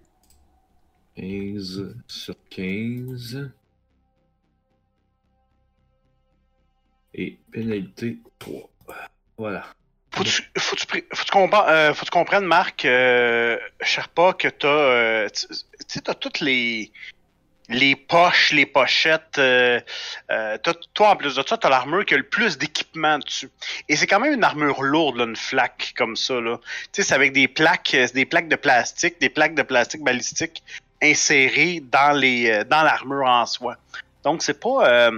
15 1.15 1.95
sur 2.07 2.35
15. 2.49 3.51
Et 7.13 7.37
pénalité 7.51 8.19
3. 8.39 8.69
Voilà. 9.37 9.65
Faut-tu 10.11 10.43
faut 11.13 11.37
euh, 11.67 11.93
comprendre, 12.11 12.47
Marc, 12.47 12.81
Sherpa, 12.81 14.33
que 14.33 14.47
t'as, 14.47 15.29
tu 15.29 15.99
as 16.07 16.13
toutes 16.13 16.39
les 16.39 16.91
les 17.69 17.95
poches, 17.95 18.51
les 18.51 18.65
pochettes. 18.65 19.37
Euh, 19.37 19.79
euh, 20.31 20.57
toi, 20.93 21.09
en 21.11 21.15
plus 21.15 21.35
de 21.35 21.43
ça, 21.45 21.57
tu 21.57 21.65
as 21.65 21.69
l'armure 21.69 22.05
qui 22.05 22.13
a 22.13 22.17
le 22.17 22.23
plus 22.23 22.57
d'équipement 22.57 23.19
dessus. 23.19 23.49
Et 23.89 23.95
c'est 23.95 24.07
quand 24.07 24.19
même 24.19 24.33
une 24.33 24.43
armure 24.43 24.83
lourde, 24.83 25.19
une 25.19 25.35
flaque 25.35 25.93
comme 25.97 26.15
ça. 26.15 26.35
Tu 26.35 26.57
sais, 26.91 27.03
c'est 27.03 27.15
avec 27.15 27.33
des 27.33 27.47
plaques, 27.47 27.95
des 28.13 28.25
plaques 28.25 28.49
de 28.49 28.55
plastique, 28.55 29.19
des 29.19 29.29
plaques 29.29 29.55
de 29.55 29.63
plastique 29.63 30.03
balistique 30.03 30.63
insérées 31.09 31.81
dans 31.91 32.17
les 32.17 32.63
dans 32.65 32.83
l'armure 32.83 33.27
en 33.27 33.45
soi. 33.45 33.77
Donc 34.23 34.41
c'est 34.41 34.59
pas 34.59 35.11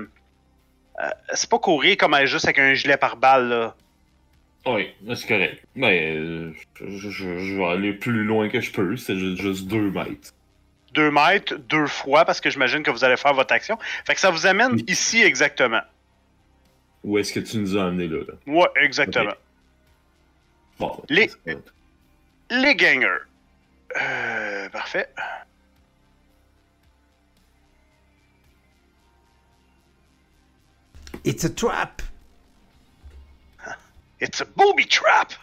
c'est 1.34 1.50
pas 1.50 1.60
courir 1.60 1.98
comme 1.98 2.16
juste 2.26 2.46
avec 2.46 2.60
un 2.60 2.74
gilet 2.74 2.98
par 2.98 3.18
balle. 3.18 3.50
Là. 3.50 3.76
Oui, 4.66 4.90
c'est 5.16 5.28
correct. 5.28 5.64
Mais 5.76 6.14
je, 6.82 7.10
je, 7.10 7.58
vais 7.58 7.66
aller 7.66 7.94
plus 7.94 8.24
loin 8.24 8.50
que 8.50 8.60
je 8.60 8.72
peux. 8.72 8.98
C'est 8.98 9.16
juste 9.16 9.68
deux 9.68 9.92
mètres. 9.92 10.34
2 10.94 11.12
mètres 11.12 11.56
deux 11.56 11.86
fois 11.86 12.26
parce 12.26 12.42
que 12.42 12.50
j'imagine 12.50 12.82
que 12.82 12.92
vous 12.92 13.04
allez 13.04 13.18
faire 13.18 13.34
votre 13.34 13.54
action. 13.54 13.78
Fait 14.06 14.16
que 14.16 14.20
ça 14.20 14.32
vous 14.32 14.48
amène 14.48 14.82
ici 14.88 15.22
exactement. 15.22 15.82
Où 17.04 17.18
est-ce 17.18 17.34
que 17.34 17.40
tu 17.40 17.58
nous 17.58 17.78
as 17.78 17.86
amené 17.86 18.08
là? 18.08 18.18
Ouais, 18.48 18.68
exactement. 18.82 19.34
Bon, 20.80 21.00
les, 21.10 21.30
les 22.50 22.76
gangers. 22.76 23.26
Euh, 24.02 24.70
parfait. 24.70 25.08
It's 31.28 31.44
a 31.44 31.50
trap. 31.50 32.02
It's 34.22 34.40
a 34.40 34.46
booby 34.46 34.86
trap. 34.86 35.34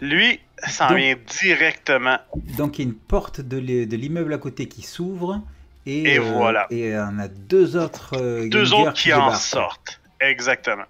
Lui, 0.00 0.40
ça 0.66 0.94
vient 0.94 1.16
directement. 1.38 2.18
Donc 2.56 2.78
il 2.78 2.82
y 2.82 2.84
a 2.86 2.88
une 2.88 2.96
porte 2.96 3.42
de 3.42 3.58
l'immeuble 3.58 4.32
à 4.32 4.38
côté 4.38 4.68
qui 4.68 4.80
s'ouvre. 4.80 5.42
Et, 5.84 6.18
euh, 6.18 6.22
voilà. 6.22 6.66
Et 6.70 6.96
on 6.96 7.18
a 7.18 7.28
deux 7.28 7.76
autres. 7.76 8.16
Euh, 8.16 8.48
deux 8.48 8.72
autres 8.72 8.94
qui, 8.94 9.12
en 9.12 9.34
sortent. 9.34 10.00
Exactement. 10.28 10.84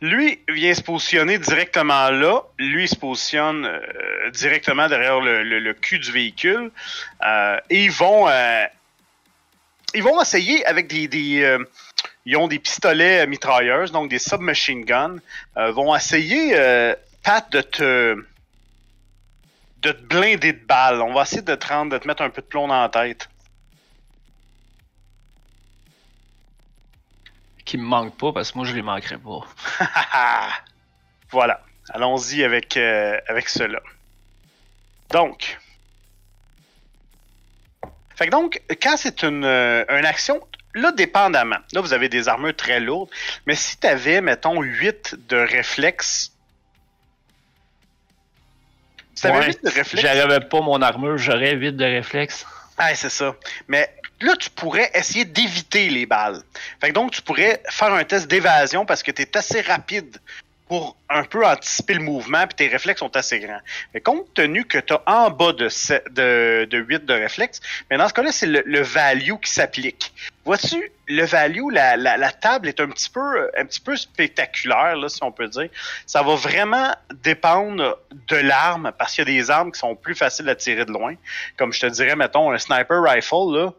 Lui 0.00 0.40
vient 0.48 0.74
se 0.74 0.82
positionner 0.82 1.38
directement 1.38 2.10
là. 2.10 2.42
Lui 2.58 2.88
se 2.88 2.96
positionne 2.96 3.64
euh, 3.64 4.30
directement 4.30 4.88
derrière 4.88 5.20
le, 5.20 5.72
cul 5.72 5.98
du 5.98 6.12
véhicule. 6.12 6.70
et 7.70 7.84
ils 7.84 7.90
vont, 7.90 8.28
ils 9.94 10.02
vont 10.02 10.20
essayer 10.20 10.64
avec 10.66 10.88
des, 10.88 11.56
ils 12.26 12.36
ont 12.36 12.48
des 12.48 12.58
pistolets 12.58 13.26
mitrailleurs, 13.26 13.90
donc 13.90 14.10
des 14.10 14.18
submachine 14.18 14.84
guns. 14.84 15.18
vont 15.56 15.94
essayer, 15.94 16.54
Pat, 17.22 17.50
de 17.50 17.60
te 17.62 18.24
de 19.84 19.92
te 19.92 20.02
blinder 20.02 20.52
de 20.52 20.66
balles. 20.66 21.02
On 21.02 21.12
va 21.12 21.22
essayer 21.22 21.42
de 21.42 21.54
te 21.54 21.66
rendre, 21.66 21.92
de 21.92 21.98
te 21.98 22.08
mettre 22.08 22.22
un 22.22 22.30
peu 22.30 22.42
de 22.42 22.46
plomb 22.46 22.68
dans 22.68 22.80
la 22.80 22.88
tête. 22.88 23.28
Qui 27.64 27.78
me 27.78 27.84
manque 27.84 28.16
pas 28.16 28.32
parce 28.32 28.52
que 28.52 28.58
moi 28.58 28.66
je 28.66 28.74
les 28.74 28.82
manquerai 28.82 29.18
pas. 29.18 29.40
voilà. 31.30 31.62
Allons-y 31.90 32.44
avec, 32.44 32.76
euh, 32.76 33.18
avec 33.28 33.48
cela. 33.48 33.80
Donc. 35.10 35.58
Fait 38.16 38.26
que 38.26 38.30
donc, 38.30 38.62
quand 38.82 38.96
c'est 38.96 39.22
une, 39.22 39.44
euh, 39.44 39.84
une 39.88 40.06
action, 40.06 40.40
là, 40.74 40.92
dépendamment. 40.92 41.58
Là, 41.72 41.80
vous 41.80 41.92
avez 41.92 42.08
des 42.08 42.28
armures 42.28 42.54
très 42.54 42.80
lourdes. 42.80 43.10
Mais 43.46 43.54
si 43.54 43.78
tu 43.78 43.86
avais, 43.86 44.20
mettons, 44.20 44.60
8 44.60 45.16
de 45.28 45.36
réflexes 45.36 46.34
J'avais 49.94 50.40
pas 50.40 50.60
mon 50.60 50.82
armure, 50.82 51.18
j'aurais 51.18 51.54
8 51.54 51.72
de 51.72 51.84
réflexe. 51.84 52.46
Ah, 52.76 52.94
c'est 52.94 53.10
ça. 53.10 53.36
Mais 53.68 53.94
là, 54.20 54.36
tu 54.36 54.50
pourrais 54.50 54.90
essayer 54.94 55.24
d'éviter 55.24 55.88
les 55.88 56.06
balles. 56.06 56.42
Fait 56.80 56.92
donc, 56.92 57.12
tu 57.12 57.22
pourrais 57.22 57.62
faire 57.68 57.92
un 57.92 58.04
test 58.04 58.28
d'évasion 58.28 58.86
parce 58.86 59.02
que 59.02 59.10
tu 59.10 59.22
es 59.22 59.36
assez 59.36 59.60
rapide 59.60 60.18
pour 60.68 60.96
un 61.10 61.24
peu 61.24 61.46
anticiper 61.46 61.94
le 61.94 62.00
mouvement, 62.00 62.46
puis 62.46 62.54
tes 62.54 62.68
réflexes 62.68 63.00
sont 63.00 63.14
assez 63.16 63.38
grands. 63.38 63.60
Mais 63.92 64.00
compte 64.00 64.32
tenu 64.32 64.64
que 64.64 64.78
tu 64.78 64.94
as 64.94 65.02
en 65.06 65.30
bas 65.30 65.52
de, 65.52 65.68
de, 66.10 66.64
de 66.64 66.78
8 66.78 67.04
de 67.04 67.12
réflexes, 67.12 67.60
mais 67.90 67.98
dans 67.98 68.08
ce 68.08 68.14
cas-là, 68.14 68.32
c'est 68.32 68.46
le, 68.46 68.80
value 68.82 69.34
qui 69.42 69.50
s'applique. 69.50 70.12
Vois-tu, 70.44 70.90
le 71.06 71.24
value, 71.24 71.70
la, 71.70 71.96
la, 71.96 72.16
la, 72.16 72.32
table 72.32 72.68
est 72.68 72.80
un 72.80 72.88
petit 72.88 73.10
peu 73.10 73.50
un 73.58 73.66
petit 73.66 73.80
peu 73.80 73.94
spectaculaire, 73.94 74.96
là, 74.96 75.08
si 75.10 75.22
on 75.22 75.32
peut 75.32 75.48
dire. 75.48 75.68
Ça 76.06 76.22
va 76.22 76.34
vraiment 76.34 76.94
dépendre 77.22 77.98
de 78.28 78.36
l'arme, 78.36 78.92
parce 78.98 79.14
qu'il 79.14 79.28
y 79.28 79.30
a 79.30 79.40
des 79.42 79.50
armes 79.50 79.70
qui 79.70 79.78
sont 79.78 79.94
plus 79.94 80.14
faciles 80.14 80.48
à 80.48 80.54
tirer 80.54 80.86
de 80.86 80.92
loin. 80.92 81.14
Comme 81.58 81.74
je 81.74 81.80
te 81.80 81.86
dirais, 81.86 82.16
mettons, 82.16 82.50
un 82.50 82.58
sniper 82.58 83.02
rifle, 83.02 83.54
là, 83.54 83.72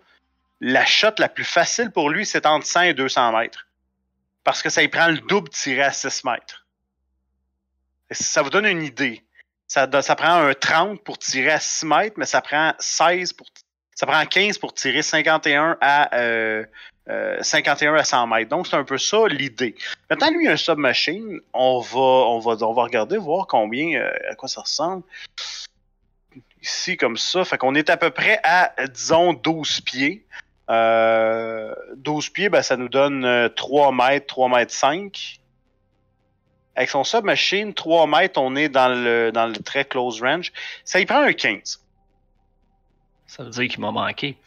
la 0.67 0.83
shot 0.83 1.13
la 1.19 1.29
plus 1.29 1.43
facile 1.43 1.91
pour 1.91 2.09
lui, 2.09 2.25
c'est 2.25 2.47
entre 2.47 2.65
100 2.65 2.81
et 2.81 2.93
200 2.95 3.37
mètres. 3.37 3.67
Parce 4.43 4.63
que 4.63 4.69
ça 4.69 4.81
y 4.81 4.87
prend 4.87 5.07
le 5.07 5.19
double 5.19 5.49
tiré 5.49 5.83
à 5.83 5.91
6 5.91 6.23
mètres. 6.23 6.65
Ça 8.09 8.41
vous 8.41 8.49
donne 8.49 8.65
une 8.65 8.81
idée. 8.81 9.23
Ça, 9.67 9.87
ça 10.01 10.15
prend 10.15 10.33
un 10.33 10.53
30 10.55 11.03
pour 11.03 11.19
tirer 11.19 11.51
à 11.51 11.59
6 11.59 11.85
mètres, 11.85 12.15
mais 12.17 12.25
ça 12.25 12.41
prend 12.41 12.73
16 12.79 13.33
pour 13.33 13.47
ça 13.93 14.05
prend 14.05 14.25
15 14.25 14.57
pour 14.57 14.73
tirer 14.73 15.01
51 15.01 15.77
à 15.79 16.09
51 16.11 16.19
euh, 16.19 16.65
euh, 17.07 17.99
à 17.99 18.03
100 18.03 18.27
mètres. 18.27 18.49
Donc 18.49 18.67
c'est 18.67 18.75
un 18.75 18.83
peu 18.83 18.97
ça 18.97 19.27
l'idée. 19.29 19.75
Maintenant 20.09 20.31
lui 20.31 20.49
un 20.49 20.57
submachine, 20.57 21.39
on 21.53 21.79
va 21.79 21.99
on 21.99 22.39
va 22.39 22.57
on 22.65 22.73
va 22.73 22.83
regarder 22.83 23.17
voir 23.17 23.47
combien 23.47 23.97
euh, 23.97 24.11
à 24.31 24.35
quoi 24.35 24.49
ça 24.49 24.61
ressemble. 24.61 25.03
Ici 26.61 26.97
comme 26.97 27.15
ça, 27.15 27.45
fait 27.45 27.57
qu'on 27.57 27.75
est 27.75 27.89
à 27.89 27.95
peu 27.95 28.09
près 28.09 28.41
à 28.43 28.73
disons 28.87 29.31
12 29.31 29.81
pieds. 29.81 30.24
12 30.67 32.29
pieds, 32.29 32.49
ben, 32.49 32.61
ça 32.61 32.77
nous 32.77 32.89
donne 32.89 33.49
3 33.55 33.91
mètres, 33.91 34.27
3 34.27 34.49
mètres 34.49 34.73
5. 34.73 35.39
Avec 36.75 36.89
son 36.89 37.03
submachine, 37.03 37.73
3 37.73 38.07
mètres, 38.07 38.39
on 38.39 38.55
est 38.55 38.67
dans 38.69 38.89
le, 38.89 39.31
dans 39.31 39.45
le 39.45 39.55
très 39.55 39.85
close 39.85 40.21
range. 40.21 40.51
Ça 40.83 40.99
y 40.99 41.05
prend 41.05 41.21
un 41.21 41.33
15. 41.33 41.81
Ça 43.27 43.43
veut 43.43 43.49
dire 43.49 43.67
qu'il 43.67 43.79
m'a 43.79 43.91
manqué. 43.91 44.37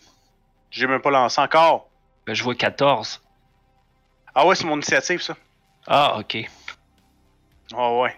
J'ai 0.70 0.86
même 0.86 1.00
pas 1.00 1.10
lancé 1.10 1.40
encore. 1.40 1.88
Ben, 2.26 2.34
je 2.34 2.42
vois 2.42 2.54
14. 2.54 3.22
Ah 4.34 4.46
ouais, 4.46 4.54
c'est 4.54 4.64
mon 4.64 4.74
initiative, 4.74 5.22
ça. 5.22 5.36
Ah, 5.86 6.18
ok. 6.18 6.36
Ah 7.74 7.92
ouais. 7.94 8.14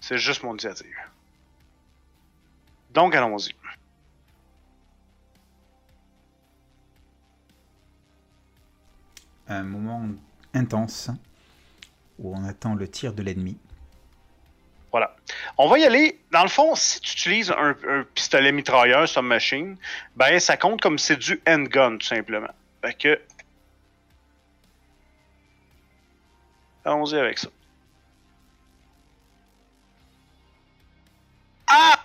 C'est 0.00 0.18
juste 0.18 0.42
mon 0.42 0.52
initiative. 0.52 0.96
Donc, 2.90 3.14
allons-y. 3.14 3.54
Un 9.48 9.62
moment 9.62 10.06
intense 10.54 11.10
où 12.18 12.36
on 12.36 12.44
attend 12.44 12.74
le 12.74 12.88
tir 12.88 13.12
de 13.12 13.22
l'ennemi. 13.22 13.56
Voilà. 14.90 15.16
On 15.56 15.68
va 15.68 15.78
y 15.78 15.84
aller. 15.84 16.20
Dans 16.32 16.42
le 16.42 16.48
fond, 16.48 16.74
si 16.74 17.00
tu 17.00 17.12
utilises 17.12 17.50
un, 17.50 17.74
pistolet 18.14 18.52
mitrailleur 18.52 19.08
submachine, 19.08 19.76
ben 20.16 20.38
ça 20.38 20.56
compte 20.56 20.80
comme 20.80 20.98
c'est 20.98 21.16
du 21.16 21.40
handgun, 21.46 21.98
tout 21.98 22.06
simplement. 22.06 22.48
Fait 22.82 22.94
que. 22.94 23.20
Allons-y 26.84 27.16
avec 27.16 27.38
ça. 27.38 27.48
Ah! 31.66 32.00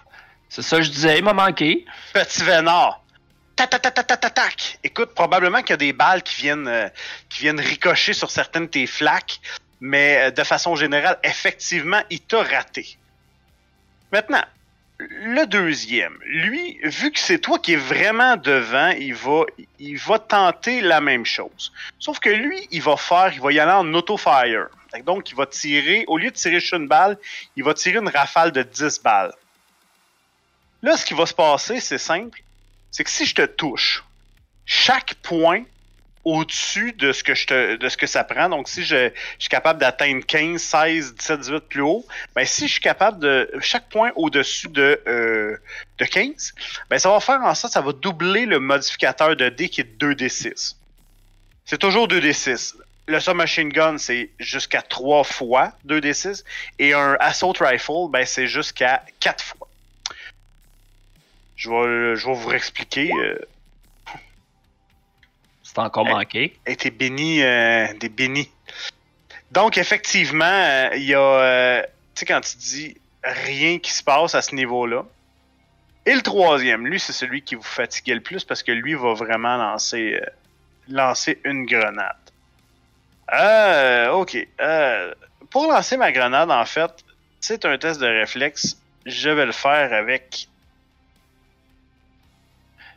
C'est 0.50 0.62
ça 0.62 0.78
que 0.78 0.84
je 0.84 0.92
disais, 0.92 1.18
il 1.18 1.24
m'a 1.24 1.34
manqué. 1.34 1.86
Petit 2.14 2.44
vénard. 2.44 3.03
Tac, 3.56 3.70
tac, 3.70 3.82
tac, 3.82 3.94
tac, 3.94 4.08
tac, 4.08 4.34
tac. 4.34 4.80
Écoute, 4.84 5.14
probablement 5.14 5.62
qu'il 5.62 5.72
y 5.72 5.74
a 5.74 5.78
des 5.78 5.94
balles 5.94 6.24
qui 6.24 6.42
viennent, 6.42 6.68
euh, 6.68 6.90
qui 7.30 7.42
viennent 7.42 7.60
ricocher 7.60 8.14
sur 8.14 8.32
certaines 8.32 8.66
de 8.66 8.72
tes 8.72 8.88
flaques 8.88 9.40
mais 9.84 10.18
euh, 10.18 10.32
de 10.32 10.44
façon 10.44 10.76
générale, 10.76 11.20
effectivement, 11.24 12.02
il 12.10 12.22
t'a 12.22 12.42
raté. 12.42 12.98
Maintenant, 14.14 14.44
le 14.98 15.46
deuxième, 15.46 16.18
lui, 16.24 16.80
vu 16.84 17.12
que 17.12 17.20
c'est 17.20 17.40
toi 17.40 17.60
qui 17.60 17.74
es 17.74 17.76
vraiment 17.76 18.38
devant, 18.38 18.92
il 18.92 19.14
va, 19.98 20.20
tenter 20.20 20.80
la 20.80 21.02
même 21.02 21.26
chose. 21.26 21.74
Sauf 22.00 22.20
que 22.20 22.30
lui, 22.30 22.66
il 22.72 22.82
va 22.82 22.96
faire, 22.96 23.32
il 23.34 23.42
va 23.42 23.52
y 23.52 23.60
aller 23.60 23.74
en 23.74 23.94
auto-fire. 23.94 24.68
Donc, 25.06 25.32
il 25.32 25.36
va 25.36 25.48
tirer, 25.48 26.06
au 26.08 26.18
lieu 26.18 26.32
de 26.32 26.36
tirer 26.36 26.64
une 26.72 26.88
balle, 26.88 27.18
il 27.58 27.64
va 27.66 27.74
tirer 27.74 27.98
une 27.98 28.08
rafale 28.10 28.54
de 28.54 28.64
10 28.64 29.02
balles. 29.04 29.34
Là, 30.82 30.96
ce 30.96 31.06
qui 31.06 31.14
va 31.14 31.26
se 31.26 31.34
passer, 31.34 31.82
c'est 31.82 31.98
simple. 31.98 32.42
C'est 32.94 33.04
que 33.04 33.10
si 33.10 33.26
je 33.26 33.34
te 33.36 33.46
touche, 33.46 34.04
chaque 34.66 35.16
point 35.16 35.64
au-dessus 36.24 36.94
de 36.94 37.12
ce 37.12 37.24
que 37.24 37.36
je 37.36 37.48
te, 37.48 37.76
de 37.76 37.90
ce 37.90 37.98
que 37.98 38.08
ça 38.08 38.24
prend. 38.24 38.48
Donc, 38.48 38.70
si 38.70 38.86
je, 38.86 39.12
suis 39.40 39.50
capable 39.50 39.80
d'atteindre 39.80 40.24
15, 40.26 40.62
16, 40.62 41.16
17, 41.16 41.40
18 41.42 41.60
plus 41.68 41.82
haut, 41.82 42.06
ben 42.36 42.46
si 42.46 42.68
je 42.68 42.74
suis 42.74 42.82
capable 42.82 43.20
de 43.20 43.52
chaque 43.60 43.90
point 43.90 44.12
au-dessus 44.16 44.70
de, 44.70 45.02
euh, 45.08 45.58
de 45.98 46.06
15, 46.06 46.54
ben 46.90 47.00
ça 47.00 47.10
va 47.10 47.20
faire 47.20 47.42
en 47.42 47.54
sorte, 47.56 47.74
ça 47.74 47.82
va 47.82 47.92
doubler 47.92 48.46
le 48.46 48.60
modificateur 48.60 49.36
de 49.36 49.50
D 49.50 49.68
qui 49.68 49.82
est 49.82 50.00
2D6. 50.00 50.76
C'est 51.66 51.80
toujours 51.80 52.08
2D6. 52.08 52.76
le 53.08 53.20
submachine 53.20 53.70
gun, 53.70 53.98
c'est 53.98 54.30
jusqu'à 54.40 54.82
3 54.82 55.24
fois 55.24 55.74
2d6. 55.86 56.44
Et 56.80 56.94
un 56.94 57.18
assault 57.20 57.54
rifle, 57.60 58.10
ben, 58.12 58.26
c'est 58.26 58.48
jusqu'à 58.48 59.04
4 59.20 59.44
fois. 59.44 59.63
Je 61.64 61.70
vais, 61.70 62.16
je 62.18 62.28
vais 62.28 62.34
vous 62.34 62.50
réexpliquer. 62.50 63.10
Euh. 63.14 63.40
C'est 65.64 65.80
encore 65.80 66.06
manqué. 66.06 66.58
Et 66.66 66.76
t'es 66.76 66.92
béni, 66.92 67.42
euh, 67.42 67.88
des 67.94 68.10
bénis. 68.10 68.52
Donc, 69.52 69.78
effectivement, 69.78 70.44
euh, 70.44 70.90
il 70.96 71.04
y 71.04 71.16
a. 71.16 71.84
tu 72.16 72.20
sais, 72.20 72.26
quand 72.26 72.42
tu 72.42 72.58
dis 72.58 72.98
rien 73.24 73.80
qui 73.80 73.92
se 73.92 74.04
passe 74.04 74.36
à 74.36 74.42
ce 74.42 74.54
niveau-là. 74.56 75.06
Et 76.06 76.14
le 76.14 76.22
troisième, 76.22 76.86
lui, 76.86 77.00
c'est 77.00 77.14
celui 77.14 77.44
qui 77.44 77.56
vous 77.56 77.64
fatiguait 77.64 78.16
le 78.16 78.20
plus 78.20 78.44
parce 78.44 78.62
que 78.62 78.74
lui 78.74 78.94
va 78.94 79.14
vraiment 79.14 79.56
lancer, 79.56 80.20
lancer 80.90 81.40
une 81.46 81.66
grenade. 81.66 82.18
Euh, 83.34 84.10
ok. 84.10 84.38
Euh, 84.60 85.14
pour 85.50 85.72
lancer 85.72 85.96
ma 85.96 86.12
grenade, 86.12 86.52
en 86.52 86.66
fait, 86.66 86.92
c'est 87.40 87.64
un 87.64 87.78
test 87.78 88.02
de 88.02 88.08
réflexe. 88.08 88.78
Je 89.06 89.30
vais 89.30 89.46
le 89.46 89.54
faire 89.54 89.94
avec. 89.94 90.50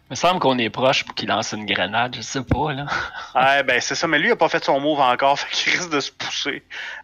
Il 0.08 0.10
me 0.12 0.14
semble 0.14 0.38
qu'on 0.38 0.56
est 0.58 0.70
proche 0.70 1.04
pour 1.04 1.16
qu'il 1.16 1.28
lance 1.28 1.52
une 1.52 1.66
grenade, 1.66 2.14
je 2.14 2.20
sais 2.20 2.44
pas, 2.44 2.72
là. 2.72 2.86
ouais, 3.34 3.64
ben 3.64 3.80
c'est 3.80 3.96
ça, 3.96 4.06
mais 4.06 4.20
lui, 4.20 4.28
il 4.28 4.32
a 4.32 4.36
pas 4.36 4.48
fait 4.48 4.64
son 4.64 4.78
move 4.78 5.00
encore, 5.00 5.36
fait 5.40 5.50
qu'il 5.50 5.72
risque 5.72 5.90
de 5.90 5.98
se 5.98 6.12
pousser 6.12 6.62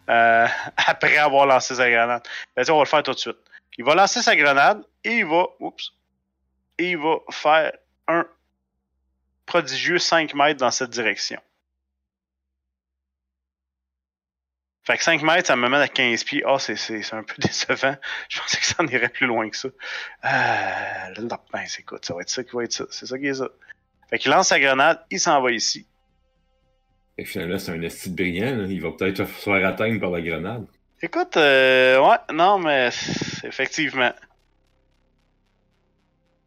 euh, 0.09 0.47
après 0.87 1.17
avoir 1.17 1.45
lancé 1.45 1.75
sa 1.75 1.89
grenade. 1.89 2.23
Ben, 2.55 2.63
on 2.69 2.75
va 2.75 2.83
le 2.83 2.85
faire 2.87 3.03
tout 3.03 3.11
de 3.11 3.19
suite. 3.19 3.37
Il 3.77 3.83
va 3.83 3.95
lancer 3.95 4.21
sa 4.21 4.37
grenade 4.37 4.81
et 5.03 5.17
il 5.17 5.25
va. 5.25 5.47
Oups. 5.59 5.91
Et 6.77 6.91
il 6.91 6.97
va 6.97 7.17
faire 7.29 7.73
un 8.07 8.25
prodigieux 9.45 9.99
5 9.99 10.33
mètres 10.33 10.59
dans 10.61 10.71
cette 10.71 10.91
direction. 10.91 11.41
Fait 14.85 14.97
que 14.97 15.03
5 15.03 15.21
mètres, 15.21 15.47
ça 15.47 15.55
me 15.55 15.69
mène 15.69 15.79
à 15.79 15.87
15 15.87 16.23
pieds. 16.25 16.43
Ah, 16.45 16.55
oh, 16.55 16.59
c'est 16.59 17.13
un 17.13 17.23
peu 17.23 17.35
décevant. 17.37 17.95
Je 18.27 18.39
pensais 18.39 18.57
que 18.57 18.65
ça 18.65 18.75
en 18.79 18.87
irait 18.87 19.09
plus 19.09 19.27
loin 19.27 19.49
que 19.49 19.55
ça. 19.55 19.69
Euh, 19.69 19.71
là, 20.25 21.39
ben, 21.53 21.63
écoute, 21.79 22.05
ça 22.05 22.13
va 22.13 22.21
être 22.21 22.29
ça 22.29 22.43
qui 22.43 22.53
va 22.53 22.63
être 22.63 22.73
ça. 22.73 22.85
C'est 22.89 23.05
ça 23.05 23.17
qui 23.17 23.27
est 23.27 23.33
ça. 23.33 23.47
Fait 24.09 24.17
qu'il 24.19 24.31
lance 24.31 24.49
sa 24.49 24.59
grenade, 24.59 24.99
il 25.09 25.19
s'en 25.19 25.41
va 25.41 25.51
ici. 25.51 25.87
Et 27.17 27.23
finalement, 27.23 27.57
c'est 27.59 27.71
un 27.71 27.81
esti 27.81 28.09
brillant. 28.09 28.65
Il 28.67 28.81
va 28.81 28.91
peut-être 28.91 29.17
se 29.17 29.23
faire 29.23 29.65
atteindre 29.65 30.01
par 30.01 30.11
la 30.11 30.21
grenade. 30.21 30.65
Écoute, 31.01 31.37
euh, 31.37 31.99
ouais, 31.99 32.17
non, 32.33 32.59
mais 32.59 32.89
effectivement. 33.43 34.11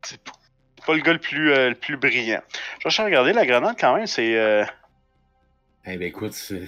C'est 0.03 0.21
pas 0.87 0.95
le 0.95 1.01
gars 1.01 1.13
le 1.13 1.19
plus, 1.19 1.53
euh, 1.53 1.71
le 1.71 1.75
plus 1.75 1.97
brillant. 1.97 2.43
Je 2.85 2.97
vais 2.97 3.05
regarder 3.05 3.33
la 3.33 3.47
grenade 3.47 3.77
quand 3.79 3.97
même, 3.97 4.07
c'est. 4.07 4.37
Euh... 4.37 4.65
Eh 5.87 5.97
ben 5.97 6.09
écoute, 6.09 6.33
c'est 6.33 6.67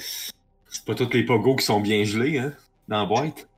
c'est 0.70 0.84
pas 0.84 0.94
tous 0.94 1.12
les 1.12 1.24
pogos 1.24 1.56
qui 1.56 1.64
sont 1.64 1.80
bien 1.80 2.04
gelés, 2.04 2.38
hein, 2.38 2.52
dans 2.88 3.00
la 3.00 3.06
boîte. 3.06 3.48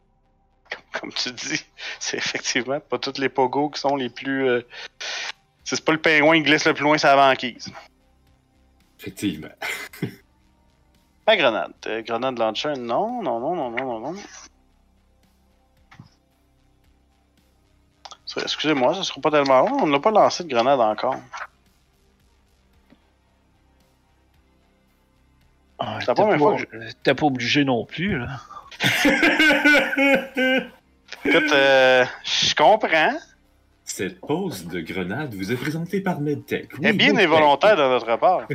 Comme, 0.92 1.12
tu 1.12 1.32
dis, 1.32 1.64
c'est 1.98 2.16
effectivement 2.16 2.80
pas 2.80 2.98
tous 2.98 3.18
les 3.18 3.28
pogos 3.28 3.70
qui 3.70 3.80
sont 3.80 3.96
les 3.96 4.08
plus. 4.08 4.48
Euh, 4.48 4.62
c'est 5.64 5.84
pas 5.84 5.92
le 5.92 6.00
pingouin 6.00 6.38
qui 6.38 6.42
glisse 6.42 6.66
le 6.66 6.74
plus 6.74 6.84
loin 6.84 6.98
sa 6.98 7.16
banquise. 7.16 7.72
Effectivement. 8.98 9.48
Pas 11.24 11.36
grenade. 11.36 11.72
Euh, 11.86 12.02
grenade 12.02 12.38
launcher, 12.38 12.72
non, 12.76 13.22
non, 13.22 13.40
non, 13.40 13.54
non, 13.54 13.70
non, 13.70 13.84
non, 13.84 14.12
non. 14.12 14.20
Excusez-moi, 18.36 18.94
ça 18.94 19.02
sera 19.02 19.20
pas 19.20 19.30
tellement 19.30 19.60
long. 19.60 19.82
On 19.82 19.86
n'a 19.86 19.98
pas 19.98 20.10
lancé 20.10 20.44
de 20.44 20.48
grenade 20.48 20.80
encore. 20.80 21.16
Ah, 25.82 25.98
T'es 25.98 26.12
pas, 26.14 27.14
pas 27.14 27.26
obligé 27.26 27.64
non 27.64 27.86
plus, 27.86 28.18
là. 28.18 28.38
Écoute, 31.24 31.52
euh, 31.52 32.04
je 32.22 32.54
comprends. 32.54 33.16
Cette 33.84 34.20
pause 34.20 34.66
de 34.66 34.80
grenade 34.80 35.34
vous 35.34 35.50
est 35.50 35.56
présentée 35.56 36.02
par 36.02 36.20
Medtech. 36.20 36.68
Oui, 36.78 36.92
bien 36.92 37.16
involontaire 37.16 37.76
de 37.76 37.82
notre 37.82 38.14
part. 38.16 38.46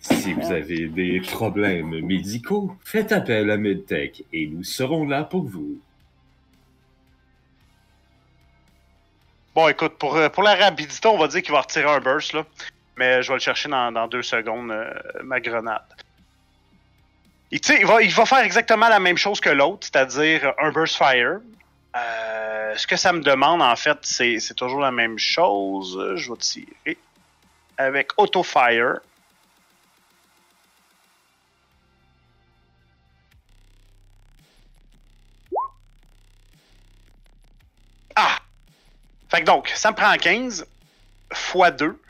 si 0.00 0.32
vous 0.32 0.50
avez 0.50 0.88
des 0.88 1.20
problèmes 1.20 2.00
médicaux, 2.00 2.74
faites 2.82 3.12
appel 3.12 3.50
à 3.50 3.58
Medtech 3.58 4.24
et 4.32 4.46
nous 4.46 4.64
serons 4.64 5.06
là 5.06 5.24
pour 5.24 5.44
vous. 5.44 5.78
Bon, 9.54 9.68
écoute, 9.68 9.98
pour, 9.98 10.16
euh, 10.16 10.30
pour 10.30 10.42
la 10.42 10.54
rapidité, 10.54 11.06
on 11.08 11.18
va 11.18 11.28
dire 11.28 11.42
qu'il 11.42 11.52
va 11.52 11.60
retirer 11.60 11.88
un 11.88 12.00
burst, 12.00 12.32
là 12.32 12.46
mais 12.96 13.22
je 13.22 13.28
vais 13.28 13.34
le 13.34 13.40
chercher 13.40 13.68
dans, 13.68 14.08
deux 14.08 14.22
secondes, 14.22 14.70
euh, 14.70 14.90
ma 15.22 15.40
grenade. 15.40 15.82
il, 17.50 17.86
va, 17.86 18.02
il 18.02 18.12
va 18.12 18.26
faire 18.26 18.38
exactement 18.38 18.88
la 18.88 19.00
même 19.00 19.18
chose 19.18 19.40
que 19.40 19.50
l'autre, 19.50 19.86
c'est-à-dire 19.86 20.54
un 20.58 20.70
burst 20.70 20.96
fire. 20.96 21.40
Euh, 21.96 22.74
ce 22.76 22.86
que 22.86 22.96
ça 22.96 23.12
me 23.12 23.20
demande, 23.20 23.62
en 23.62 23.76
fait, 23.76 23.98
c'est, 24.02 24.54
toujours 24.56 24.80
la 24.80 24.90
même 24.90 25.18
chose. 25.18 26.14
Je 26.16 26.30
vais 26.30 26.38
tirer 26.38 26.98
avec 27.78 28.10
auto 28.16 28.42
fire. 28.42 29.00
Ah! 38.14 38.38
Fait 39.30 39.40
que 39.40 39.44
donc, 39.46 39.68
ça 39.74 39.90
me 39.90 39.96
prend 39.96 40.14
15 40.16 40.66
x 41.30 41.76
2. 41.78 42.00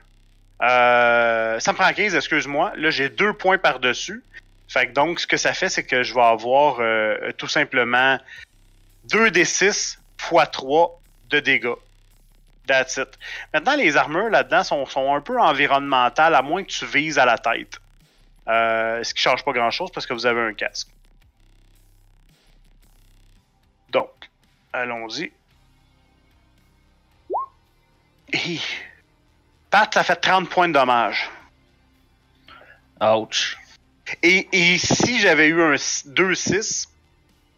Euh, 0.62 1.60
ça 1.60 1.72
me 1.72 1.76
prend 1.76 1.92
15, 1.92 2.14
excuse-moi. 2.14 2.72
Là, 2.76 2.90
j'ai 2.90 3.08
deux 3.08 3.32
points 3.32 3.58
par-dessus. 3.58 4.22
Fait 4.68 4.88
que 4.88 4.92
donc, 4.92 5.20
ce 5.20 5.26
que 5.26 5.36
ça 5.36 5.52
fait, 5.52 5.68
c'est 5.68 5.84
que 5.84 6.02
je 6.02 6.14
vais 6.14 6.22
avoir 6.22 6.78
euh, 6.80 7.32
tout 7.36 7.46
simplement 7.46 8.18
2 9.04 9.30
des 9.30 9.44
6 9.44 9.98
x 10.18 10.50
3 10.52 11.00
de 11.30 11.40
dégâts. 11.40 11.74
That's. 12.66 12.98
Maintenant, 13.54 13.76
les 13.76 13.96
armures 13.96 14.28
là-dedans 14.28 14.64
sont, 14.64 15.14
un 15.14 15.20
peu 15.20 15.40
environnementales, 15.40 16.34
à 16.34 16.42
moins 16.42 16.64
que 16.64 16.70
tu 16.70 16.84
vises 16.84 17.18
à 17.18 17.24
la 17.24 17.38
tête. 17.38 17.78
Euh, 18.48 19.04
ce 19.04 19.14
qui 19.14 19.22
change 19.22 19.44
pas 19.44 19.52
grand-chose 19.52 19.90
parce 19.92 20.06
que 20.06 20.14
vous 20.14 20.26
avez 20.26 20.40
un 20.40 20.52
casque. 20.52 20.88
Donc, 23.90 24.10
allons-y. 24.72 25.32
Ça 29.92 30.02
fait 30.02 30.16
30 30.16 30.48
points 30.48 30.68
de 30.68 30.72
dommage. 30.72 31.30
Ouch. 33.00 33.56
Et, 34.22 34.78
si 34.78 35.18
j'avais 35.20 35.48
eu 35.48 35.62
un 35.62 35.74
2-6, 35.74 36.88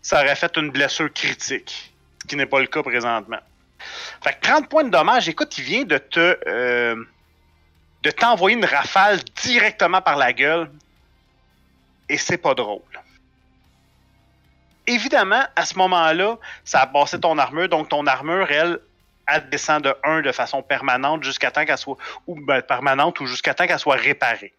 ça 0.02 0.22
aurait 0.22 0.34
fait 0.34 0.56
une 0.56 0.70
blessure 0.70 1.12
critique. 1.12 1.92
Ce 2.22 2.26
qui 2.26 2.36
n'est 2.36 2.46
pas 2.46 2.60
le 2.60 2.66
cas 2.66 2.82
présentement. 2.82 3.38
Fait 4.22 4.32
que 4.32 4.40
30 4.40 4.68
points 4.68 4.84
de 4.84 4.90
dommage, 4.90 5.28
écoute, 5.28 5.56
il 5.58 5.64
vient 5.64 5.84
de 5.84 5.98
te. 5.98 6.38
Euh, 6.46 6.96
de 8.02 8.10
t'envoyer 8.10 8.56
une 8.56 8.64
rafale 8.64 9.20
directement 9.42 10.00
par 10.00 10.16
la 10.16 10.32
gueule. 10.32 10.70
Et 12.08 12.16
c'est 12.16 12.38
pas 12.38 12.54
drôle. 12.54 12.80
Évidemment, 14.86 15.42
à 15.56 15.64
ce 15.66 15.76
moment-là, 15.76 16.38
ça 16.64 16.80
a 16.80 16.86
passé 16.86 17.20
ton 17.20 17.36
armure. 17.38 17.68
Donc, 17.68 17.88
ton 17.88 18.06
armure, 18.06 18.50
elle, 18.50 18.80
elle 19.28 19.48
descend 19.50 19.84
de 19.84 19.94
1 20.04 20.22
de 20.22 20.32
façon 20.32 20.62
permanente 20.62 21.22
jusqu'à 21.22 21.50
temps 21.50 21.64
qu'elle 21.64 21.78
soit 21.78 21.98
ou 22.26 22.40
ben, 22.40 22.62
permanente 22.62 23.20
ou 23.20 23.26
jusqu'à 23.26 23.54
temps 23.54 23.66
qu'elle 23.66 23.78
soit 23.78 23.96
réparée. 23.96 24.54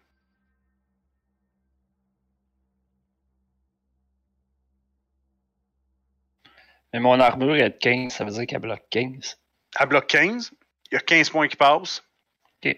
Mais 6.92 7.00
mon 7.00 7.18
armure 7.20 7.56
est 7.56 7.70
de 7.70 7.76
15, 7.76 8.12
ça 8.12 8.24
veut 8.24 8.30
dire 8.30 8.46
qu'elle 8.46 8.60
bloque 8.60 8.84
15. 8.90 9.38
Elle 9.78 9.86
bloque 9.86 10.06
15. 10.08 10.52
Il 10.90 10.94
y 10.94 10.98
a 10.98 11.00
15 11.00 11.30
points 11.30 11.48
qui 11.48 11.56
passent. 11.56 12.02
OK. 12.64 12.76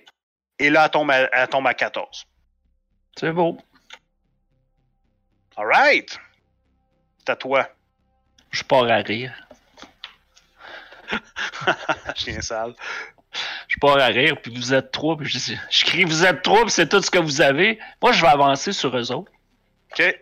Et 0.58 0.70
là, 0.70 0.84
elle 0.84 0.90
tombe 0.90 1.10
à, 1.10 1.28
elle 1.32 1.48
tombe 1.48 1.66
à 1.66 1.74
14. 1.74 2.26
C'est 3.18 3.32
beau. 3.32 3.58
Alright. 5.56 6.18
C'est 7.18 7.30
à 7.30 7.36
toi. 7.36 7.68
Je 8.50 8.62
pars 8.62 8.90
à 8.90 8.96
rire. 8.96 9.34
Chien 12.14 12.40
sale. 12.40 12.74
Je 13.68 13.78
pars 13.78 13.98
à 13.98 14.06
rire, 14.06 14.36
puis 14.42 14.54
vous 14.54 14.74
êtes 14.74 14.92
trois, 14.92 15.16
puis 15.16 15.26
je, 15.26 15.54
je 15.70 15.84
crie 15.84 16.04
vous 16.04 16.24
êtes 16.24 16.42
trois, 16.42 16.62
puis 16.62 16.70
c'est 16.70 16.88
tout 16.88 17.00
ce 17.00 17.10
que 17.10 17.18
vous 17.18 17.40
avez. 17.40 17.78
Moi, 18.02 18.12
je 18.12 18.20
vais 18.20 18.28
avancer 18.28 18.72
sur 18.72 18.96
eux 18.96 19.12
autres. 19.12 19.32
OK. 19.92 20.14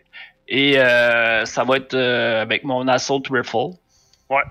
Et 0.49 0.79
euh, 0.79 1.45
ça 1.45 1.65
va 1.65 1.77
être 1.77 1.95
euh, 1.95 2.43
avec 2.43 2.65
mon 2.65 2.87
Assault 2.89 3.23
Rifle. 3.31 3.77
Ouais. 4.29 4.43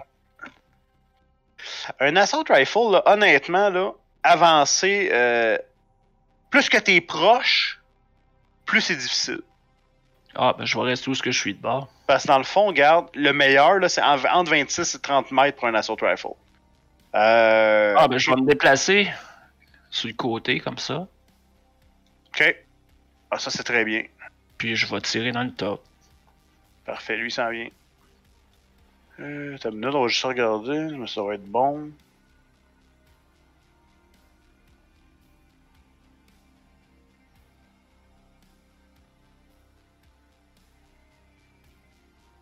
Un 2.00 2.16
Assault 2.16 2.46
Rifle, 2.50 3.02
honnêtement, 3.06 3.70
là, 3.70 3.92
avancer, 4.24 5.10
euh, 5.12 5.58
plus 6.50 6.70
que 6.70 6.78
t'es 6.78 7.02
proche, 7.02 7.82
plus 8.66 8.82
c'est 8.82 8.96
difficile. 8.96 9.42
Ah, 10.36 10.56
ben 10.58 10.66
je 10.66 10.78
vais 10.78 10.86
rester 10.86 11.10
où 11.10 11.16
ce 11.16 11.24
que 11.24 11.32
je 11.32 11.40
suis 11.40 11.54
de 11.54 11.62
bord. 11.62 11.90
Parce 12.08 12.24
que 12.24 12.28
dans 12.28 12.38
le 12.38 12.44
fond, 12.44 12.68
regarde, 12.68 13.08
le 13.16 13.32
meilleur, 13.34 13.78
c'est 13.90 14.02
entre 14.02 14.52
26 14.52 14.96
et 14.96 15.00
30 15.00 15.32
mètres 15.32 15.58
pour 15.58 15.68
un 15.68 15.74
assault 15.74 15.98
rifle. 16.02 16.30
Euh... 17.16 17.96
Ah, 17.98 18.08
ben 18.08 18.18
je 18.18 18.30
vais 18.30 18.38
me 18.38 18.46
déplacer 18.46 19.10
sur 19.90 20.08
le 20.08 20.14
côté, 20.14 20.60
comme 20.60 20.78
ça. 20.78 21.08
OK. 22.28 22.56
Ah, 23.32 23.40
ça, 23.40 23.50
c'est 23.50 23.64
très 23.64 23.84
bien. 23.84 24.04
Puis 24.58 24.76
je 24.76 24.86
vais 24.88 25.02
tirer 25.02 25.32
dans 25.32 25.44
le 25.44 25.52
top. 25.52 25.84
Parfait, 26.86 27.18
lui, 27.18 27.32
s'en 27.32 27.50
vient. 27.50 27.70
Euh, 29.20 29.58
t'as 29.60 29.70
une 29.70 29.78
minute, 29.78 29.96
on 29.96 30.04
va 30.04 30.08
juste 30.08 30.24
regarder, 30.24 30.96
mais 30.98 31.08
ça 31.08 31.22
va 31.22 31.36
être 31.36 31.46
bon. 31.46 31.92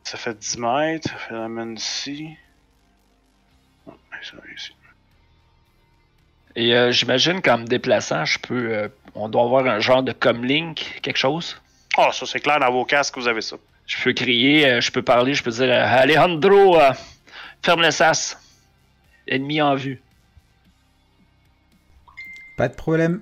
Ça 0.07 0.17
fait 0.17 0.39
10 0.39 0.57
mètres, 0.59 1.09
ça 1.09 1.17
fait 1.17 1.33
la 1.33 1.49
main 1.49 1.73
ici. 1.73 2.29
Ça 3.85 4.37
va 4.37 4.43
ici. 4.55 4.71
Et 6.55 6.73
euh, 6.73 6.93
j'imagine 6.93 7.41
qu'en 7.41 7.57
me 7.57 7.65
déplaçant, 7.65 8.23
je 8.23 8.39
peux. 8.39 8.73
euh, 8.73 8.87
on 9.15 9.27
doit 9.27 9.43
avoir 9.43 9.65
un 9.65 9.81
genre 9.81 10.03
de 10.03 10.13
comlink, 10.13 11.01
quelque 11.01 11.17
chose? 11.17 11.61
Ah, 11.97 12.11
ça 12.13 12.25
c'est 12.25 12.39
clair, 12.39 12.57
dans 12.61 12.71
vos 12.71 12.85
casques, 12.85 13.17
vous 13.17 13.27
avez 13.27 13.41
ça. 13.41 13.57
Je 13.85 14.01
peux 14.01 14.13
crier, 14.13 14.65
euh, 14.69 14.79
je 14.79 14.93
peux 14.93 15.01
parler, 15.01 15.33
je 15.33 15.43
peux 15.43 15.51
dire 15.51 15.73
Alejandro, 15.73 16.79
euh, 16.79 16.93
ferme 17.61 17.81
le 17.81 17.91
sas. 17.91 18.37
Ennemi 19.27 19.61
en 19.61 19.75
vue. 19.75 20.01
Pas 22.55 22.69
de 22.69 22.75
problème. 22.75 23.21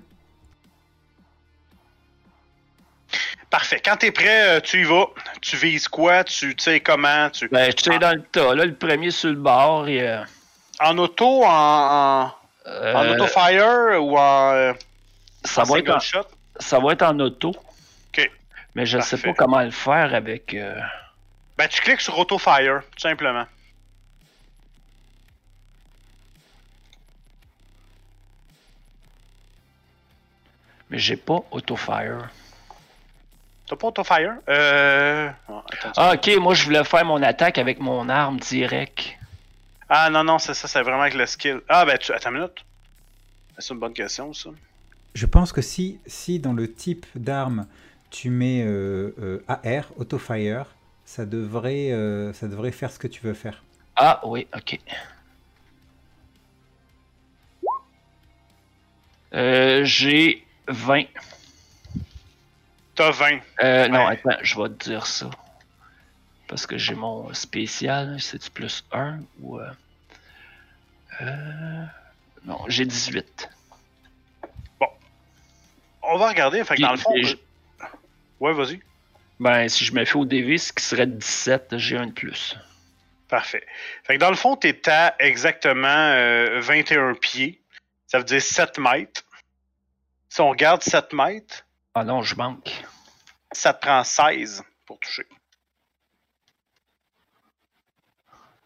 Parfait. 3.56 3.82
Quand 3.86 3.96
t'es 3.96 4.12
prêt, 4.12 4.58
euh, 4.58 4.60
tu 4.60 4.82
y 4.82 4.84
vas. 4.84 5.06
Tu 5.42 5.56
vises 5.56 5.88
quoi? 5.88 6.26
Tu 6.26 6.54
tu 6.58 6.64
sais 6.66 6.82
comment? 6.82 7.30
Tu... 7.30 7.48
Ben, 7.48 7.68
je 7.72 7.76
tire 7.78 8.00
dans 8.00 8.12
le 8.14 8.22
tas. 8.22 8.54
Là, 8.54 8.66
le 8.66 8.76
premier 8.76 9.12
sur 9.12 9.30
le 9.30 9.38
bord 9.38 9.88
et. 9.88 10.06
euh, 10.06 10.22
En 10.82 10.98
auto, 10.98 11.46
en, 11.46 11.48
en, 11.48 12.24
en 12.26 12.34
euh, 12.68 13.14
auto-fire 13.14 14.04
ou 14.04 14.18
en, 14.18 14.74
ça, 15.46 15.62
en 15.62 15.64
va 15.64 15.80
être 15.80 15.90
en, 15.90 16.00
shot? 16.02 16.26
ça 16.60 16.80
va 16.80 16.92
être 16.92 17.04
en 17.04 17.18
auto. 17.22 17.52
Ok. 18.10 18.30
Mais 18.76 18.86
je 18.86 18.98
ne 18.98 19.02
sais 19.04 19.18
pas 19.18 19.32
comment 19.34 19.62
le 19.62 19.72
faire 19.72 20.14
avec. 20.14 20.54
euh, 20.54 20.78
Ben, 21.58 21.70
tu 21.70 21.80
cliques 21.80 22.02
sur 22.02 22.20
auto-fire, 22.20 22.82
tout 22.94 23.00
simplement. 23.08 23.46
Mais 30.90 31.00
j'ai 31.00 31.16
pas 31.18 31.40
auto-fire. 31.52 32.30
T'as 33.68 33.76
pas 33.76 33.88
auto-fire? 33.88 34.36
Euh... 34.48 35.30
ah. 35.50 35.64
Ah, 35.96 36.14
ok, 36.14 36.38
moi 36.40 36.54
je 36.54 36.66
voulais 36.66 36.84
faire 36.84 37.06
mon 37.06 37.22
attaque 37.24 37.58
avec 37.58 37.80
mon 37.80 38.10
arme 38.10 38.40
direct. 38.40 39.18
Ah, 39.90 40.10
non, 40.10 40.24
non, 40.24 40.40
c'est 40.40 40.54
ça, 40.54 40.68
c'est 40.68 40.82
vraiment 40.82 41.02
avec 41.02 41.14
le 41.14 41.26
skill. 41.26 41.62
Ah, 41.68 41.86
ben, 41.86 41.98
tu... 41.98 42.12
attends 42.12 42.30
une 42.30 42.38
minute. 42.38 42.66
C'est 43.58 43.74
une 43.74 43.80
bonne 43.80 43.94
question, 43.94 44.34
ça. 44.34 44.50
Je 45.14 45.26
pense 45.26 45.54
que 45.54 45.62
si, 45.62 46.00
si 46.06 46.40
dans 46.40 46.54
le 46.54 46.72
type 46.72 47.06
d'arme 47.16 47.68
tu 48.10 48.30
mets 48.30 48.64
euh, 48.64 49.14
euh, 49.20 49.44
AR, 49.48 49.92
auto-fire, 49.98 50.68
ça 51.06 51.26
devrait, 51.26 51.92
euh, 51.92 52.32
ça 52.34 52.48
devrait 52.48 52.72
faire 52.72 52.92
ce 52.92 53.00
que 53.00 53.08
tu 53.08 53.22
veux 53.22 53.34
faire. 53.34 53.62
Ah, 53.96 54.22
oui, 54.24 54.48
ok. 54.56 54.80
Euh, 59.34 59.84
j'ai 59.84 60.46
20. 60.68 61.06
T'as 62.96 63.12
20. 63.12 63.40
Euh, 63.64 63.88
non, 63.90 64.08
attends, 64.08 64.38
je 64.42 64.60
vais 64.62 64.70
te 64.70 64.90
dire 64.90 65.06
ça. 65.06 65.30
Parce 66.48 66.66
que 66.68 66.78
j'ai 66.78 66.94
mon 66.96 67.34
spécial, 67.34 68.18
c'est-tu 68.22 68.50
plus 68.52 68.86
1 68.92 69.20
ou. 69.42 69.60
euh, 69.60 69.70
euh, 71.22 71.84
non, 72.46 72.60
j'ai 72.68 72.86
18. 72.86 73.50
On 76.08 76.18
va 76.18 76.30
regarder, 76.30 76.64
fait 76.64 76.76
que 76.76 76.82
dans 76.82 76.92
le 76.92 76.98
fond... 76.98 77.16
Et- 77.16 77.40
Ouais, 78.40 78.54
vas-y. 78.54 78.80
Ben, 79.40 79.68
si 79.70 79.86
je 79.86 79.94
me 79.94 80.04
fais 80.06 80.16
au 80.18 80.26
DV, 80.26 80.58
ce 80.58 80.72
qui 80.74 80.84
serait 80.84 81.08
17, 81.08 81.78
j'ai 81.78 81.98
un 81.98 82.08
de 82.08 82.12
plus. 82.12 82.56
Parfait. 83.30 83.66
Fait 84.04 84.16
que 84.16 84.20
dans 84.20 84.30
le 84.30 84.36
fond, 84.36 84.56
t'es 84.56 84.88
à 84.90 85.16
exactement 85.20 85.88
euh, 85.88 86.60
21 86.62 87.16
pieds. 87.16 87.60
Ça 88.08 88.20
veut 88.20 88.24
dire 88.26 88.42
7 88.42 88.78
mètres. 88.78 89.24
Si 90.30 90.42
on 90.42 90.50
regarde 90.50 90.84
7 90.84 91.12
mètres, 91.14 91.65
Ah 91.96 92.04
non, 92.04 92.22
je 92.22 92.36
manque. 92.36 92.84
ça 93.54 93.74
te 93.74 93.86
prend 93.86 94.04
16 94.04 94.64
pour 94.86 95.00
toucher. 95.00 95.26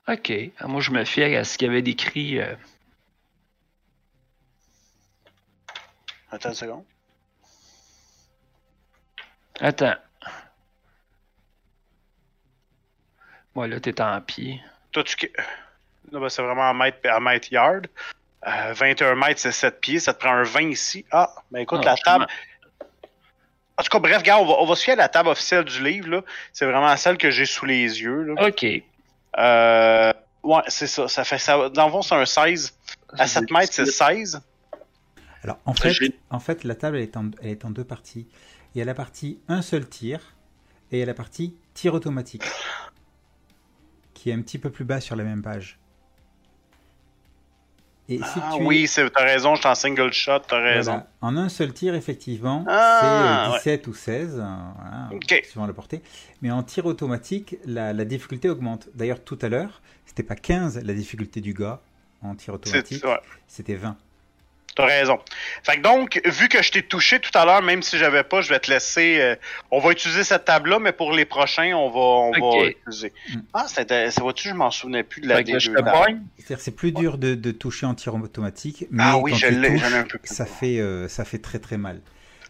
Ok. 0.08 0.32
Ah, 0.58 0.68
Moi, 0.68 0.82
je 0.82 0.90
me 0.90 1.06
fie 1.06 1.24
à 1.24 1.44
ce 1.44 1.58
qu'il 1.58 1.68
y 1.68 1.70
avait 1.70 1.84
décrit. 1.84 2.40
euh, 2.40 2.56
Attends 6.32 6.50
une 6.50 6.56
seconde. 6.56 6.86
Attends. 9.60 9.96
Moi, 13.54 13.68
là, 13.68 13.80
t'es 13.80 14.02
en 14.02 14.20
pied. 14.22 14.60
Toi, 14.92 15.04
tu... 15.04 15.32
Là, 16.12 16.20
ben, 16.20 16.30
c'est 16.30 16.42
vraiment 16.42 16.68
à 16.70 16.74
mètre, 16.74 17.08
à 17.08 17.20
mètre 17.20 17.52
yard. 17.52 17.88
Euh, 18.48 18.74
21 18.74 19.14
mètres, 19.16 19.40
c'est 19.40 19.52
7 19.52 19.80
pieds. 19.82 20.00
Ça 20.00 20.16
te 20.16 20.20
prend 20.20 20.32
un 20.34 20.44
20 20.44 20.62
ici. 20.72 21.06
Ah, 21.12 21.32
ben 21.52 21.60
écoute, 21.60 21.82
Ah, 21.84 21.92
la 21.92 21.98
table. 21.98 22.28
En 23.80 23.82
tout 23.82 23.90
cas, 23.90 24.00
bref, 24.00 24.24
gars, 24.24 24.40
on 24.40 24.46
va, 24.46 24.56
on 24.60 24.66
va 24.66 24.76
se 24.76 24.84
fier 24.84 24.94
à 24.94 24.98
la 24.98 25.08
table 25.08 25.30
officielle 25.30 25.64
du 25.64 25.82
livre. 25.82 26.10
là. 26.10 26.22
C'est 26.52 26.66
vraiment 26.66 26.96
celle 26.98 27.18
que 27.18 27.32
j'ai 27.32 27.46
sous 27.46 27.66
les 27.66 28.02
yeux. 28.02 28.24
Là. 28.24 28.48
Ok. 28.48 28.66
Euh, 29.38 30.14
ouais, 30.44 30.62
c'est 30.68 30.88
ça. 30.88 31.08
Ça 31.08 31.24
fait 31.24 31.38
ça. 31.38 31.70
Dans 31.70 31.86
le 31.86 31.92
fond, 31.92 32.02
c'est 32.02 32.16
un 32.16 32.26
16. 32.26 32.74
À 33.18 33.26
7 33.26 33.50
mètres, 33.52 33.72
c'est 33.72 33.86
16. 33.86 34.42
Alors 35.42 35.58
en 35.66 35.74
fait, 35.74 35.94
en 36.30 36.40
fait 36.40 36.66
la 36.66 36.76
table 36.76 36.98
elle 36.98 37.04
est, 37.04 37.16
en, 37.16 37.32
elle 37.42 37.52
est 37.52 37.64
en 37.64 37.70
deux 37.70 37.86
parties. 37.86 38.28
Il 38.76 38.80
y 38.80 38.82
a 38.82 38.86
la 38.86 38.94
partie 38.94 39.40
un 39.48 39.62
seul 39.62 39.88
tir 39.88 40.36
et 40.92 40.98
il 40.98 41.00
y 41.00 41.04
a 41.04 41.06
la 41.06 41.14
partie 41.14 41.56
tir 41.74 41.94
automatique 41.94 42.44
qui 44.14 44.30
est 44.30 44.34
un 44.34 44.42
petit 44.42 44.58
peu 44.58 44.70
plus 44.70 44.84
bas 44.84 45.00
sur 45.00 45.16
la 45.16 45.24
même 45.24 45.42
page. 45.42 45.80
Et 48.10 48.18
si 48.18 48.24
Ah 48.38 48.50
tu 48.56 48.62
es- 48.64 48.66
oui, 48.66 48.88
c'est- 48.88 49.08
t'as 49.12 49.24
raison, 49.24 49.54
je 49.56 49.60
suis 49.62 49.70
en 49.70 49.76
single 49.76 50.12
shot, 50.12 50.40
t'as 50.48 50.60
raison. 50.62 50.92
Voilà. 50.94 51.08
En 51.22 51.38
un 51.38 51.48
seul 51.48 51.72
tir, 51.74 51.94
effectivement, 51.94 52.66
Ah, 52.68 53.00
c'est 53.02 53.52
euh, 53.52 53.58
17 53.58 53.88
ou 53.88 53.94
16, 53.94 54.40
euh, 54.40 54.44
voilà, 54.76 55.10
Ok. 55.14 55.42
suivant 55.48 55.68
la 55.68 55.74
portée. 55.74 56.02
Mais 56.42 56.50
en 56.50 56.64
tir 56.64 56.86
automatique, 56.88 57.58
la, 57.66 57.94
la 57.94 58.06
difficulté 58.06 58.50
augmente. 58.50 58.90
D'ailleurs, 58.96 59.24
tout 59.24 59.38
à 59.42 59.50
l'heure, 59.50 59.82
c'était 60.06 60.24
pas 60.24 60.36
15 60.36 60.82
la 60.84 60.94
difficulté 60.94 61.40
du 61.40 61.54
gars 61.54 61.82
en 62.24 62.34
tir 62.36 62.54
automatique, 62.56 63.04
ouais, 63.06 63.20
c'était 63.48 63.76
20. 63.76 63.96
T'as 64.80 64.86
raison. 64.88 65.20
Fait 65.64 65.78
que 65.78 65.82
donc, 65.82 66.22
vu 66.26 66.48
que 66.50 66.62
je 66.62 66.72
t'ai 66.72 66.82
touché 66.82 67.20
tout 67.20 67.32
à 67.38 67.46
l'heure, 67.46 67.62
même 67.62 67.82
si 67.84 67.98
j'avais 67.98 68.24
pas, 68.24 68.42
je 68.42 68.50
vais 68.50 68.60
te 68.60 68.72
laisser. 68.72 69.18
euh, 69.20 69.36
on 69.72 69.80
va 69.80 69.92
utiliser 69.92 70.24
cette 70.24 70.46
table-là, 70.46 70.80
mais 70.80 70.92
pour 70.92 71.12
les 71.14 71.26
prochains, 71.26 71.74
on 71.76 71.90
va, 71.90 72.00
on 72.00 72.32
va 72.32 72.66
utiliser. 72.68 73.14
Ah, 73.54 73.66
c'était. 73.68 74.10
Ça 74.12 74.22
vois-tu, 74.22 74.50
je 74.50 74.54
m'en 74.54 74.72
souvenais 74.72 75.04
plus 75.04 75.22
de 75.22 75.28
la 75.28 75.38
Fait 75.38 75.44
que 75.46 75.60
je 75.60 75.70
D2 75.72 75.76
te 75.76 75.82
table. 75.84 75.92
pogne. 76.06 76.22
C'est-à-dire 76.38 76.60
c'est 76.64 76.76
plus 76.76 76.92
dur 76.92 77.18
de, 77.18 77.36
de 77.36 77.52
toucher 77.52 77.86
en 77.86 77.94
tir 77.94 78.14
automatique, 78.16 78.86
mais 78.92 79.04
Ah 79.06 79.18
oui, 79.18 79.32
quand 79.32 79.38
je 79.38 79.48
tu 79.48 79.60
l'ai, 79.60 79.70
touches, 79.70 79.80
j'en 79.82 79.90
ai 79.96 80.00
un 80.00 80.04
peu 80.04 80.18
plus. 80.18 80.34
ça 80.34 80.46
fait, 80.46 80.80
euh, 80.80 81.08
ça 81.08 81.26
fait 81.26 81.40
très 81.40 81.60
très 81.60 81.78
mal. 81.78 82.00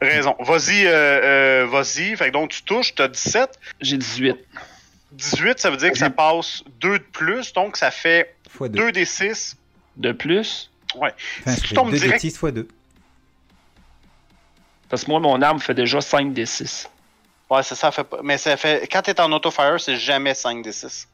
Raison. 0.02 0.36
Vas-y, 0.40 0.86
euh, 0.86 0.92
euh, 0.94 1.68
vas-y. 1.70 2.16
Fait 2.16 2.28
que 2.28 2.32
donc, 2.32 2.52
tu 2.52 2.64
touches, 2.64 2.96
t'as 2.96 3.10
17. 3.10 3.60
J'ai 3.82 3.98
18. 3.98 4.38
18, 5.12 5.60
ça 5.60 5.70
veut 5.72 5.78
dire 5.78 5.92
que 5.92 5.98
ça 5.98 6.10
passe 6.10 6.64
2 6.80 7.00
de 7.00 7.04
plus, 7.04 7.52
donc 7.54 7.76
ça 7.78 7.92
fait 7.92 8.36
Fois 8.50 8.70
2. 8.70 8.80
2 8.80 8.92
des 8.92 9.06
6. 9.06 9.58
De 9.98 10.12
plus? 10.12 10.69
Enfin, 10.96 11.56
si 11.56 11.62
tu 11.62 11.74
tombes 11.74 11.92
2 11.92 11.98
direct- 11.98 12.22
des 12.24 12.30
6 12.30 12.38
fois 12.38 12.52
2. 12.52 12.68
Parce 14.90 15.04
que 15.04 15.12
moi, 15.12 15.20
mon 15.20 15.42
arme 15.42 15.60
fait 15.60 15.74
déjà 15.76 16.02
5 16.02 16.34
des 16.34 16.46
6. 16.46 16.90
Ouais, 17.50 17.64
c'est 17.64 17.76
ça, 17.76 17.92
fait 17.92 18.04
pas. 18.04 18.20
Mais 18.24 18.38
ça 18.38 18.58
fait. 18.58 18.88
Quand 18.92 19.02
t'es 19.02 19.20
en 19.22 19.32
auto-fire, 19.32 19.80
c'est 19.80 19.98
jamais 19.98 20.34
5 20.34 20.64
des 20.64 20.72
6. 20.72 21.08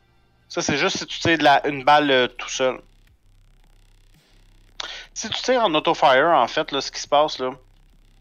Ça, 0.48 0.62
c'est 0.62 0.78
juste 0.78 0.98
si 0.98 1.06
tu 1.06 1.20
tires 1.20 1.38
de 1.38 1.44
la... 1.44 1.66
une 1.68 1.84
balle 1.84 2.10
euh, 2.12 2.28
tout 2.28 2.50
seul. 2.50 2.80
Si 5.14 5.30
tu 5.30 5.42
tires 5.42 5.64
en 5.64 5.74
auto-fire, 5.74 6.28
en 6.28 6.48
fait, 6.48 6.72
là, 6.72 6.82
ce 6.82 6.92
qui 6.92 7.00
se 7.00 7.08
passe, 7.08 7.40
là, 7.40 7.52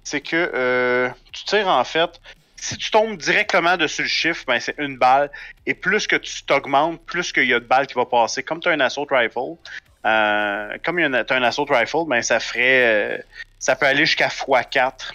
c'est 0.05 0.21
que 0.21 0.51
euh, 0.55 1.09
tu 1.33 1.45
tires, 1.45 1.69
en 1.69 1.85
fait. 1.85 2.21
Si 2.57 2.79
tu 2.79 2.91
tombes 2.91 3.17
directement 3.19 3.77
dessus 3.77 4.03
le 4.03 4.09
chiffre, 4.09 4.45
ben, 4.47 4.59
c'est 4.59 4.77
une 4.79 4.97
balle. 4.97 5.31
Et 5.67 5.75
plus 5.75 6.07
que 6.07 6.17
tu 6.17 6.45
t'augmentes, 6.45 7.05
plus 7.05 7.31
qu'il 7.33 7.45
y 7.47 7.53
a 7.53 7.61
de 7.61 7.67
balles 7.67 7.87
qui 7.87 7.95
vont 7.95 8.07
passer. 8.07 8.43
Comme 8.43 8.61
tu 8.61 8.69
as 8.69 8.73
un 8.73 8.81
assault 8.81 9.07
rifle, 9.11 9.57
euh, 10.05 10.77
comme 10.85 10.97
tu 10.99 11.05
as 11.05 11.37
un 11.37 11.43
assault 11.43 11.67
rifle, 11.69 12.07
ben, 12.09 12.23
ça 12.23 12.41
ferait. 12.41 13.17
euh, 13.17 13.19
ça 13.59 13.77
peut 13.77 13.87
aller 13.87 14.05
jusqu'à 14.05 14.29
x4. 14.29 15.13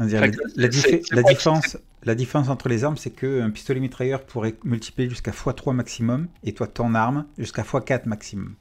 On 0.00 0.04
va 0.04 0.08
dire, 0.08 0.20
Fait 0.20 0.32
la, 0.56 1.22
différence, 1.22 1.76
la 2.04 2.14
différence 2.14 2.48
entre 2.48 2.68
les 2.68 2.84
armes, 2.84 2.96
c'est 2.96 3.10
qu'un 3.10 3.50
pistolet 3.50 3.80
mitrailleur 3.80 4.22
pourrait 4.24 4.54
multiplier 4.64 5.10
jusqu'à 5.10 5.32
x3 5.32 5.72
maximum, 5.74 6.28
et 6.44 6.54
toi, 6.54 6.66
ton 6.66 6.94
arme, 6.94 7.26
jusqu'à 7.36 7.62
x4 7.62 8.06
maximum. 8.08 8.54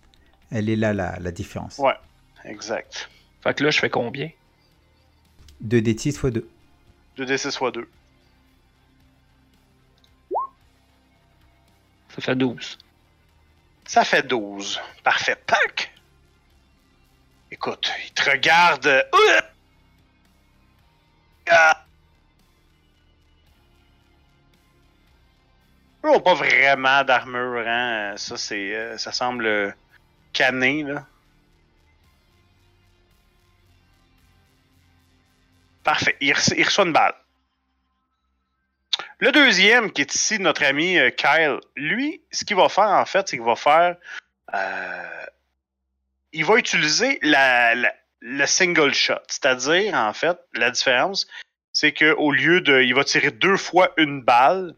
Elle 0.52 0.70
est 0.70 0.76
là 0.76 0.94
la, 0.94 1.18
la 1.20 1.32
différence. 1.32 1.78
Ouais. 1.80 1.94
Exact. 2.46 3.10
Fait 3.44 3.54
que 3.54 3.64
là, 3.64 3.70
je 3.72 3.80
fais 3.80 3.90
combien? 3.90 4.30
2 5.62 5.82
d 5.82 5.96
6 5.98 6.10
x 6.10 6.26
2. 6.26 6.48
2d6 7.18 7.48
x 7.48 7.60
2. 7.74 7.90
Ça 12.10 12.22
fait 12.22 12.36
12. 12.36 12.78
Ça 13.88 14.04
fait 14.04 14.28
12. 14.28 14.82
Parfait. 15.04 15.38
Pac! 15.48 15.94
Écoute, 17.50 17.92
il 18.04 18.12
te 18.12 18.30
regarde. 18.30 18.86
Euh, 18.86 19.02
euh, 19.14 19.42
ah! 21.50 21.86
Eux 26.04 26.12
n'ont 26.12 26.20
pas 26.20 26.34
vraiment 26.34 27.04
d'armure, 27.06 27.64
hein? 27.66 28.14
Ça, 28.18 28.36
c'est, 28.38 28.76
euh, 28.76 28.98
ça 28.98 29.14
semble 29.14 29.76
cané, 30.34 30.84
là. 30.84 31.06
Parfait. 35.84 36.18
Il, 36.20 36.34
reçoit 36.34 36.86
une 36.86 36.92
balle. 36.92 37.16
Le 39.20 39.32
deuxième, 39.32 39.92
qui 39.92 40.02
est 40.02 40.14
ici 40.14 40.38
notre 40.40 40.64
ami 40.64 40.98
euh, 40.98 41.10
Kyle, 41.10 41.60
lui, 41.76 42.22
ce 42.32 42.46
qu'il 42.46 42.56
va 42.56 42.70
faire, 42.70 42.90
en 42.90 43.06
fait, 43.06 43.28
c'est 43.28 43.38
qu'il 43.38 43.46
va 43.46 43.56
faire. 43.56 43.98
Euh, 44.54 45.26
il 46.34 46.46
va 46.46 46.58
utiliser 46.58 47.20
le 47.24 48.46
single 48.46 48.94
shot. 48.94 49.16
C'est-à-dire, 49.28 49.96
en 49.96 50.14
fait, 50.14 50.38
la 50.54 50.70
différence, 50.70 51.28
c'est 51.74 51.94
qu'au 51.94 52.32
lieu 52.32 52.62
de. 52.62 52.82
Il 52.82 52.94
va 52.94 53.04
tirer 53.04 53.32
deux 53.32 53.58
fois 53.58 53.92
une 53.98 54.22
balle 54.22 54.76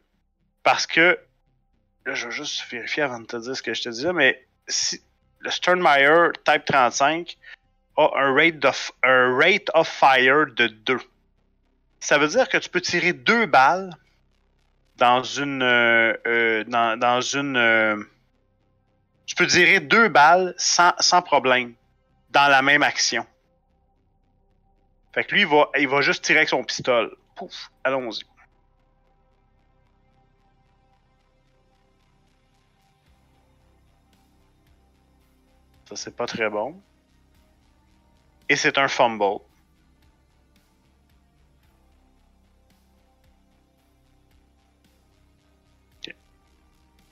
parce 0.64 0.88
que. 0.88 1.20
Là, 2.06 2.14
je 2.14 2.28
vais 2.28 2.32
juste 2.32 2.64
vérifier 2.72 3.04
avant 3.04 3.20
de 3.20 3.26
te 3.26 3.36
dire 3.36 3.56
ce 3.56 3.62
que 3.62 3.74
je 3.74 3.84
te 3.84 3.90
disais, 3.90 4.14
mais 4.14 4.48
si, 4.68 5.02
le 5.40 5.52
Sternmeyer 5.52 6.30
Type 6.46 6.64
35 6.66 7.38
a 7.98 8.10
un 8.16 8.34
rate, 8.34 8.64
of, 8.64 8.92
un 9.04 9.36
rate 9.36 9.70
of 9.74 9.88
fire 9.88 10.46
de 10.56 10.68
2. 10.68 10.98
Ça 12.00 12.18
veut 12.18 12.30
dire 12.30 12.48
que 12.48 12.58
tu 12.58 12.70
peux 12.70 12.80
tirer 12.80 13.12
deux 13.12 13.46
balles 13.46 13.92
dans 15.00 15.24
une. 15.24 15.64
Euh, 15.64 16.14
euh, 16.28 16.64
dans, 16.66 17.22
une. 17.22 17.58
Euh, 17.58 18.04
tu 19.26 19.36
peux 19.36 19.47
tirer 19.47 19.80
deux 19.80 20.10
balles 20.10 20.54
sans, 20.58 20.93
sans 21.00 21.22
problème 21.22 21.74
dans 22.30 22.47
la 22.47 22.62
même 22.62 22.84
action. 22.84 23.26
Fait 25.14 25.24
que 25.24 25.34
lui, 25.34 25.41
il 25.41 25.47
va, 25.47 25.70
il 25.78 25.88
va 25.88 26.02
juste 26.02 26.24
tirer 26.24 26.39
avec 26.39 26.50
son 26.50 26.64
pistolet. 26.64 27.10
Pouf, 27.36 27.72
allons-y. 27.84 28.24
Ça, 35.86 35.95
c'est 35.95 36.16
pas 36.16 36.28
très 36.28 36.50
bon. 36.50 36.80
Et 38.47 38.56
c'est 38.56 38.78
un 38.78 38.88
fumble. 38.88 39.39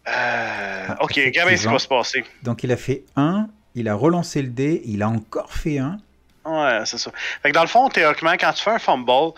Euh, 0.07 0.87
ok, 1.01 1.13
regarde 1.15 1.55
ce 1.55 1.61
qui 1.61 1.67
va 1.67 1.79
se 1.79 1.87
passer. 1.87 2.23
Donc 2.43 2.63
il 2.63 2.71
a 2.71 2.77
fait 2.77 3.03
1, 3.15 3.47
il 3.75 3.89
a 3.89 3.95
relancé 3.95 4.41
le 4.41 4.49
dé, 4.49 4.81
il 4.85 5.03
a 5.03 5.09
encore 5.09 5.53
fait 5.53 5.79
1. 5.79 5.97
Ouais, 6.45 6.81
c'est 6.85 6.97
ça. 6.97 7.11
Fait 7.43 7.49
que 7.49 7.53
dans 7.53 7.61
le 7.61 7.67
fond, 7.67 7.89
théoriquement, 7.89 8.33
quand 8.39 8.53
tu 8.53 8.63
fais 8.63 8.71
un 8.71 8.79
fumble, 8.79 9.33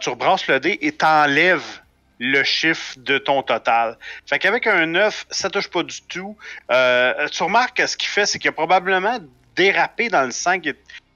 tu 0.00 0.08
rebrasses 0.08 0.46
le 0.46 0.60
dé 0.60 0.78
et 0.80 0.92
t'enlèves 0.92 1.80
le 2.18 2.42
chiffre 2.42 2.94
de 2.96 3.18
ton 3.18 3.42
total. 3.42 3.98
Fait 4.26 4.38
qu'avec 4.38 4.66
un 4.66 4.86
9, 4.86 5.26
ça 5.30 5.50
touche 5.50 5.68
pas 5.68 5.82
du 5.82 6.00
tout. 6.02 6.36
Euh, 6.70 7.28
tu 7.28 7.42
remarques 7.42 7.76
que 7.76 7.86
ce 7.86 7.96
qu'il 7.96 8.08
fait, 8.08 8.24
c'est 8.24 8.38
qu'il 8.38 8.48
a 8.48 8.52
probablement 8.52 9.18
dérapé 9.56 10.08
dans 10.08 10.22
le 10.22 10.30
sang 10.30 10.58
qui 10.58 10.70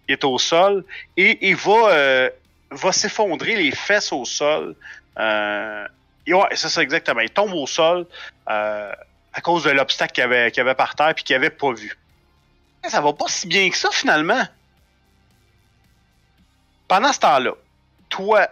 est, 0.09 0.24
au 0.24 0.38
sol 0.38 0.84
et 1.16 1.48
il 1.48 1.56
va, 1.56 1.90
euh, 1.90 2.30
va 2.70 2.92
s'effondrer 2.92 3.56
les 3.56 3.70
fesses 3.70 4.12
au 4.12 4.24
sol. 4.24 4.74
Euh, 5.18 5.86
ouais, 6.35 6.49
c'est 6.55 6.68
ça 6.68 6.83
exactement. 6.83 7.20
Il 7.20 7.31
tombe 7.31 7.53
au 7.53 7.66
sol 7.66 8.07
euh, 8.49 8.93
à 9.33 9.41
cause 9.41 9.64
de 9.64 9.70
l'obstacle 9.70 10.12
qu'il 10.12 10.24
avait, 10.24 10.59
avait 10.59 10.74
par 10.74 10.95
terre 10.95 11.11
et 11.11 11.14
qu'il 11.14 11.37
avait 11.37 11.51
pas 11.51 11.72
vu. 11.72 11.97
Ça 12.89 13.01
va 13.01 13.12
pas 13.12 13.29
si 13.29 13.47
bien 13.47 13.68
que 13.70 13.76
ça 13.76 13.91
finalement. 13.91 14.47
Pendant 16.87 17.12
ce 17.12 17.20
temps-là, 17.20 17.53
toi, 18.09 18.49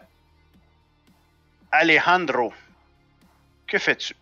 Alejandro, 1.73 2.53
que 3.67 3.79
fais-tu? 3.79 4.15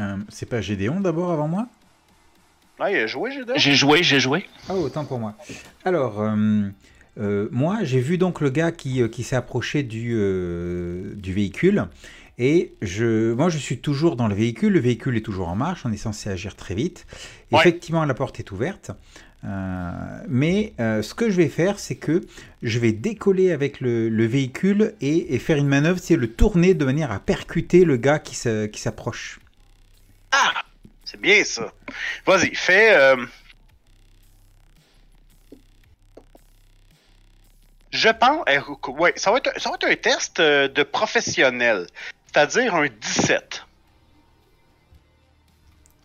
Euh, 0.00 0.16
c'est 0.28 0.46
pas 0.46 0.60
Gédéon 0.60 1.00
d'abord 1.00 1.32
avant 1.32 1.48
moi? 1.48 1.66
Ah, 2.78 2.90
il 2.90 2.98
a 2.98 3.06
joué, 3.06 3.32
Gédéon? 3.32 3.56
J'ai 3.56 3.74
joué, 3.74 4.02
j'ai 4.02 4.20
joué. 4.20 4.48
Ah, 4.68 4.74
autant 4.74 5.04
pour 5.04 5.18
moi. 5.18 5.34
Alors, 5.84 6.20
euh, 6.20 6.68
euh, 7.18 7.48
moi, 7.50 7.78
j'ai 7.82 8.00
vu 8.00 8.18
donc 8.18 8.40
le 8.40 8.50
gars 8.50 8.72
qui, 8.72 9.02
s'est 9.22 9.36
approché 9.36 9.82
du, 9.82 10.10
du 11.16 11.32
véhicule. 11.32 11.86
Et 12.36 12.74
je, 12.82 13.32
moi, 13.32 13.48
je 13.48 13.58
suis 13.58 13.78
toujours 13.78 14.16
dans 14.16 14.26
le 14.26 14.34
véhicule. 14.34 14.72
Le 14.72 14.80
véhicule 14.80 15.16
est 15.16 15.24
toujours 15.24 15.48
en 15.48 15.54
marche. 15.54 15.82
On 15.84 15.92
est 15.92 15.96
censé 15.96 16.30
agir 16.30 16.56
très 16.56 16.74
vite. 16.74 17.06
Effectivement, 17.52 18.04
la 18.04 18.14
porte 18.14 18.40
est 18.40 18.50
ouverte. 18.50 18.90
Euh, 19.44 19.90
mais 20.28 20.72
euh, 20.80 21.02
ce 21.02 21.14
que 21.14 21.28
je 21.28 21.36
vais 21.36 21.48
faire, 21.48 21.78
c'est 21.78 21.96
que 21.96 22.22
je 22.62 22.78
vais 22.78 22.92
décoller 22.92 23.52
avec 23.52 23.80
le, 23.80 24.26
véhicule 24.26 24.94
et, 25.00 25.38
faire 25.38 25.58
une 25.58 25.68
manœuvre, 25.68 25.98
c'est 26.02 26.16
le 26.16 26.28
tourner 26.28 26.74
de 26.74 26.84
manière 26.84 27.12
à 27.12 27.20
percuter 27.20 27.84
le 27.84 27.96
gars 27.96 28.18
qui 28.18 28.34
s'approche. 28.36 29.38
Ah, 30.32 30.64
c'est 31.04 31.20
bien 31.20 31.44
ça. 31.44 31.72
Vas-y, 32.26 32.54
fais. 32.54 32.96
Euh, 32.96 33.16
je 37.94 38.08
pense. 38.08 38.44
Eh, 38.48 38.58
ouais, 38.90 39.12
ça 39.16 39.30
va, 39.30 39.38
être, 39.38 39.50
ça 39.58 39.70
va 39.70 39.76
être 39.76 39.86
un 39.86 39.96
test 39.96 40.40
de 40.40 40.82
professionnel, 40.82 41.86
c'est-à-dire 42.26 42.74
un 42.74 42.86
17. 42.86 43.64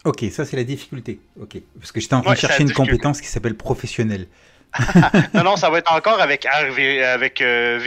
Ok, 0.06 0.26
ça 0.32 0.46
c'est 0.46 0.56
la 0.56 0.64
difficulté. 0.64 1.20
Ok, 1.42 1.58
parce 1.78 1.92
que 1.92 2.00
j'étais 2.00 2.14
en 2.14 2.22
train 2.22 2.34
de 2.34 2.38
chercher 2.38 2.64
une 2.64 2.72
compétence 2.72 3.20
qui 3.20 3.28
s'appelle 3.28 3.56
professionnel. 3.56 4.28
non, 5.34 5.44
non, 5.44 5.56
ça 5.56 5.70
va 5.70 5.80
être 5.80 5.92
encore 5.92 6.22
avec 6.22 6.46
R, 6.46 6.72
avec, 7.06 7.42
euh, 7.42 7.80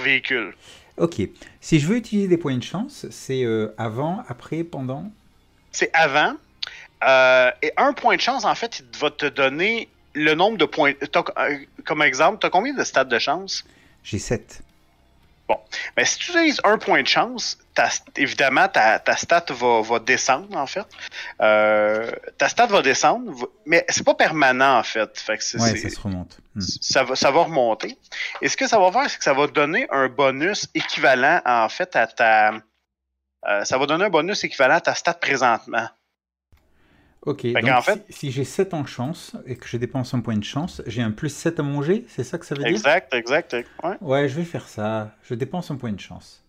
véhicule. 0.00 0.54
Ok. 0.96 1.20
Si 1.60 1.80
je 1.80 1.86
veux 1.86 1.96
utiliser 1.96 2.28
des 2.28 2.38
points 2.38 2.56
de 2.56 2.62
chance, 2.62 3.06
c'est 3.10 3.44
euh, 3.44 3.74
avant, 3.76 4.22
après, 4.28 4.64
pendant? 4.64 5.10
C'est 5.72 5.90
avant. 5.92 6.34
Euh, 7.06 7.50
et 7.62 7.72
un 7.76 7.92
point 7.92 8.16
de 8.16 8.20
chance, 8.20 8.44
en 8.44 8.54
fait, 8.54 8.80
il 8.80 8.98
va 8.98 9.10
te 9.10 9.26
donner 9.26 9.88
le 10.18 10.34
nombre 10.34 10.58
de 10.58 10.64
points. 10.64 10.92
Comme 11.84 12.02
exemple, 12.02 12.38
tu 12.40 12.46
as 12.46 12.50
combien 12.50 12.74
de 12.74 12.84
stats 12.84 13.04
de 13.04 13.18
chance? 13.18 13.64
J'ai 14.02 14.18
7. 14.18 14.62
Bon, 15.48 15.58
mais 15.96 16.04
si 16.04 16.18
tu 16.18 16.30
utilises 16.30 16.60
un 16.62 16.76
point 16.76 17.00
de 17.02 17.06
chance, 17.06 17.56
évidemment, 18.16 18.68
ta, 18.68 19.00
stat 19.16 19.46
va, 19.48 19.98
descendre, 19.98 20.54
en 20.54 20.66
fait. 20.66 20.86
Euh, 21.40 22.10
ta 22.36 22.50
stat 22.50 22.66
va 22.66 22.82
descendre, 22.82 23.48
mais 23.64 23.82
c'est 23.88 24.04
pas 24.04 24.14
permanent, 24.14 24.78
en 24.78 24.82
fait. 24.82 25.18
fait 25.18 25.40
ça 25.40 25.58
se 25.58 26.00
remonte. 26.00 26.38
Hmm. 26.54 26.60
Ça, 26.60 27.02
va, 27.02 27.16
ça 27.16 27.30
va 27.30 27.44
remonter. 27.44 27.96
Et 28.42 28.48
ce 28.48 28.58
que 28.58 28.68
ça 28.68 28.78
va 28.78 28.92
faire, 28.92 29.08
c'est 29.08 29.16
que 29.16 29.24
ça 29.24 29.32
va 29.32 29.46
donner 29.46 29.86
un 29.90 30.08
bonus 30.08 30.68
équivalent, 30.74 31.40
en 31.46 31.68
fait, 31.70 31.96
à 31.96 32.06
ta... 32.06 32.52
Euh, 33.48 33.64
ça 33.64 33.78
va 33.78 33.86
donner 33.86 34.04
un 34.04 34.10
bonus 34.10 34.44
équivalent 34.44 34.74
à 34.74 34.80
ta 34.82 34.94
stat 34.94 35.14
présentement. 35.14 35.88
Ok, 37.28 37.46
donc 37.46 37.82
fait, 37.82 38.06
si, 38.08 38.30
j'ai 38.30 38.44
7 38.44 38.72
en 38.72 38.86
chance 38.86 39.36
et 39.44 39.54
que 39.56 39.68
je 39.68 39.76
dépense 39.76 40.14
un 40.14 40.20
point 40.20 40.38
de 40.38 40.44
chance, 40.44 40.80
j'ai 40.86 41.02
un 41.02 41.10
plus 41.10 41.28
7 41.28 41.60
à 41.60 41.62
manger, 41.62 42.06
c'est 42.08 42.24
ça 42.24 42.38
que 42.38 42.46
ça 42.46 42.54
veut 42.54 42.62
dire? 42.62 42.70
Exact, 42.70 43.12
exact. 43.12 43.54
Ouais. 43.84 43.96
ouais, 44.00 44.28
je 44.30 44.34
vais 44.34 44.44
faire 44.44 44.66
ça. 44.66 45.14
Je 45.24 45.34
dépense 45.34 45.70
un 45.70 45.76
point 45.76 45.92
de 45.92 46.00
chance. 46.00 46.42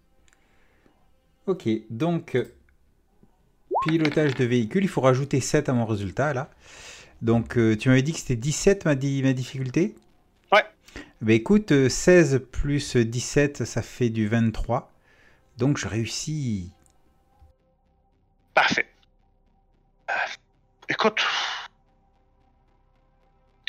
Ok, 1.48 1.68
donc 1.90 2.38
pilotage 3.82 4.36
de 4.36 4.46
véhicule, 4.46 4.86
il 4.86 4.88
faut 4.88 5.02
rajouter 5.02 5.42
7 5.42 5.68
à 5.68 5.74
mon 5.74 5.86
résultat 5.86 6.34
là. 6.34 6.50
Donc 7.22 7.58
euh, 7.58 7.76
tu 7.76 7.90
m'avais 7.90 8.02
dit 8.02 8.14
que 8.14 8.20
c'était 8.20 8.38
17 8.38 8.86
ma, 8.86 8.96
ma 8.96 9.34
difficulté? 9.34 9.96
Ouais. 10.54 10.64
Bah 11.20 11.34
écoute, 11.34 11.90
16 11.90 12.36
euh, 12.36 12.40
plus 12.40 12.96
17, 12.96 13.66
ça 13.66 13.82
fait 13.82 14.10
du 14.10 14.30
23. 14.30 14.94
Donc 15.58 15.78
je 15.78 15.90
réussis. 15.90 16.72
Parfait. 18.54 18.88
Euh, 20.10 20.14
écoute. 20.90 21.26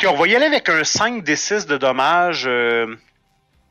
on 0.07 0.17
va 0.17 0.27
y 0.27 0.35
aller 0.35 0.47
avec 0.47 0.69
un 0.69 0.85
5 0.85 1.23
des 1.23 1.37
6 1.37 1.67
de 1.67 1.77
dommages. 1.77 2.49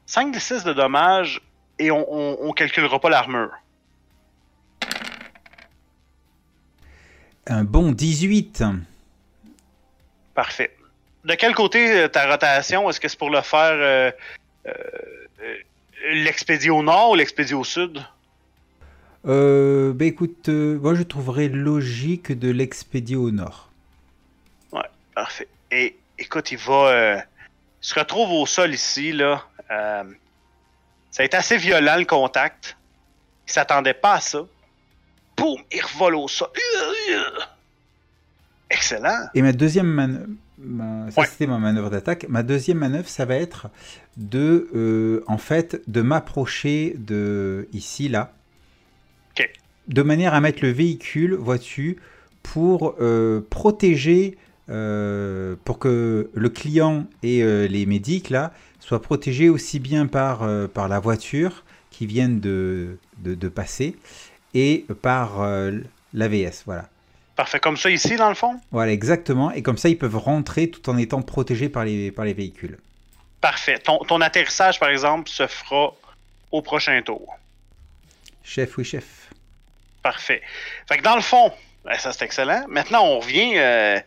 5 0.06 0.32
des 0.32 0.40
6 0.40 0.64
de 0.64 0.74
dommages 0.74 1.42
et 1.80 1.92
on, 1.92 2.44
on, 2.44 2.52
calculera 2.52 3.00
pas 3.00 3.10
l'armure. 3.10 3.52
Un 7.48 7.64
bon 7.64 7.92
18. 7.92 8.64
Parfait. 10.36 10.76
De 11.26 11.36
quel 11.36 11.56
côté 11.56 12.04
euh, 12.04 12.08
ta 12.08 12.30
rotation? 12.30 12.90
Est-ce 12.90 13.00
que 13.00 13.08
c'est 13.08 13.18
pour 13.18 13.30
le 13.30 13.42
faire 13.42 13.74
euh, 13.74 14.12
euh, 14.68 14.74
l'expédier 16.12 16.70
au 16.70 16.84
nord 16.84 17.12
ou 17.12 17.16
l'expédier 17.16 17.56
au 17.56 17.64
sud? 17.64 18.06
Euh, 19.28 19.94
ben 19.94 20.08
écoute, 20.08 20.50
moi 20.50 20.96
je 20.96 21.04
trouverais 21.04 21.48
logique 21.48 22.38
de 22.38 22.50
l'expédier 22.50 23.16
au 23.16 23.32
nord. 23.32 23.70
Ouais, 24.72 24.90
parfait. 25.14 25.48
Et 25.72 25.96
écoute, 26.18 26.52
il 26.52 26.58
va. 26.58 27.18
il 27.18 27.24
se 27.82 27.98
retrouve 27.98 28.32
au 28.32 28.46
sol 28.46 28.74
ici, 28.74 29.12
là. 29.12 29.44
ça 29.70 31.24
a 31.24 31.24
été 31.24 31.38
assez 31.38 31.58
violent 31.58 31.98
le 31.98 32.06
contact. 32.06 32.78
Il 33.48 33.52
s'attendait 33.52 33.94
pas 33.94 34.14
à 34.14 34.22
ça 34.22 34.40
boum, 35.40 35.58
il 35.72 35.82
revole 35.82 36.16
au 36.16 36.28
sol. 36.28 36.50
Excellent. 38.70 39.28
Et 39.34 39.42
ma 39.42 39.52
deuxième 39.52 39.88
manœuvre, 39.88 41.12
ça 41.12 41.26
c'était 41.26 41.48
ma 41.48 41.58
manœuvre 41.58 41.90
d'attaque. 41.90 42.26
Ma 42.30 42.44
deuxième 42.44 42.78
manœuvre, 42.78 43.08
ça 43.08 43.26
va 43.26 43.36
être 43.36 43.68
de, 44.18 44.70
euh, 44.76 45.24
en 45.28 45.38
fait, 45.38 45.82
de 45.88 46.02
m'approcher 46.02 46.96
de 46.98 47.68
ici 47.74 48.10
là. 48.10 48.34
De 49.90 50.02
manière 50.02 50.34
à 50.34 50.40
mettre 50.40 50.64
le 50.64 50.72
véhicule, 50.72 51.34
vois-tu, 51.34 51.98
pour 52.42 52.96
protéger, 53.50 54.38
pour 54.68 55.80
que 55.80 56.30
le 56.34 56.50
client 56.50 57.06
et 57.22 57.44
les 57.68 57.86
médics 57.86 58.30
là 58.30 58.54
soient 58.80 59.02
protégés 59.02 59.50
aussi 59.50 59.80
bien 59.80 60.08
par, 60.08 60.48
par 60.70 60.88
la 60.88 61.00
voiture 61.00 61.64
qui 61.92 62.06
viennent 62.06 62.40
de, 62.40 62.98
de, 63.18 63.50
passer 63.50 63.98
et 64.54 64.86
par 65.02 65.46
l'AVS, 66.14 66.64
voilà. 66.66 66.88
Parfait, 67.40 67.62
comme 67.62 67.78
ça 67.78 67.90
ici 67.90 68.18
dans 68.18 68.28
le 68.28 68.36
fond? 68.36 68.60
Voilà, 68.70 68.92
exactement. 68.92 69.50
Et 69.52 69.62
comme 69.62 69.78
ça, 69.78 69.88
ils 69.88 69.98
peuvent 69.98 70.18
rentrer 70.18 70.70
tout 70.70 70.90
en 70.90 70.98
étant 70.98 71.22
protégés 71.22 71.70
par 71.70 71.86
les, 71.86 72.12
par 72.12 72.26
les 72.26 72.34
véhicules. 72.34 72.78
Parfait. 73.40 73.80
Ton, 73.80 74.00
ton 74.00 74.20
atterrissage, 74.20 74.78
par 74.78 74.90
exemple, 74.90 75.30
se 75.30 75.48
fera 75.48 75.94
au 76.52 76.62
prochain 76.62 77.02
tour. 77.02 77.38
Chef, 78.44 78.78
oui, 78.78 78.84
chef. 78.84 79.29
Parfait. 80.02 80.42
Fait 80.88 80.98
que 80.98 81.04
dans 81.04 81.16
le 81.16 81.22
fond, 81.22 81.52
ben, 81.86 81.98
ça 81.98 82.14
c'est 82.14 82.26
excellent. 82.26 82.66
Maintenant, 82.68 83.06
on 83.06 83.20
revient, 83.20 83.54
euh, 83.58 84.00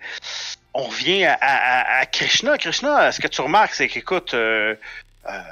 on 0.75 0.85
revient 0.85 1.25
à, 1.25 2.07
Krishna. 2.07 2.57
Krishna, 2.59 3.13
ce 3.13 3.21
que 3.21 3.29
tu 3.29 3.41
remarques, 3.41 3.75
c'est 3.75 3.89
qu'écoute, 3.89 4.35
euh, 4.35 4.75
euh 5.27 5.43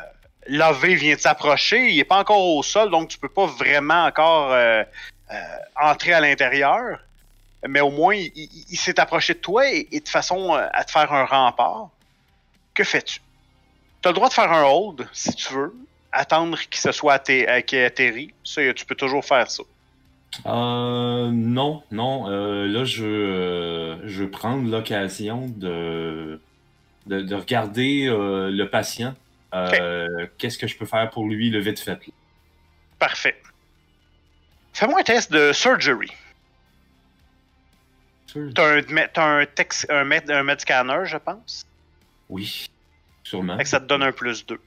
l'AV 0.47 0.95
vient 0.95 1.14
de 1.14 1.20
s'approcher, 1.20 1.91
il 1.91 1.97
n'est 1.97 2.05
pas 2.05 2.16
encore 2.16 2.41
au 2.41 2.62
sol, 2.62 2.91
donc 2.91 3.09
tu 3.09 3.18
peux 3.18 3.28
pas 3.28 3.47
vraiment 3.47 4.07
encore 4.07 4.53
euh, 4.53 4.82
entrer 5.76 6.14
à 6.14 6.20
l'intérieur 6.20 6.99
mais 7.68 7.80
au 7.80 7.91
moins, 7.91 8.14
il, 8.16 8.76
s'est 8.76 8.99
approché 8.99 9.34
de 9.34 9.38
toi 9.38 9.68
et, 9.68 10.01
de 10.01 10.09
façon 10.09 10.55
euh, 10.55 10.66
à 10.72 10.84
te 10.84 10.91
faire 10.91 11.12
un 11.12 11.24
rempart. 11.24 11.91
Que 12.74 12.84
fais-tu? 12.84 13.20
Tu 14.03 14.09
as 14.09 14.11
le 14.11 14.14
droit 14.14 14.28
de 14.28 14.34
faire 14.34 14.51
un 14.51 14.62
hold, 14.62 15.07
si 15.12 15.34
tu 15.34 15.53
veux, 15.53 15.74
attendre 16.11 16.59
qu'il 16.59 16.80
se 16.80 16.93
soit 16.93 17.28
euh, 17.28 17.59
atterri. 17.59 18.32
Tu 18.45 18.86
peux 18.86 18.95
toujours 18.95 19.24
faire 19.24 19.51
ça. 19.51 19.62
Euh, 20.47 21.31
non, 21.33 21.83
non. 21.91 22.28
Euh, 22.28 22.66
là, 22.66 22.85
je, 22.85 23.05
euh, 23.05 24.09
je 24.09 24.24
veux 24.24 24.31
prendre 24.31 24.68
l'occasion 24.70 25.49
de, 25.49 26.41
de, 27.07 27.35
regarder 27.35 28.07
le 28.07 28.64
patient. 28.64 29.14
Qu'est-ce 30.39 30.59
que 30.59 30.66
je 30.66 30.76
peux 30.76 30.87
faire 30.87 31.11
pour 31.11 31.28
lui, 31.28 31.51
le 31.51 31.61
vite 31.61 31.81
fait? 31.81 31.99
Parfait. 32.99 33.41
Fais-moi 34.72 35.01
un 35.01 35.03
test 35.03 35.33
de 35.33 35.53
surgery. 35.53 36.11
T'as 38.55 38.76
un, 38.76 39.41
un, 39.41 39.47
text, 39.47 39.91
un, 39.91 40.05
med, 40.05 40.31
un 40.31 40.45
med 40.45 40.61
scanner, 40.61 41.05
je 41.05 41.16
pense? 41.16 41.66
Oui, 42.28 42.70
sûrement. 43.24 43.57
Fait 43.57 43.64
que 43.64 43.68
ça 43.68 43.81
te 43.81 43.87
donne 43.87 44.05
un 44.05 44.12
plus 44.12 44.47
2. 44.47 44.61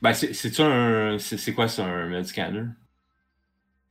Ben. 0.00 0.14
C'est 0.14 1.54
quoi 1.54 1.66
ça, 1.66 1.84
un 1.84 2.06
med 2.06 2.24
scanner? 2.24 2.66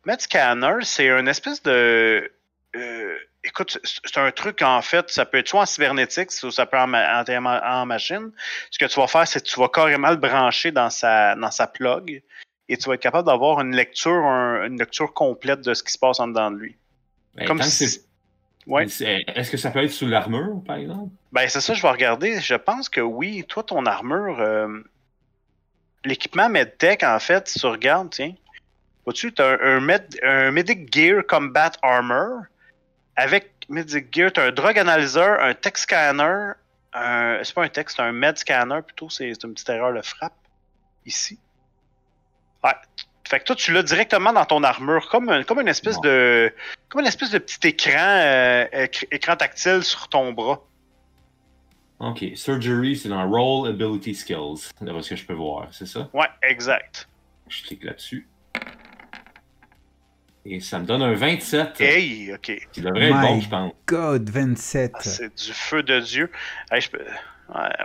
Med 0.06 0.22
scanner, 0.22 0.78
c'est 0.84 1.08
une 1.08 1.28
espèce 1.28 1.62
de. 1.64 2.32
Euh, 2.76 3.18
écoute, 3.44 3.80
c'est 3.84 4.18
un 4.18 4.32
truc 4.32 4.62
en 4.62 4.82
fait, 4.82 5.10
ça 5.10 5.26
peut 5.26 5.38
être 5.38 5.48
soit 5.48 5.62
en 5.62 5.66
cybernétique, 5.66 6.32
soit 6.32 6.52
ça 6.52 6.66
peut 6.66 6.78
être 6.78 7.30
en, 7.30 7.46
en, 7.46 7.86
machine. 7.86 8.32
Ce 8.70 8.80
que 8.80 8.86
tu 8.86 9.00
vas 9.00 9.08
faire, 9.08 9.28
c'est 9.28 9.44
que 9.44 9.48
tu 9.48 9.60
vas 9.60 9.70
carrément 9.70 10.10
le 10.10 10.16
brancher 10.16 10.72
dans 10.72 10.90
sa, 10.90 11.36
dans 11.36 11.52
sa 11.52 11.68
plug 11.68 12.24
et 12.70 12.78
tu 12.78 12.88
vas 12.88 12.96
être 12.96 13.02
capable 13.02 13.28
d'avoir 13.28 13.60
une 13.62 13.76
lecture, 13.76 14.14
une 14.14 14.80
lecture 14.80 15.14
complète 15.14 15.62
de 15.62 15.74
ce 15.74 15.84
qui 15.84 15.92
se 15.92 16.00
passe 16.00 16.20
en 16.20 16.30
dedans 16.30 16.52
de 16.52 16.58
lui. 16.58 16.78
Ben, 17.36 17.46
Comme 17.46 17.62
si... 17.62 18.02
Ouais. 18.68 18.86
Est-ce 18.86 19.50
que 19.50 19.58
ça 19.58 19.72
peut 19.72 19.84
être 19.84 19.92
sous 19.92 20.08
l'armure, 20.08 20.62
par 20.66 20.78
exemple? 20.78 21.12
Ben, 21.32 21.48
c'est 21.48 21.62
ça, 21.62 21.74
je 21.74 21.82
vais 21.82 21.90
regarder. 21.90 22.40
Je 22.40 22.54
pense 22.54 22.90
que 22.90 23.02
oui. 23.02 23.44
Toi, 23.48 23.64
ton 23.64 23.86
armure, 23.86 24.40
euh, 24.40 24.68
l'équipement 26.06 26.48
MedTech, 26.48 27.04
en 27.04 27.20
fait, 27.20 27.48
si 27.48 27.60
tu 27.60 27.66
regardes, 27.66 28.12
tiens, 28.12 28.34
vois-tu, 29.06 29.34
tu 29.34 29.42
as 29.42 29.58
un, 29.62 29.88
un, 30.24 30.52
Medic 30.52 30.94
Gear 30.94 31.24
Combat 31.28 31.72
Armor. 31.82 32.44
Avec 33.16 33.52
Medic 33.70 34.14
Gear, 34.14 34.32
tu 34.32 34.40
as 34.40 34.46
un 34.46 34.52
Drug 34.52 34.78
Analyzer, 34.78 35.40
un 35.42 35.54
Tech 35.54 35.74
Scanner, 35.76 36.54
c'est 36.94 37.54
pas 37.54 37.64
un 37.64 37.70
texte, 37.70 37.98
c'est 37.98 38.04
un 38.04 38.12
Med 38.12 38.38
Scanner 38.38 38.82
plutôt, 38.86 39.10
c'est 39.10 39.32
une 39.44 39.54
petite 39.54 39.70
erreur 39.70 39.94
de 39.94 40.02
frappe 40.02 40.34
ici. 41.06 41.40
Ouais, 42.64 42.74
fait 43.32 43.40
que 43.40 43.46
toi, 43.46 43.56
tu 43.56 43.72
l'as 43.72 43.84
directement 43.84 44.34
dans 44.34 44.44
ton 44.44 44.62
armure, 44.62 45.08
comme, 45.08 45.46
comme 45.46 45.62
une 45.62 45.70
espèce 45.70 46.02
de. 46.02 46.54
Comme 46.90 47.00
une 47.00 47.08
espèce 47.08 47.32
de 47.32 47.38
petit 47.38 47.66
écran, 47.66 47.98
euh, 47.98 48.88
écran 49.10 49.38
tactile 49.38 49.84
sur 49.84 50.10
ton 50.10 50.34
bras. 50.34 50.62
Ok. 52.00 52.26
Surgery, 52.36 52.98
c'est 52.98 53.08
dans 53.08 53.26
Roll 53.30 53.70
Ability 53.70 54.16
Skills, 54.16 54.72
d'après 54.82 55.02
ce 55.02 55.12
que 55.12 55.16
je 55.16 55.26
peux 55.26 55.34
voir, 55.34 55.70
c'est 55.72 55.86
ça? 55.86 56.10
Ouais, 56.14 56.28
exact. 56.44 57.08
Je 57.48 57.64
clique 57.64 57.86
là-dessus. 57.86 58.28
Et 60.46 60.60
ça 60.60 60.80
me 60.80 60.86
donne 60.86 61.04
un 61.04 61.14
27. 61.14 61.80
Hey, 61.82 62.34
ok. 62.34 62.68
Qui 62.72 62.82
devrait 62.82 63.10
être 63.10 63.22
bon, 63.22 63.42
je 63.42 63.50
pense. 63.50 63.74
God, 63.88 64.30
27. 64.30 64.92
Ah, 64.94 65.00
c'est 65.02 65.36
du 65.36 65.54
feu 65.54 65.84
de 65.84 66.00
Dieu. 66.00 66.32
Hey, 66.72 66.82
je 66.82 66.90
peux... 66.90 67.06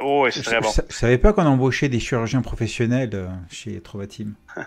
Ouais, 0.02 0.30
c'est 0.30 0.42
très 0.42 0.60
bon. 0.60 0.70
Je, 0.70 0.94
savais 0.94 1.18
pas 1.18 1.32
qu'on 1.32 1.44
embauchait 1.44 1.88
des 1.88 1.98
chirurgiens 1.98 2.40
professionnels 2.40 3.10
euh, 3.14 3.28
chez 3.50 3.80
Trovatim. 3.80 4.34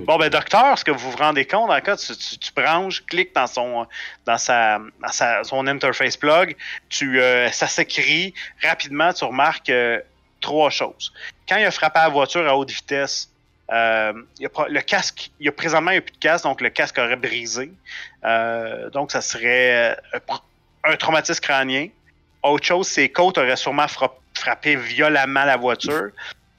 Bon, 0.00 0.16
ben, 0.16 0.30
docteur, 0.30 0.78
ce 0.78 0.84
que 0.84 0.92
vous 0.92 1.10
vous 1.10 1.16
rendez 1.16 1.44
compte, 1.44 1.68
en 1.68 1.96
tu, 1.96 2.38
tu, 2.38 2.52
branches, 2.54 3.04
cliques 3.04 3.34
dans 3.34 3.48
son, 3.48 3.86
dans 4.26 4.38
sa, 4.38 4.78
son 5.42 5.66
interface 5.66 6.16
plug, 6.16 6.56
tu, 6.88 7.20
euh, 7.20 7.50
ça 7.50 7.66
s'écrit 7.66 8.32
rapidement, 8.62 9.12
tu 9.12 9.24
remarques 9.24 9.70
euh, 9.70 10.00
trois 10.40 10.70
choses. 10.70 11.12
Quand 11.48 11.56
il 11.56 11.64
a 11.64 11.70
frappé 11.70 11.98
la 11.98 12.10
voiture 12.10 12.46
à 12.46 12.56
haute 12.56 12.70
vitesse, 12.70 13.31
euh, 13.72 14.12
il 14.38 14.46
a, 14.46 14.68
le 14.68 14.80
casque, 14.80 15.30
il 15.40 15.46
y 15.46 15.48
a 15.48 15.52
présentement 15.52 15.90
a 15.90 16.00
plus 16.00 16.12
de 16.12 16.18
casque, 16.18 16.44
donc 16.44 16.60
le 16.60 16.70
casque 16.70 16.98
aurait 16.98 17.16
brisé. 17.16 17.72
donc, 18.92 19.12
ça 19.12 19.20
serait 19.20 19.96
un 20.84 20.96
traumatisme 20.96 21.40
crânien. 21.40 21.88
Autre 22.42 22.66
chose, 22.66 22.88
ses 22.88 23.08
côtes 23.08 23.38
auraient 23.38 23.56
sûrement 23.56 23.86
frappé 24.34 24.76
violemment 24.76 25.44
la 25.44 25.56
voiture. 25.56 26.10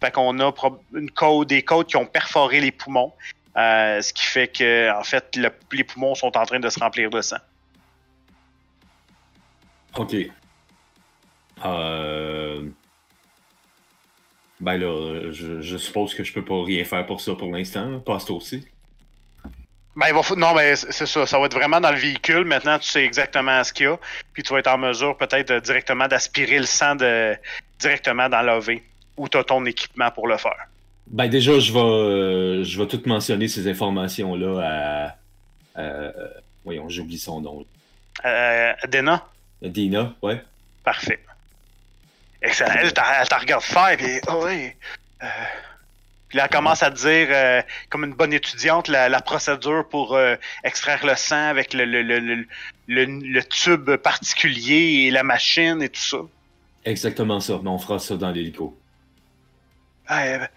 Fait 0.03 0.11
qu'on 0.11 0.39
a 0.39 0.51
une 0.93 1.45
des 1.45 1.61
côtes 1.63 1.87
qui 1.87 1.95
ont 1.95 2.05
perforé 2.05 2.59
les 2.59 2.71
poumons, 2.71 3.13
euh, 3.55 4.01
ce 4.01 4.11
qui 4.11 4.23
fait 4.23 4.49
que 4.49 4.91
en 4.91 5.03
fait 5.03 5.39
les 5.71 5.83
poumons 5.85 6.13
sont 6.13 6.35
en 6.37 6.45
train 6.45 6.59
de 6.59 6.69
se 6.69 6.79
remplir 6.79 7.09
de 7.09 7.21
sang. 7.21 7.37
Ok. 9.95 10.15
Euh... 11.65 12.67
Ben 14.63 14.77
là, 14.77 15.29
je, 15.31 15.77
suppose 15.77 16.15
que 16.15 16.23
je 16.23 16.31
peux 16.31 16.45
pas 16.45 16.63
rien 16.63 16.85
faire 16.85 17.05
pour 17.05 17.19
ça 17.19 17.35
pour 17.35 17.51
l'instant. 17.51 17.99
Passe 17.99 18.29
aussi. 18.29 18.65
Ben, 19.97 20.05
il 20.07 20.13
va 20.13 20.21
Non, 20.37 20.55
mais 20.55 20.77
c'est 20.77 21.05
ça. 21.05 21.25
Ça 21.25 21.37
va 21.37 21.47
être 21.47 21.53
vraiment 21.53 21.81
dans 21.81 21.91
le 21.91 21.97
véhicule. 21.97 22.45
Maintenant, 22.45 22.79
tu 22.79 22.87
sais 22.87 23.03
exactement 23.03 23.61
ce 23.65 23.73
qu'il 23.73 23.87
y 23.87 23.89
a. 23.89 23.99
Puis 24.31 24.41
tu 24.41 24.53
vas 24.53 24.59
être 24.59 24.67
en 24.67 24.77
mesure 24.77 25.17
peut-être 25.17 25.53
directement 25.61 26.07
d'aspirer 26.07 26.59
le 26.59 26.65
sang 26.65 26.95
de... 26.95 27.35
directement 27.77 28.29
dans 28.29 28.41
l'AV 28.41 28.79
ou 29.17 29.27
tu 29.27 29.37
as 29.37 29.43
ton 29.43 29.65
équipement 29.65 30.09
pour 30.11 30.29
le 30.29 30.37
faire? 30.37 30.67
Ben 31.07 31.27
déjà, 31.27 31.59
je 31.59 31.73
vais, 31.73 31.79
euh, 31.79 32.63
je 32.63 32.81
vais 32.81 32.87
tout 32.87 33.01
mentionner 33.05 33.49
ces 33.49 33.67
informations-là 33.67 35.15
à, 35.75 35.83
Voyons, 36.63 36.87
j'oublie 36.87 37.17
son 37.17 37.41
nom. 37.41 37.65
Euh, 38.23 38.71
Dina? 38.87 39.27
Dina, 39.61 40.13
ouais. 40.21 40.41
Parfait. 40.85 41.19
Excellent. 42.43 42.73
Elle, 42.75 42.93
t'a 42.93 43.37
regarde 43.37 43.63
faire, 43.63 43.97
puis 43.97 44.19
oh, 44.27 44.43
oui. 44.45 44.71
Euh, 45.23 45.27
puis 46.27 46.37
là, 46.37 46.45
elle 46.45 46.49
commence 46.49 46.83
à 46.83 46.91
te 46.91 46.97
dire, 46.97 47.63
comme 47.89 48.03
une 48.03 48.13
bonne 48.13 48.33
étudiante, 48.33 48.87
la, 48.87 49.21
procédure 49.21 49.87
pour 49.87 50.19
extraire 50.63 51.05
le 51.05 51.15
sang 51.15 51.47
avec 51.47 51.73
le, 51.73 51.85
le, 51.85 52.01
le, 52.01 52.45
le, 52.87 53.43
tube 53.43 53.95
particulier 53.97 55.05
et 55.05 55.11
la 55.11 55.23
machine 55.23 55.81
et 55.81 55.89
tout 55.89 56.01
ça. 56.01 56.17
Exactement 56.85 57.39
ça. 57.39 57.59
Mais 57.63 57.69
on 57.69 57.79
fera 57.79 57.99
ça 57.99 58.17
dans 58.17 58.31
l'hélico. 58.31 58.77
Ah, 60.07 60.49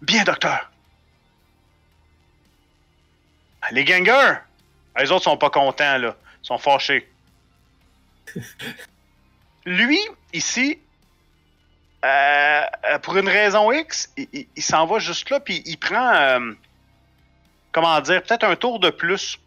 bien, 0.00 0.22
docteur. 0.24 0.70
Les 3.70 3.84
gangers, 3.84 4.38
les 4.98 5.10
autres 5.10 5.24
sont 5.24 5.36
pas 5.36 5.50
contents, 5.50 5.98
là. 5.98 6.16
Ils 6.42 6.46
sont 6.46 6.58
fâchés. 6.58 7.08
Lui, 9.64 9.98
ici, 10.32 10.78
euh, 12.04 12.62
pour 13.02 13.16
une 13.16 13.28
raison 13.28 13.70
X, 13.70 14.12
il, 14.16 14.62
s'en 14.62 14.86
va 14.86 14.98
juste 14.98 15.30
là, 15.30 15.38
puis 15.38 15.62
il 15.66 15.76
prend, 15.76 16.14
euh, 16.14 16.52
comment 17.70 18.00
dire, 18.00 18.22
peut-être 18.22 18.44
un 18.44 18.56
tour 18.56 18.80
de 18.80 18.90
plus. 18.90 19.38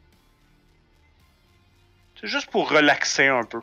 C'est 2.19 2.27
juste 2.27 2.49
pour 2.49 2.69
relaxer 2.69 3.27
un 3.27 3.43
peu. 3.43 3.59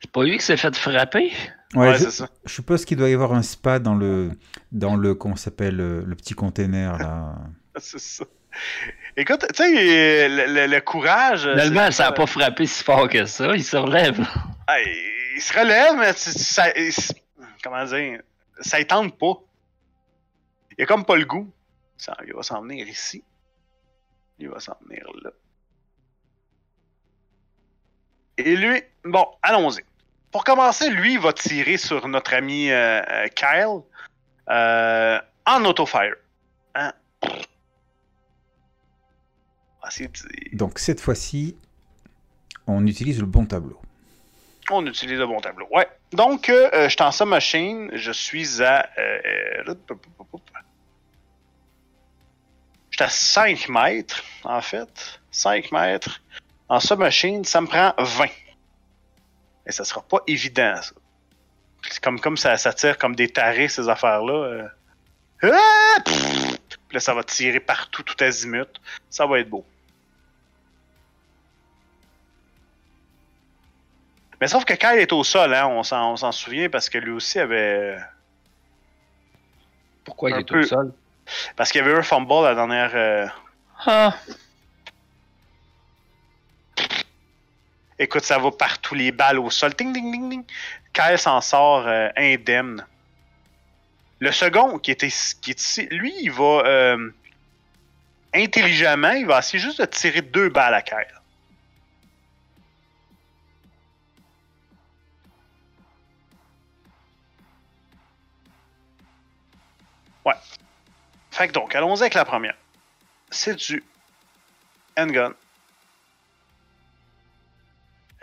C'est 0.00 0.10
pas 0.10 0.22
lui 0.22 0.36
qui 0.36 0.44
s'est 0.44 0.58
fait 0.58 0.76
frapper? 0.76 1.32
Ouais, 1.74 1.94
je, 1.94 2.04
c'est 2.04 2.10
ça. 2.10 2.28
Je 2.44 2.52
suppose 2.52 2.84
qu'il 2.84 2.98
doit 2.98 3.08
y 3.08 3.14
avoir 3.14 3.32
un 3.32 3.42
spa 3.42 3.78
dans 3.78 3.94
le, 3.94 4.30
dans 4.72 4.94
le, 4.94 5.14
comment 5.14 5.36
s'appelle, 5.36 5.76
le, 5.76 6.14
petit 6.14 6.34
container 6.34 6.98
là. 6.98 7.34
c'est 7.78 7.98
ça. 7.98 8.24
Écoute, 9.16 9.44
tu 9.54 9.62
sais, 9.62 10.28
le, 10.28 10.80
courage. 10.80 11.48
Finalement, 11.50 11.90
ça 11.90 12.04
n'a 12.04 12.12
pas 12.12 12.26
frappé 12.26 12.66
si 12.66 12.84
fort 12.84 13.08
que 13.08 13.24
ça. 13.24 13.54
Il 13.54 13.64
se 13.64 13.76
relève. 13.76 14.26
Il 14.76 15.40
se 15.40 15.58
relève, 15.58 15.96
mais 15.96 16.12
ça, 16.12 16.66
comment 17.62 17.84
dire, 17.84 18.20
ça 18.60 18.78
ne 18.78 18.84
tente 18.84 19.18
pas. 19.18 19.34
Il 20.76 20.84
a 20.84 20.86
comme 20.86 21.04
pas 21.04 21.16
le 21.16 21.24
goût. 21.24 21.50
Il 22.26 22.34
va 22.34 22.42
s'en 22.42 22.62
venir 22.62 22.86
ici. 22.88 23.24
Il 24.38 24.48
va 24.48 24.60
s'en 24.60 24.76
venir 24.86 25.04
là. 25.22 25.30
Et 28.36 28.54
lui, 28.54 28.82
bon, 29.04 29.26
allons-y. 29.42 29.82
Pour 30.30 30.44
commencer, 30.44 30.90
lui, 30.90 31.14
il 31.14 31.18
va 31.20 31.32
tirer 31.32 31.76
sur 31.76 32.06
notre 32.06 32.34
ami 32.34 32.70
euh, 32.70 33.02
euh, 33.02 33.26
Kyle 33.28 33.82
euh, 34.48 35.18
en 35.46 35.64
auto-fire. 35.64 36.14
Hein? 36.74 36.92
Donc 40.52 40.78
cette 40.78 41.00
fois-ci, 41.00 41.56
on 42.66 42.86
utilise 42.86 43.20
le 43.20 43.26
bon 43.26 43.46
tableau. 43.46 43.80
On 44.70 44.84
utilise 44.86 45.18
le 45.18 45.26
bon 45.26 45.40
tableau, 45.40 45.66
ouais. 45.70 45.88
Donc, 46.12 46.46
je 46.48 46.88
suis 46.88 47.02
en 47.02 47.12
submachine, 47.12 47.90
je 47.94 48.12
suis 48.12 48.62
à... 48.62 48.88
je 52.90 52.96
suis 52.96 53.04
à 53.04 53.08
5 53.08 53.68
mètres, 53.68 54.22
en 54.44 54.60
fait. 54.60 55.20
5 55.30 55.72
mètres. 55.72 56.20
En 56.68 56.80
submachine, 56.80 57.44
ça 57.44 57.60
me 57.60 57.66
prend 57.66 57.94
20. 57.98 58.26
Et 59.66 59.72
ça 59.72 59.84
sera 59.84 60.02
pas 60.02 60.18
évident, 60.26 60.74
ça. 60.82 60.92
Comme, 62.02 62.20
comme 62.20 62.36
ça, 62.36 62.56
ça 62.56 62.72
tire 62.72 62.98
comme 62.98 63.14
des 63.14 63.28
tarés, 63.28 63.68
ces 63.68 63.88
affaires-là. 63.88 64.32
Euh. 64.32 64.68
Ah! 65.42 66.02
Puis 66.04 66.94
là, 66.94 67.00
ça 67.00 67.14
va 67.14 67.22
tirer 67.22 67.60
partout, 67.60 68.02
tout 68.02 68.16
azimut. 68.22 68.68
Ça 69.10 69.26
va 69.26 69.40
être 69.40 69.48
beau. 69.48 69.64
Mais 74.40 74.46
sauf 74.46 74.64
que 74.64 74.74
il 74.94 75.00
est 75.00 75.12
au 75.12 75.24
sol, 75.24 75.52
hein, 75.52 75.66
on 75.66 75.82
s'en 75.82 76.32
souvient 76.32 76.68
parce 76.68 76.88
que 76.88 76.98
lui 76.98 77.10
aussi 77.10 77.38
avait. 77.38 77.98
Pourquoi 80.04 80.30
il 80.30 80.36
est 80.36 80.52
au 80.52 80.62
sol? 80.62 80.92
Parce 81.56 81.70
qu'il 81.70 81.80
y 81.80 81.84
avait 81.84 81.92
eu 81.92 81.98
un 81.98 82.02
fumble 82.02 82.44
la 82.44 82.54
dernière. 82.54 82.90
Euh, 82.94 83.26
ah. 83.86 84.14
Écoute, 87.98 88.22
ça 88.22 88.38
va 88.38 88.50
partout, 88.52 88.94
les 88.94 89.10
balles 89.10 89.38
au 89.38 89.50
sol. 89.50 89.74
Ting, 89.74 89.92
ding, 89.92 90.12
ding, 90.12 90.30
ding. 90.30 90.44
Kyle 90.92 91.18
s'en 91.18 91.40
sort 91.40 91.86
euh, 91.86 92.08
indemne. 92.16 92.86
Le 94.20 94.32
second, 94.32 94.78
qui, 94.78 94.92
était, 94.92 95.10
qui 95.40 95.50
est 95.50 95.60
ici, 95.60 95.86
lui, 95.90 96.14
il 96.20 96.30
va 96.30 96.62
euh, 96.64 97.10
intelligemment, 98.34 99.10
il 99.10 99.26
va 99.26 99.40
essayer 99.40 99.58
juste 99.58 99.80
de 99.80 99.86
tirer 99.86 100.22
deux 100.22 100.48
balles 100.48 100.74
à 100.74 100.82
Kyle. 100.82 101.17
Ouais. 110.28 110.34
Fait 111.30 111.48
que 111.48 111.52
donc, 111.52 111.74
allons-y 111.74 112.02
avec 112.02 112.14
la 112.14 112.24
première. 112.24 112.54
C'est 113.30 113.56
du 113.56 113.82
handgun 114.96 115.34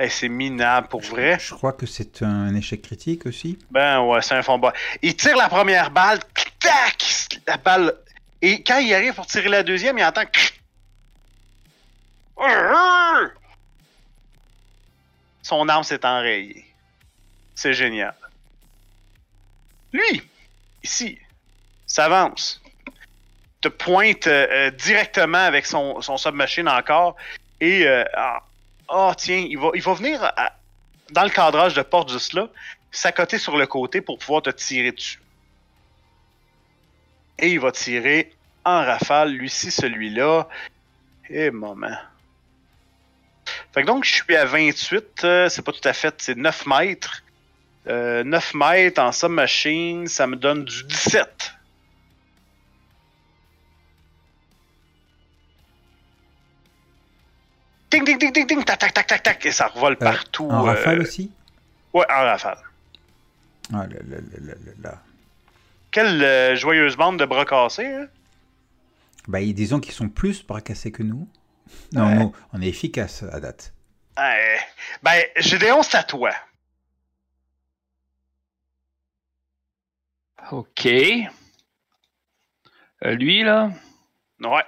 c'est 0.10 0.30
minable 0.30 0.88
pour 0.88 1.02
vrai. 1.02 1.38
Je 1.40 1.54
crois 1.54 1.74
que 1.74 1.86
c'est 1.86 2.22
un 2.22 2.54
échec 2.56 2.82
critique 2.82 3.26
aussi. 3.26 3.58
Ben 3.72 4.02
ouais, 4.02 4.22
c'est 4.22 4.36
un 4.36 4.44
fond 4.44 4.60
bas. 4.60 4.74
Il 5.02 5.16
tire 5.16 5.38
la 5.38 5.48
première 5.48 5.90
balle, 5.92 6.20
tac, 6.60 7.40
la 7.48 7.58
balle. 7.58 7.96
Et 8.42 8.62
quand 8.64 8.80
il 8.80 8.94
arrive 8.94 9.14
pour 9.14 9.26
tirer 9.26 9.50
la 9.50 9.64
deuxième, 9.64 9.98
il 9.98 10.04
entend. 10.04 10.24
Son 15.42 15.70
arme 15.70 15.84
s'est 15.84 16.06
enrayée. 16.06 16.66
C'est 17.54 17.74
génial. 17.74 18.16
Lui, 19.94 20.22
ici, 20.84 21.18
s'avance. 21.88 22.62
Te 23.62 23.68
pointe 23.68 24.28
euh, 24.28 24.70
directement 24.72 25.40
avec 25.40 25.66
son, 25.66 26.02
submachine 26.02 26.68
encore. 26.68 27.16
Et 27.62 27.88
euh, 27.88 28.04
oh, 28.90 29.12
tiens, 29.18 29.46
il 29.50 29.58
va, 29.58 29.70
il 29.74 29.82
venir 29.82 30.32
dans 31.12 31.24
le 31.24 31.30
cadrage 31.30 31.74
de 31.74 31.82
porte 31.82 32.12
juste 32.12 32.34
là, 32.34 32.48
s'accoter 32.92 33.38
sur 33.38 33.58
le 33.58 33.68
côté 33.68 34.02
pour 34.02 34.18
pouvoir 34.18 34.42
te 34.42 34.50
tirer 34.50 34.92
dessus. 34.92 35.20
Et 37.40 37.50
il 37.50 37.60
va 37.60 37.72
tirer 37.72 38.32
en 38.64 38.84
rafale, 38.84 39.32
lui-ci, 39.32 39.72
celui-là. 39.72 40.48
Et 41.30 41.52
moment. 41.52 41.98
Fait 43.74 43.82
que 43.82 43.88
donc, 43.88 44.06
je 44.06 44.14
suis 44.14 44.36
à 44.36 44.46
28, 44.46 45.24
euh, 45.24 45.50
c'est 45.50 45.62
pas 45.62 45.72
tout 45.72 45.88
à 45.88 45.94
fait, 45.94 46.16
c'est 46.20 46.38
9 46.38 46.66
mètres. 46.66 47.24
9 47.88 47.92
euh, 47.94 48.42
mètres 48.56 49.02
en 49.02 49.12
submachine, 49.12 50.08
ça 50.08 50.26
me 50.28 50.36
donne 50.36 50.66
du 50.66 50.84
17. 50.86 51.55
Ding, 57.92 58.04
ding, 58.04 58.18
ding, 58.18 58.32
ding, 58.32 58.48
ding, 58.48 58.64
tac, 58.64 58.80
tac, 58.80 58.94
tac, 58.94 59.08
tac, 59.08 59.24
tac, 59.24 59.46
et 59.46 59.52
ça 59.52 59.68
revole 59.68 59.94
euh, 59.94 59.96
partout. 59.96 60.50
En 60.50 60.64
rafale 60.64 61.00
euh, 61.00 61.04
aussi? 61.04 61.32
Ouais, 61.94 62.06
en 62.10 62.24
rafale. 62.24 62.58
Ah 63.74 63.88
là 63.88 63.98
là 64.08 64.18
là 64.42 64.54
là 64.66 64.72
là. 64.82 65.02
Quelle 65.92 66.22
euh, 66.24 66.56
joyeuse 66.56 66.98
bande 66.98 67.18
de 67.20 67.26
bras 67.26 67.46
cassés, 67.46 67.86
hein? 67.86 68.08
Ben, 69.28 69.52
disons 69.54 69.80
qu'ils 69.80 69.94
sont 69.94 70.10
plus 70.10 70.46
bras 70.46 70.62
cassés 70.62 70.92
que 70.92 71.04
nous. 71.04 71.28
Non, 71.94 72.14
non, 72.14 72.34
on 72.54 72.62
est 72.62 72.68
efficace 72.68 73.24
à 73.32 73.40
date. 73.40 73.74
Ouais. 74.18 74.60
Ben, 75.02 75.24
Gédéon, 75.38 75.82
c'est 75.82 75.98
à 75.98 76.04
toi. 76.04 76.32
Ok. 80.52 80.86
lui, 83.02 83.44
là? 83.44 83.72
Ouais. 84.42 84.64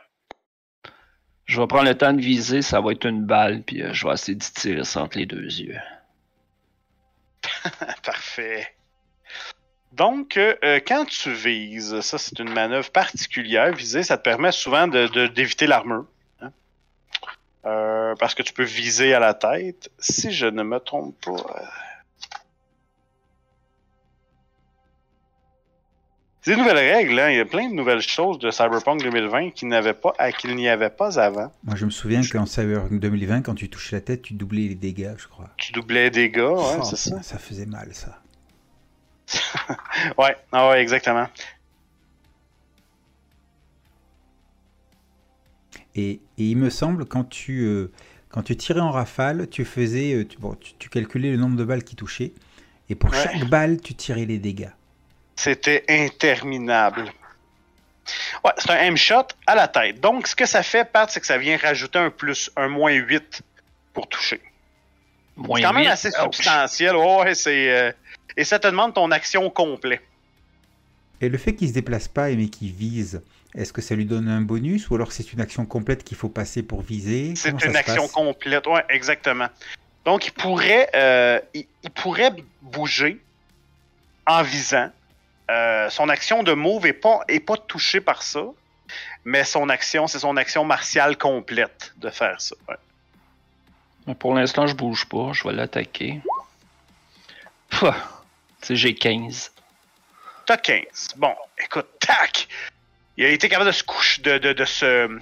Je 1.48 1.62
vais 1.62 1.68
prendre 1.68 1.86
le 1.86 1.96
temps 1.96 2.14
de 2.14 2.22
viser, 2.22 2.62
ça 2.62 2.82
va 2.82 2.92
être 2.92 3.06
une 3.06 3.26
balle, 3.26 3.64
puis 3.64 3.82
euh, 3.82 3.94
je 3.94 4.06
vais 4.06 4.14
essayer 4.14 4.36
de 4.36 4.44
tirer 4.44 4.84
ça 4.84 5.02
entre 5.02 5.18
les 5.18 5.26
deux 5.26 5.46
yeux. 5.46 5.80
Parfait. 8.04 8.68
Donc, 9.94 10.36
euh, 10.36 10.56
euh, 10.66 10.82
quand 10.86 11.06
tu 11.06 11.32
vises, 11.32 12.02
ça 12.02 12.18
c'est 12.18 12.38
une 12.40 12.52
manœuvre 12.52 12.92
particulière. 12.92 13.74
Viser, 13.74 14.04
ça 14.04 14.18
te 14.18 14.24
permet 14.24 14.52
souvent 14.52 14.88
d'éviter 14.88 15.66
de, 15.66 15.70
l'armure. 15.70 16.06
Hein. 16.42 16.52
parce 18.20 18.36
que 18.36 18.44
tu 18.44 18.52
peux 18.52 18.64
viser 18.64 19.14
à 19.14 19.20
la 19.20 19.34
tête. 19.34 19.90
Si 20.00 20.34
je 20.34 20.48
ne 20.48 20.64
me 20.64 20.80
trompe 20.80 21.16
pas. 21.26 21.64
Des 26.48 26.56
nouvelles 26.56 26.78
règles, 26.78 27.20
hein. 27.20 27.30
il 27.30 27.36
y 27.36 27.40
a 27.40 27.46
plein 27.46 27.70
de 27.70 27.76
nouvelles 27.76 28.02
choses 28.02 28.40
de 28.40 28.50
Cyberpunk 28.52 29.04
2020 29.04 29.52
qu'il 29.52 29.68
n'y 29.68 29.76
pas, 29.94 30.32
qu'il 30.32 30.56
n'y 30.56 30.70
avait 30.70 30.90
pas 30.90 31.20
avant. 31.20 31.52
Moi, 31.64 31.76
je 31.76 31.86
me 31.86 31.90
souviens 31.90 32.22
qu'en 32.22 32.46
Cyberpunk 32.46 33.02
2020, 33.02 33.42
quand 33.42 33.54
tu 33.54 33.70
touchais 33.70 33.98
la 33.98 34.02
tête, 34.02 34.22
tu 34.22 34.34
doublais 34.34 34.70
les 34.70 34.76
dégâts, 34.76 35.14
je 35.18 35.28
crois. 35.28 35.50
Tu 35.58 35.74
doublais 35.74 36.04
les 36.04 36.10
dégâts, 36.10 36.40
ouais, 36.40 36.78
oh, 36.80 36.84
c'est 36.84 36.96
ça. 36.96 37.22
Ça 37.22 37.38
faisait 37.38 37.66
mal, 37.66 37.90
ça. 37.94 38.22
ouais, 40.18 40.38
ah 40.54 40.70
ouais, 40.70 40.82
exactement. 40.82 41.28
Et, 45.96 46.22
il 46.38 46.56
me 46.56 46.70
semble, 46.70 47.06
quand 47.06 47.26
tu, 47.26 47.66
euh, 47.66 47.92
quand 48.30 48.44
tu 48.44 48.56
tirais 48.56 48.80
en 48.80 48.92
rafale, 48.92 49.50
tu 49.50 49.66
faisais, 49.66 50.14
euh, 50.14 50.26
tu, 50.26 50.38
bon, 50.38 50.56
tu, 50.80 50.90
calculais 50.90 51.32
le 51.32 51.38
nombre 51.38 51.58
de 51.58 51.66
balles 51.66 51.84
qui 51.84 51.98
touchaient, 51.98 52.34
et 52.90 52.96
pour 52.96 53.14
chaque 53.14 53.50
balle, 53.50 53.82
tu 53.82 53.96
tirais 53.96 54.26
les 54.26 54.38
dégâts. 54.38 54.70
C'était 55.38 55.86
interminable. 55.88 57.06
Ouais, 58.44 58.52
c'est 58.58 58.72
un 58.72 58.78
M-shot 58.78 59.28
à 59.46 59.56
la 59.56 59.68
tête. 59.70 60.02
Donc, 60.02 60.28
ce 60.28 60.36
que 60.36 60.46
ça 60.46 60.64
fait, 60.64 60.90
Pat, 60.92 61.10
c'est 61.10 61.20
que 61.20 61.26
ça 61.26 61.38
vient 61.38 61.58
rajouter 61.58 62.00
un 62.00 62.10
plus, 62.10 62.52
un 62.58 62.68
moins 62.68 62.92
8 62.92 63.42
pour 63.94 64.08
toucher. 64.08 64.42
C'est 65.38 65.62
quand 65.62 65.74
même 65.74 65.88
assez 65.88 66.12
substantiel. 66.12 66.96
Ouais, 66.96 67.36
c'est. 67.36 67.70
Euh, 67.70 67.92
et 68.36 68.44
ça 68.44 68.60
te 68.60 68.68
demande 68.68 68.94
ton 68.94 69.12
action 69.12 69.50
complète. 69.50 70.02
Et 71.22 71.30
le 71.30 71.38
fait 71.38 71.56
qu'il 71.56 71.68
se 71.68 71.74
déplace 71.74 72.08
pas 72.08 72.30
mais 72.30 72.48
qu'il 72.48 72.72
vise, 72.72 73.22
est-ce 73.56 73.74
que 73.74 73.82
ça 73.82 73.96
lui 73.96 74.06
donne 74.06 74.28
un 74.30 74.42
bonus 74.42 74.90
ou 74.90 74.96
alors 74.96 75.12
c'est 75.12 75.34
une 75.34 75.42
action 75.42 75.66
complète 75.66 76.04
qu'il 76.04 76.18
faut 76.18 76.30
passer 76.30 76.62
pour 76.62 76.82
viser? 76.82 77.34
C'est 77.36 77.64
une 77.66 77.76
action 77.76 78.08
complète, 78.08 78.68
ouais, 78.68 78.84
exactement. 78.90 79.48
Donc 80.06 80.28
il 80.28 80.32
pourrait, 80.32 80.90
euh, 80.96 81.40
il, 81.54 81.66
pourrait 81.96 82.34
bouger 82.62 83.20
en 84.28 84.44
visant, 84.44 84.90
euh, 85.50 85.90
son 85.90 86.10
action 86.10 86.44
de 86.44 86.54
move 86.54 86.86
est 86.86 86.94
pas, 86.94 87.22
est 87.28 87.40
pas 87.40 87.58
touchée 87.58 88.02
par 88.02 88.24
ça, 88.24 88.44
mais 89.26 89.44
son 89.44 89.70
action, 89.70 90.08
c'est 90.08 90.20
son 90.20 90.38
action 90.38 90.66
martiale 90.66 91.18
complète 91.18 91.94
de 91.98 92.10
faire 92.10 92.40
ça. 92.42 92.56
Pour 94.20 94.34
l'instant, 94.34 94.68
je 94.68 94.74
bouge 94.74 95.06
pas, 95.06 95.34
je 95.34 95.44
vais 95.44 95.54
l'attaquer. 95.54 96.22
J'ai 98.70 98.96
15. 98.96 99.52
T'as 100.46 100.58
15. 100.58 101.16
Bon, 101.18 101.36
écoute, 101.64 101.88
tac! 102.00 102.48
Il 103.18 103.26
a 103.26 103.30
été 103.30 103.50
capable 103.50 103.68
de 103.68 103.76
se 103.76 103.84
coucher, 103.84 104.22
de, 104.22 104.38
de, 104.38 104.66
se. 104.66 105.20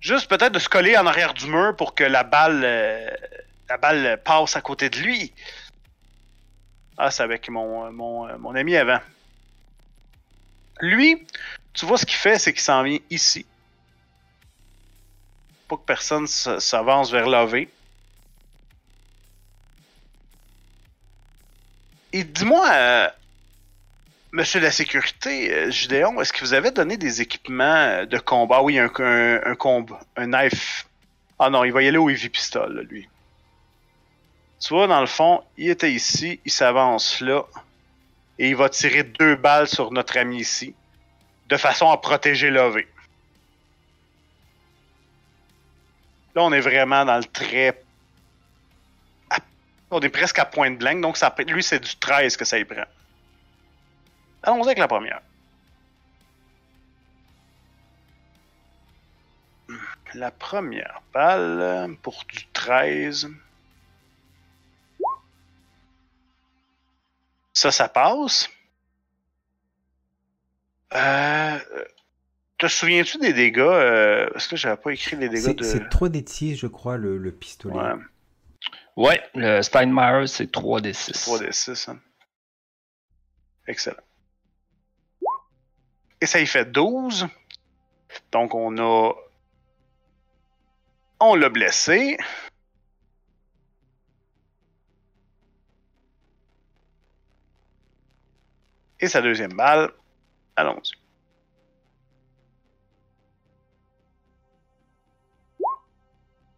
Juste 0.00 0.28
peut-être 0.28 0.52
de 0.52 0.58
se 0.58 0.68
coller 0.68 0.96
en 0.96 1.06
arrière 1.06 1.34
du 1.34 1.46
mur 1.46 1.74
pour 1.76 1.94
que 1.94 2.04
la 2.04 2.22
balle, 2.22 2.62
euh, 2.64 3.10
la 3.68 3.76
balle 3.78 4.20
passe 4.24 4.56
à 4.56 4.60
côté 4.60 4.90
de 4.90 4.98
lui. 4.98 5.32
Ah, 7.02 7.10
c'est 7.10 7.22
avec 7.22 7.48
mon, 7.48 7.90
mon, 7.92 8.38
mon 8.38 8.54
ami 8.54 8.76
avant. 8.76 9.00
Lui, 10.82 11.26
tu 11.72 11.86
vois 11.86 11.96
ce 11.96 12.04
qu'il 12.04 12.16
fait, 12.16 12.38
c'est 12.38 12.52
qu'il 12.52 12.60
s'en 12.60 12.82
vient 12.82 12.98
ici. 13.08 13.46
Pas 15.66 15.76
que 15.76 15.84
personne 15.86 16.26
s'avance 16.26 17.10
vers 17.10 17.26
l'AV. 17.26 17.68
Et 22.12 22.22
dis-moi, 22.22 22.68
euh, 22.70 23.08
Monsieur 24.32 24.60
de 24.60 24.66
la 24.66 24.70
sécurité, 24.70 25.54
euh, 25.54 25.70
Gideon, 25.70 26.20
est-ce 26.20 26.34
que 26.34 26.40
vous 26.40 26.52
avez 26.52 26.70
donné 26.70 26.98
des 26.98 27.22
équipements 27.22 28.04
de 28.04 28.18
combat? 28.18 28.62
Oui, 28.62 28.78
un, 28.78 28.90
un, 28.98 29.40
un 29.42 29.54
combat, 29.54 30.00
un 30.16 30.26
knife. 30.26 30.86
Ah 31.38 31.48
non, 31.48 31.64
il 31.64 31.72
va 31.72 31.82
y 31.82 31.88
aller 31.88 31.96
au 31.96 32.10
heavy 32.10 32.28
pistol, 32.28 32.86
lui. 32.90 33.08
Tu 34.60 34.74
vois, 34.74 34.86
dans 34.86 35.00
le 35.00 35.06
fond, 35.06 35.42
il 35.56 35.70
était 35.70 35.90
ici, 35.90 36.38
il 36.44 36.52
s'avance 36.52 37.20
là, 37.20 37.44
et 38.38 38.50
il 38.50 38.56
va 38.56 38.68
tirer 38.68 39.02
deux 39.04 39.34
balles 39.34 39.66
sur 39.66 39.90
notre 39.90 40.18
ami 40.18 40.40
ici, 40.40 40.74
de 41.48 41.56
façon 41.56 41.90
à 41.90 41.96
protéger 41.96 42.50
l'OV. 42.50 42.82
Là, 46.34 46.42
on 46.44 46.52
est 46.52 46.60
vraiment 46.60 47.04
dans 47.06 47.16
le 47.16 47.24
très. 47.24 47.82
On 49.90 50.00
est 50.00 50.10
presque 50.10 50.38
à 50.38 50.44
point 50.44 50.70
de 50.70 50.76
blank, 50.76 51.00
donc 51.00 51.16
ça, 51.16 51.34
lui, 51.48 51.62
c'est 51.64 51.80
du 51.80 51.96
13 51.96 52.36
que 52.36 52.44
ça 52.44 52.58
y 52.58 52.64
prend. 52.64 52.84
Allons-y 54.42 54.66
avec 54.66 54.78
la 54.78 54.86
première. 54.88 55.20
La 60.14 60.30
première 60.30 61.02
balle 61.12 61.96
pour 62.02 62.24
du 62.28 62.46
13. 62.52 63.30
Ça, 67.52 67.70
ça 67.70 67.88
passe. 67.88 68.48
Euh, 70.94 71.58
te 72.58 72.66
souviens-tu 72.66 73.18
des 73.18 73.32
dégâts? 73.32 73.60
Euh, 73.60 74.28
est-ce 74.34 74.48
que 74.48 74.56
j'avais 74.56 74.80
pas 74.80 74.92
écrit 74.92 75.16
les 75.16 75.28
dégâts 75.28 75.54
de. 75.54 75.64
C'est 75.64 75.88
3 75.88 76.08
d 76.08 76.24
6, 76.26 76.56
je 76.56 76.66
crois, 76.66 76.96
le, 76.96 77.32
pistolet. 77.32 77.76
Ouais. 77.76 77.94
ouais, 78.96 79.22
le 79.34 79.62
Steinmeier, 79.62 80.26
c'est 80.26 80.50
3 80.50 80.80
d 80.80 80.92
6. 80.92 81.12
3 81.12 81.38
d 81.40 81.48
6. 81.50 81.88
Hein. 81.88 82.00
Excellent. 83.66 84.02
Et 86.20 86.26
ça 86.26 86.40
y 86.40 86.46
fait 86.46 86.70
12. 86.70 87.26
Donc 88.32 88.54
on 88.54 88.76
a. 88.78 89.12
On 91.20 91.34
l'a 91.34 91.48
blessé. 91.48 92.16
Et 99.00 99.08
sa 99.08 99.22
deuxième 99.22 99.52
balle. 99.52 99.90
Allons-y. 100.56 100.92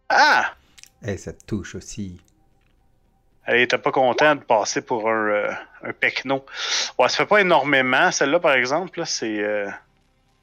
Ah! 0.09 0.53
Et 1.05 1.17
ça 1.17 1.33
touche 1.33 1.75
aussi. 1.75 2.21
Elle 3.45 3.61
était 3.61 3.77
pas 3.77 3.91
content 3.91 4.35
de 4.35 4.41
passer 4.41 4.81
pour 4.81 5.09
un, 5.09 5.27
euh, 5.27 5.51
un 5.83 5.93
pecno. 5.93 6.45
Ouais, 6.97 7.09
ça 7.09 7.17
fait 7.17 7.25
pas 7.25 7.41
énormément. 7.41 8.11
Celle-là, 8.11 8.39
par 8.39 8.53
exemple, 8.53 9.05
c'est 9.05 9.39
euh, 9.39 9.69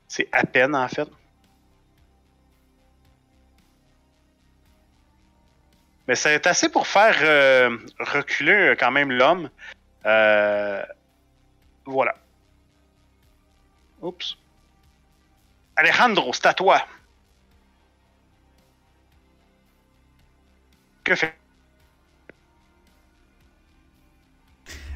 c'est 0.09 0.29
à 0.33 0.45
peine, 0.45 0.75
en 0.75 0.89
fait. 0.89 1.09
Mais 6.09 6.17
c'est 6.17 6.47
assez 6.47 6.69
pour 6.69 6.87
faire 6.87 7.17
euh, 7.23 7.77
reculer 8.01 8.75
quand 8.79 8.91
même 8.91 9.13
l'homme. 9.13 9.49
Voilà. 11.91 12.17
Oups. 14.03 14.37
Alejandro, 15.77 16.33
c'est 16.33 16.47
à 16.47 16.55
toi. 16.55 16.87
Que 21.05 21.15
fait 21.15 21.35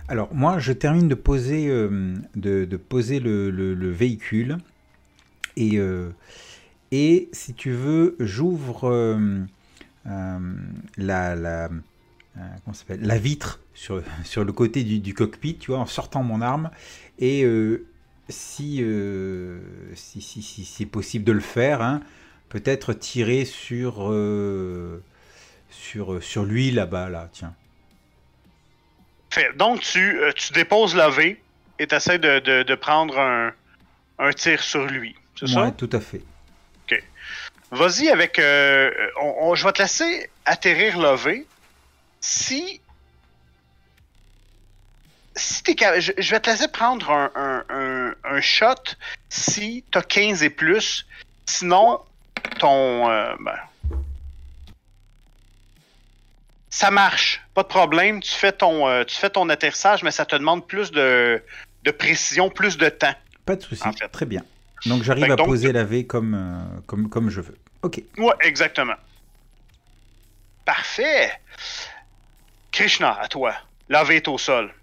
Alors 0.08 0.34
moi, 0.34 0.58
je 0.58 0.72
termine 0.72 1.08
de 1.08 1.14
poser, 1.14 1.68
euh, 1.68 2.14
de, 2.36 2.76
poser 2.76 3.20
le, 3.20 3.90
véhicule 3.90 4.58
et, 5.56 5.78
euh, 5.78 6.10
et 6.92 7.30
si 7.32 7.54
tu 7.54 7.70
veux, 7.70 8.16
j'ouvre 8.20 8.84
euh, 8.84 9.44
la, 10.04 11.34
la, 11.34 11.70
la 12.88 13.18
vitre 13.18 13.60
sur, 13.74 14.02
sur 14.24 14.44
le 14.44 14.52
côté 14.52 14.84
du, 14.84 15.14
cockpit, 15.14 15.56
tu 15.56 15.70
vois, 15.70 15.80
en 15.80 15.86
sortant 15.86 16.22
mon 16.22 16.40
arme 16.40 16.70
et 17.18 17.46
si, 18.28 18.84
si, 19.94 20.20
si, 20.22 20.42
si 20.42 20.64
c'est 20.64 20.86
possible 20.86 21.24
de 21.24 21.32
le 21.32 21.40
faire, 21.40 21.82
hein, 21.82 22.00
peut-être 22.48 22.92
tirer 22.92 23.44
sur, 23.44 24.12
sur, 25.70 26.22
sur 26.22 26.44
lui 26.44 26.70
là-bas, 26.70 27.08
là, 27.10 27.28
tiens. 27.32 27.54
Donc, 29.56 29.80
tu, 29.80 30.20
euh, 30.20 30.32
tu 30.32 30.52
déposes 30.52 30.94
la 30.94 31.08
V 31.10 31.40
et 31.78 31.86
tu 31.86 31.94
essaies 31.94 32.18
de, 32.18 32.74
prendre 32.74 33.18
un, 34.18 34.32
tir 34.32 34.62
sur 34.62 34.86
lui. 34.86 35.14
C'est 35.38 35.48
ça? 35.48 35.64
Oui, 35.64 35.72
tout 35.72 35.90
à 35.92 36.00
fait. 36.00 36.22
OK. 36.84 37.02
Vas-y 37.72 38.08
avec. 38.08 38.38
Euh, 38.38 38.90
on, 39.20 39.54
je 39.54 39.64
vais 39.64 39.72
te 39.72 39.82
laisser 39.82 40.30
atterrir 40.44 40.98
la 40.98 41.16
V. 41.16 41.46
Si. 42.24 42.80
Si 45.36 45.62
t'es 45.62 45.76
je, 46.00 46.12
je 46.16 46.30
vais 46.30 46.40
te 46.40 46.48
laisser 46.48 46.68
prendre 46.68 47.10
un, 47.10 48.14
un, 48.24 48.40
shot 48.40 48.96
si 49.28 49.84
t'as 49.90 50.00
15 50.00 50.42
et 50.42 50.48
plus. 50.48 51.06
Sinon, 51.44 52.00
ton. 52.58 53.10
Euh, 53.10 53.34
ben, 53.40 53.58
ça 56.70 56.90
marche, 56.90 57.42
pas 57.52 57.62
de 57.62 57.68
problème. 57.68 58.20
Tu 58.20 58.32
fais 58.32 58.52
ton, 58.52 58.88
euh, 58.88 59.04
tu 59.04 59.16
fais 59.16 59.28
ton 59.28 59.50
atterrissage, 59.50 60.02
mais 60.02 60.10
ça 60.10 60.24
te 60.24 60.34
demande 60.34 60.66
plus 60.66 60.92
de, 60.92 61.42
précision, 61.98 62.48
plus 62.48 62.78
de 62.78 62.88
temps. 62.88 63.14
Pas 63.44 63.56
de 63.56 63.62
souci. 63.62 63.84
Très 64.12 64.24
bien. 64.24 64.42
Donc 64.86 65.02
j'arrive 65.02 65.30
à 65.30 65.36
poser 65.36 65.72
la 65.72 65.84
V 65.84 66.06
comme, 66.06 66.34
euh, 66.34 66.80
comme, 66.86 67.10
comme 67.10 67.28
je 67.28 67.42
veux. 67.42 67.58
OK. 67.82 68.02
Ouais, 68.16 68.34
exactement. 68.40 68.96
Parfait. 70.64 71.30
Krishna, 72.74 73.18
à 73.18 73.28
toi. 73.28 73.54
La 73.88 74.04
V 74.04 74.16
est 74.16 74.28
au 74.28 74.36
sol. 74.36 74.74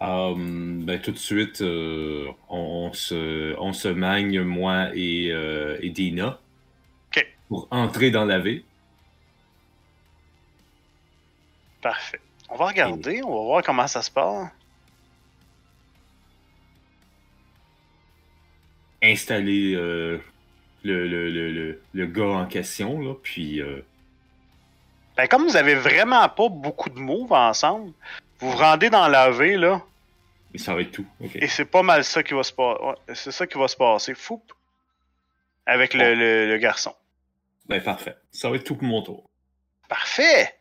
Um, 0.00 0.84
ben, 0.84 1.00
tout 1.00 1.12
de 1.12 1.18
suite, 1.18 1.60
on, 1.60 2.90
se, 2.92 3.54
on 3.58 3.72
se 3.72 3.88
magne, 3.88 4.42
moi 4.42 4.90
et, 4.94 5.28
et 5.80 5.90
Dina 5.90 6.40
pour 7.48 7.66
entrer 7.70 8.10
dans 8.10 8.24
la 8.24 8.38
V. 8.38 8.64
Parfait. 11.80 12.20
On 12.50 12.56
va 12.56 12.66
regarder, 12.66 13.22
on 13.22 13.34
va 13.34 13.42
voir 13.42 13.62
comment 13.62 13.86
ça 13.86 14.02
se 14.02 14.10
passe. 14.10 14.48
Installer 19.02 19.74
euh, 19.74 20.18
le, 20.84 21.06
le, 21.06 21.30
le, 21.30 21.80
le, 21.92 22.06
gars 22.06 22.24
en 22.24 22.46
question, 22.46 23.00
là, 23.00 23.14
puis. 23.22 23.60
Euh... 23.60 23.84
Ben, 25.16 25.26
comme 25.26 25.44
vous 25.44 25.56
avez 25.56 25.74
vraiment 25.74 26.28
pas 26.28 26.48
beaucoup 26.48 26.90
de 26.90 26.98
moves 26.98 27.32
ensemble, 27.32 27.92
vous 28.38 28.50
vous 28.50 28.56
rendez 28.56 28.90
dans 28.90 29.08
la 29.08 29.30
V, 29.30 29.56
là. 29.56 29.82
Et 30.54 30.58
ça 30.58 30.74
va 30.74 30.80
être 30.82 30.92
tout. 30.92 31.06
Et 31.34 31.48
c'est 31.48 31.64
pas 31.64 31.82
mal 31.82 32.04
ça 32.04 32.22
qui 32.22 32.34
va 32.34 32.42
se 32.42 32.52
passer. 32.52 32.80
c'est 33.14 33.32
ça 33.32 33.46
qui 33.46 33.58
va 33.58 33.68
se 33.68 33.76
passer. 33.76 34.14
Fou. 34.14 34.42
Avec 35.66 35.92
le, 35.92 36.14
le 36.46 36.58
garçon. 36.58 36.94
Ben, 37.68 37.82
parfait. 37.82 38.16
Ça 38.32 38.48
va 38.48 38.56
être 38.56 38.64
tout 38.64 38.76
pour 38.76 38.88
mon 38.88 39.02
tour. 39.02 39.28
Parfait! 39.88 40.54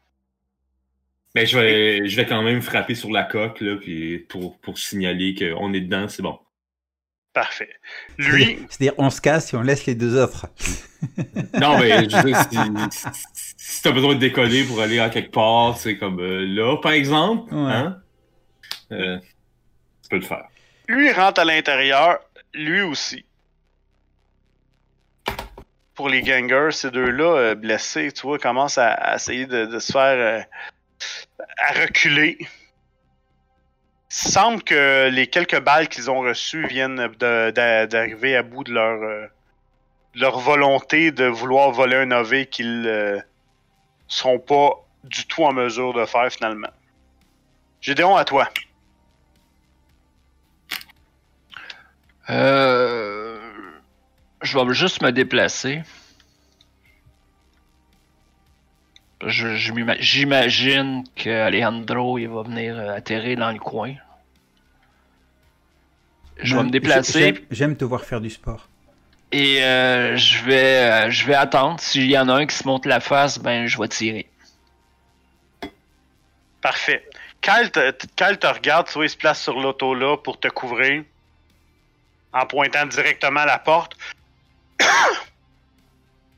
Ben, 1.36 1.46
je 1.46 1.58
vais, 1.58 2.10
je 2.10 2.16
vais 2.16 2.26
quand 2.26 2.42
même 2.42 2.62
frapper 2.62 2.96
sur 2.96 3.12
la 3.12 3.24
coque, 3.24 3.62
là, 3.62 3.76
puis 3.76 4.20
pour, 4.20 4.58
pour 4.60 4.80
signaler 4.80 5.36
qu'on 5.36 5.74
est 5.74 5.82
dedans, 5.82 6.08
c'est 6.08 6.24
bon. 6.24 6.40
Parfait. 7.38 7.70
Lui. 8.18 8.66
C'est-à-dire, 8.68 8.96
on 8.98 9.12
se 9.12 9.22
casse 9.22 9.54
et 9.54 9.58
on 9.58 9.62
laisse 9.62 9.86
les 9.86 9.94
deux 9.94 10.20
autres. 10.20 10.48
non, 11.54 11.78
mais 11.78 12.10
je 12.10 12.18
veux 12.18 12.24
dire, 12.24 12.42
si, 12.92 13.08
si, 13.56 13.82
t'as 13.84 13.92
besoin 13.92 14.16
de 14.16 14.20
décoller 14.20 14.64
pour 14.64 14.82
aller 14.82 15.00
à 15.00 15.12
quelque 15.12 15.32
part, 15.32 15.78
c'est 15.78 16.00
comme 16.00 16.20
euh, 16.20 16.48
là, 16.48 16.78
par 16.78 16.94
exemple, 16.94 17.54
hein, 17.54 18.00
euh, 18.92 19.20
tu 20.02 20.10
peux 20.10 20.16
le 20.16 20.24
faire. 20.24 20.46
Lui, 20.88 21.10
il 21.10 21.14
rentre 21.14 21.42
à 21.42 21.46
l'intérieur, 21.46 22.18
lui 22.56 22.82
aussi 22.82 23.24
pour 25.94 26.10
les 26.10 26.24
gangers, 26.24 26.70
ces 26.72 26.90
deux-là 26.90 27.38
euh, 27.38 27.56
blessés, 27.56 28.12
tu 28.12 28.22
vois, 28.22 28.40
commencent 28.40 28.80
à, 28.80 29.16
essayer 29.16 29.46
de, 29.46 29.78
se 29.78 29.92
faire. 29.92 30.02
Euh, 30.02 30.42
à 31.58 31.82
reculer 31.82 32.38
semble 34.10 34.64
que 34.64 35.10
les 35.10 35.28
quelques 35.28 35.60
balles 35.60 35.90
qu'ils 35.90 36.10
ont 36.10 36.20
reçues 36.20 36.66
viennent 36.68 37.08
d'arriver 37.20 38.36
à 38.36 38.44
bout 38.44 38.68
euh, 38.70 39.28
de 40.16 40.20
leur, 40.20 40.40
volonté 40.40 41.12
de 41.12 41.26
vouloir 41.26 41.72
voler 41.72 41.98
un 41.98 42.12
OV 42.12 42.46
qu'ils 42.46 42.82
ne 42.82 42.90
euh, 42.90 43.20
seront 44.08 44.40
pas 44.40 44.86
du 45.04 45.26
tout 45.26 45.44
en 45.44 45.54
mesure 45.54 45.94
de 45.94 46.06
faire 46.06 46.32
finalement. 46.32 46.70
Gédéon, 47.82 48.16
à 48.16 48.26
toi. 48.26 48.50
Euh, 52.30 53.40
je 54.42 54.58
vais 54.58 54.74
juste 54.74 55.02
me 55.02 55.12
déplacer. 55.12 55.82
J'imagine 59.26 61.04
qu'Alejandro 61.16 62.18
il 62.20 62.28
va 62.28 62.44
venir 62.44 62.78
atterrir 62.92 63.38
dans 63.38 63.52
le 63.52 63.60
coin. 63.60 63.96
Je 66.40 66.56
vais 66.56 66.64
me 66.64 66.70
déplacer. 66.70 67.46
J'aime 67.50 67.76
te 67.76 67.84
voir 67.84 68.04
faire 68.04 68.22
du 68.22 68.30
sport. 68.30 68.68
Et 69.32 69.64
euh, 69.64 70.16
je 70.16 70.44
vais 70.44 71.08
euh, 71.08 71.10
je 71.10 71.26
vais 71.26 71.34
attendre. 71.34 71.80
S'il 71.80 72.10
y 72.10 72.18
en 72.18 72.30
a 72.30 72.34
un 72.34 72.46
qui 72.46 72.56
se 72.56 72.66
monte 72.66 72.86
la 72.86 73.00
face, 73.00 73.40
ben 73.40 73.68
je 73.68 73.78
vais 73.80 73.88
tirer. 73.88 74.30
Parfait. 76.62 77.04
Kyle 77.42 77.72
te, 77.72 77.92
te 77.92 78.48
regarde, 78.48 78.88
tu 78.88 78.94
vois, 78.94 79.06
il 79.06 79.10
se 79.10 79.18
place 79.18 79.42
sur 79.42 79.60
l'auto 79.60 79.94
là 79.96 80.18
pour 80.18 80.40
te 80.40 80.48
couvrir. 80.48 81.04
En 82.34 82.46
pointant 82.46 82.86
directement 82.86 83.42
à 83.42 83.46
la 83.46 83.60
porte. 83.60 83.98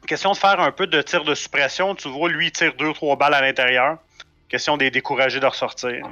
Question 0.09 0.31
de 0.31 0.37
faire 0.37 0.59
un 0.59 0.71
peu 0.71 0.87
de 0.87 1.03
tir 1.03 1.23
de 1.23 1.35
suppression. 1.35 1.93
Tu 1.93 2.09
vois, 2.09 2.29
lui, 2.29 2.47
il 2.47 2.51
tire 2.51 2.73
deux 2.73 2.91
trois 2.93 3.15
balles 3.15 3.35
à 3.35 3.41
l'intérieur. 3.41 3.99
Question 4.47 4.75
de 4.75 4.83
les 4.83 4.89
décourager 4.89 5.39
de 5.39 5.45
ressortir. 5.45 6.03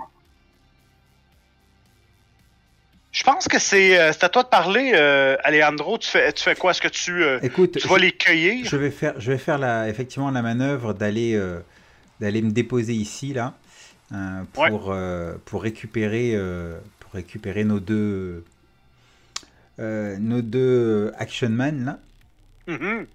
Je 3.12 3.24
pense 3.24 3.48
que 3.48 3.58
c'est 3.58 4.00
euh, 4.00 4.12
à 4.22 4.30
toi 4.30 4.44
de 4.44 4.50
parler, 4.50 4.92
euh, 4.94 5.36
Alejandro. 5.44 5.98
Tu 5.98 6.10
fais, 6.10 6.32
tu 6.32 6.44
fais 6.44 6.54
quoi? 6.54 6.72
Est-ce 6.72 6.82
que 6.82 6.88
tu, 6.90 7.24
euh, 7.24 7.40
Écoute, 7.42 7.80
tu 7.80 7.88
vas 7.88 7.98
les 7.98 8.12
cueillir? 8.12 8.68
Je 8.70 8.78
vais 8.78 8.92
faire, 8.92 9.20
je 9.20 9.32
vais 9.32 9.40
faire 9.40 9.58
la, 9.58 9.90
effectivement 9.90 10.30
la 10.30 10.44
manœuvre 10.44 10.94
d'aller 10.94 11.36
d'aller 12.20 12.44
me 12.44 12.52
déposer 12.52 12.94
ici, 12.94 13.34
là, 13.34 13.56
pour, 14.54 14.96
pour, 15.46 15.64
récupérer, 15.64 16.40
pour 17.00 17.14
récupérer 17.14 17.64
nos 17.64 17.80
deux, 17.80 18.46
nos 19.80 20.44
deux 20.44 21.12
Action 21.18 21.50
Man, 21.50 21.84
là. 21.84 22.00
Mm-hmm. 22.68 23.08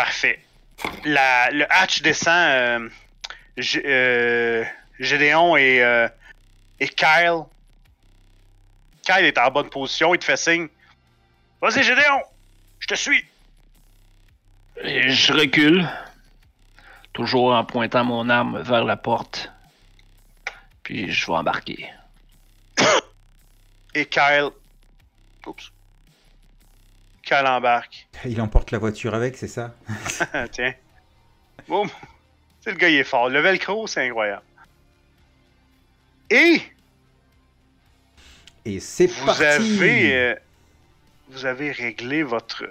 Parfait. 0.00 0.40
La, 1.04 1.50
le 1.50 1.66
hatch 1.70 2.00
descend. 2.00 2.90
Gédéon 4.98 5.56
et, 5.58 6.08
et 6.80 6.88
Kyle 6.88 7.44
Kyle 9.02 9.26
est 9.26 9.36
en 9.36 9.50
bonne 9.50 9.68
position, 9.68 10.14
il 10.14 10.18
te 10.18 10.24
fait 10.24 10.38
signe. 10.38 10.68
Vas-y, 11.60 11.82
Gédéon, 11.82 12.22
je 12.78 12.86
te 12.86 12.94
suis. 12.94 13.22
Et 14.82 15.10
je 15.10 15.34
recule, 15.34 15.86
toujours 17.12 17.52
en 17.52 17.64
pointant 17.66 18.04
mon 18.04 18.30
arme 18.30 18.62
vers 18.62 18.84
la 18.84 18.96
porte. 18.96 19.52
Puis 20.82 21.12
je 21.12 21.26
vais 21.26 21.34
embarquer. 21.34 21.90
Et 23.94 24.06
Kyle. 24.06 24.48
Oups. 25.46 25.70
Embarque. 27.32 28.08
Il 28.24 28.40
emporte 28.40 28.70
la 28.70 28.78
voiture 28.78 29.14
avec, 29.14 29.36
c'est 29.36 29.48
ça? 29.48 29.74
Tiens. 30.52 30.74
Boum. 31.68 31.88
C'est 32.62 32.70
le 32.70 32.76
gars, 32.76 32.88
il 32.88 32.96
est 32.96 33.04
fort. 33.04 33.28
Le 33.28 33.40
velcro, 33.40 33.86
c'est 33.86 34.06
incroyable. 34.06 34.42
Et 36.30 36.62
et 38.64 38.78
c'est 38.80 39.06
vous 39.06 39.28
Avez, 39.28 40.14
euh, 40.14 40.34
vous 41.30 41.46
avez 41.46 41.72
réglé 41.72 42.22
votre. 42.22 42.64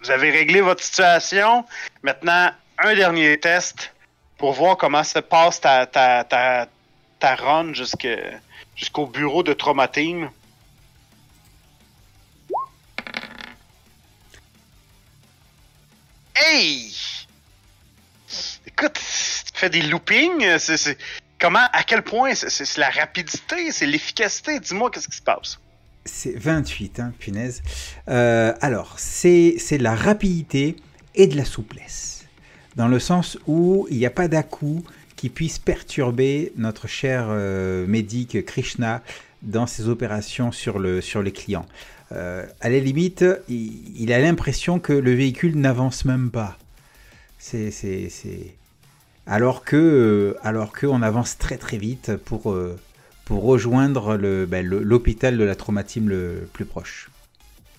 Vous 0.00 0.10
avez 0.10 0.30
réglé 0.30 0.60
votre 0.60 0.82
situation. 0.82 1.64
Maintenant, 2.02 2.50
un 2.78 2.94
dernier 2.94 3.38
test 3.38 3.92
pour 4.38 4.52
voir 4.52 4.76
comment 4.76 5.04
se 5.04 5.18
passe 5.18 5.60
ta, 5.60 5.86
ta, 5.86 6.24
ta, 6.24 6.68
ta 7.18 7.34
run 7.34 7.72
jusqu'au 7.74 9.06
bureau 9.06 9.42
de 9.42 9.52
Trauma 9.52 9.88
Hey! 16.40 16.92
Écoute, 18.66 18.94
tu 18.94 19.52
fais 19.54 19.70
des 19.70 19.82
loopings, 19.82 20.58
Comment, 21.40 21.66
à 21.72 21.82
quel 21.84 22.02
point 22.02 22.34
c'est 22.34 22.76
la 22.78 22.90
rapidité, 22.90 23.70
c'est 23.70 23.86
l'efficacité? 23.86 24.58
Dis-moi, 24.58 24.90
qu'est-ce 24.90 25.08
qui 25.08 25.16
se 25.16 25.22
passe? 25.22 25.58
C'est 26.04 26.36
28, 26.36 27.00
hein, 27.00 27.12
punaise. 27.18 27.62
Euh, 28.08 28.54
alors, 28.60 28.94
c'est 28.98 29.58
la 29.78 29.94
rapidité 29.94 30.76
et 31.14 31.26
de 31.26 31.36
la 31.36 31.44
souplesse. 31.44 32.24
Dans 32.76 32.88
le 32.88 32.98
sens 32.98 33.38
où 33.46 33.86
il 33.90 33.98
n'y 33.98 34.06
a 34.06 34.10
pas 34.10 34.28
dà 34.28 34.44
qui 35.16 35.28
puisse 35.28 35.58
perturber 35.58 36.52
notre 36.56 36.86
cher 36.86 37.26
euh, 37.30 37.86
médic 37.86 38.44
Krishna 38.44 39.02
dans 39.42 39.66
ses 39.66 39.88
opérations 39.88 40.52
sur, 40.52 40.78
le, 40.78 41.00
sur 41.00 41.22
les 41.22 41.32
clients. 41.32 41.66
Euh, 42.12 42.46
à 42.60 42.68
la 42.68 42.78
limite, 42.78 43.24
il, 43.48 44.00
il 44.00 44.12
a 44.12 44.18
l'impression 44.18 44.78
que 44.80 44.92
le 44.92 45.14
véhicule 45.14 45.56
n'avance 45.56 46.04
même 46.04 46.30
pas. 46.30 46.56
C'est 47.38 47.70
alors 49.26 49.62
que 49.62 49.76
euh, 49.76 50.38
alors 50.42 50.72
qu'on 50.72 51.02
avance 51.02 51.38
très 51.38 51.58
très 51.58 51.76
vite 51.76 52.16
pour, 52.16 52.50
euh, 52.50 52.78
pour 53.24 53.44
rejoindre 53.44 54.16
ben, 54.46 54.66
l'hôpital 54.66 55.36
de 55.36 55.44
la 55.44 55.54
traumatisme 55.54 56.08
le 56.08 56.48
plus 56.52 56.64
proche. 56.64 57.10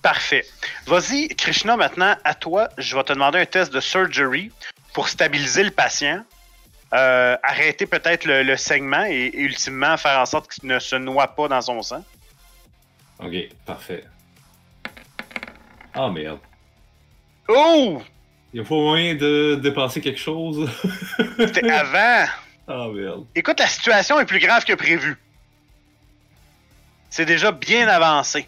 Parfait. 0.00 0.46
Vas-y, 0.86 1.28
Krishna, 1.28 1.76
maintenant, 1.76 2.16
à 2.24 2.34
toi, 2.34 2.70
je 2.78 2.96
vais 2.96 3.04
te 3.04 3.12
demander 3.12 3.40
un 3.40 3.44
test 3.44 3.72
de 3.72 3.80
surgery 3.80 4.50
pour 4.94 5.08
stabiliser 5.08 5.62
le 5.62 5.70
patient, 5.70 6.24
euh, 6.94 7.36
arrêter 7.42 7.84
peut-être 7.84 8.24
le, 8.24 8.56
saignement 8.56 9.04
et, 9.04 9.30
ultimement 9.34 9.96
faire 9.98 10.18
en 10.20 10.26
sorte 10.26 10.50
qu'il 10.50 10.68
ne 10.68 10.78
se 10.78 10.96
noie 10.96 11.28
pas 11.28 11.48
dans 11.48 11.60
son 11.60 11.82
sang. 11.82 12.02
Ok, 13.18 13.34
parfait. 13.66 14.04
Ah 15.94 16.08
merde. 16.10 16.38
Oh! 17.48 18.02
Il 18.52 18.64
faut 18.64 18.80
moyen 18.80 19.14
de 19.14 19.58
dépenser 19.62 20.00
quelque 20.00 20.18
chose. 20.18 20.68
C'était 21.38 21.70
avant. 21.70 22.30
Ah 22.66 22.88
merde. 22.92 23.26
Écoute, 23.34 23.60
la 23.60 23.66
situation 23.66 24.18
est 24.20 24.26
plus 24.26 24.38
grave 24.40 24.64
que 24.64 24.74
prévu. 24.74 25.18
C'est 27.10 27.24
déjà 27.24 27.50
bien 27.52 27.88
avancé. 27.88 28.46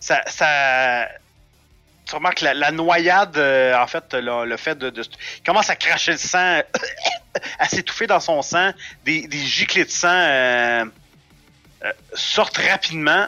Ça, 0.00 0.22
ça... 0.26 1.08
Tu 2.06 2.14
remarques 2.14 2.40
la, 2.40 2.54
la 2.54 2.70
noyade, 2.70 3.36
euh, 3.36 3.76
en 3.76 3.86
fait, 3.86 4.14
le, 4.14 4.56
fait 4.56 4.78
de, 4.78 4.92
Il 5.36 5.42
commence 5.42 5.68
à 5.68 5.76
cracher 5.76 6.12
le 6.12 6.18
sang, 6.18 6.62
à 7.58 7.68
s'étouffer 7.68 8.06
dans 8.06 8.20
son 8.20 8.40
sang. 8.40 8.70
Des, 9.04 9.26
des 9.26 9.38
giclées 9.38 9.84
de 9.84 9.90
sang 9.90 10.08
euh, 10.08 10.84
euh, 11.84 11.92
sortent 12.14 12.56
rapidement. 12.56 13.26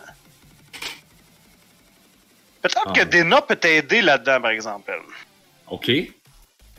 Peut-être 2.63 2.83
ah, 2.87 2.93
que 2.93 3.05
Dena 3.05 3.41
peut 3.43 3.57
t'aider 3.57 4.03
là-dedans, 4.03 4.41
par 4.41 4.51
exemple. 4.51 4.93
OK. 5.69 5.91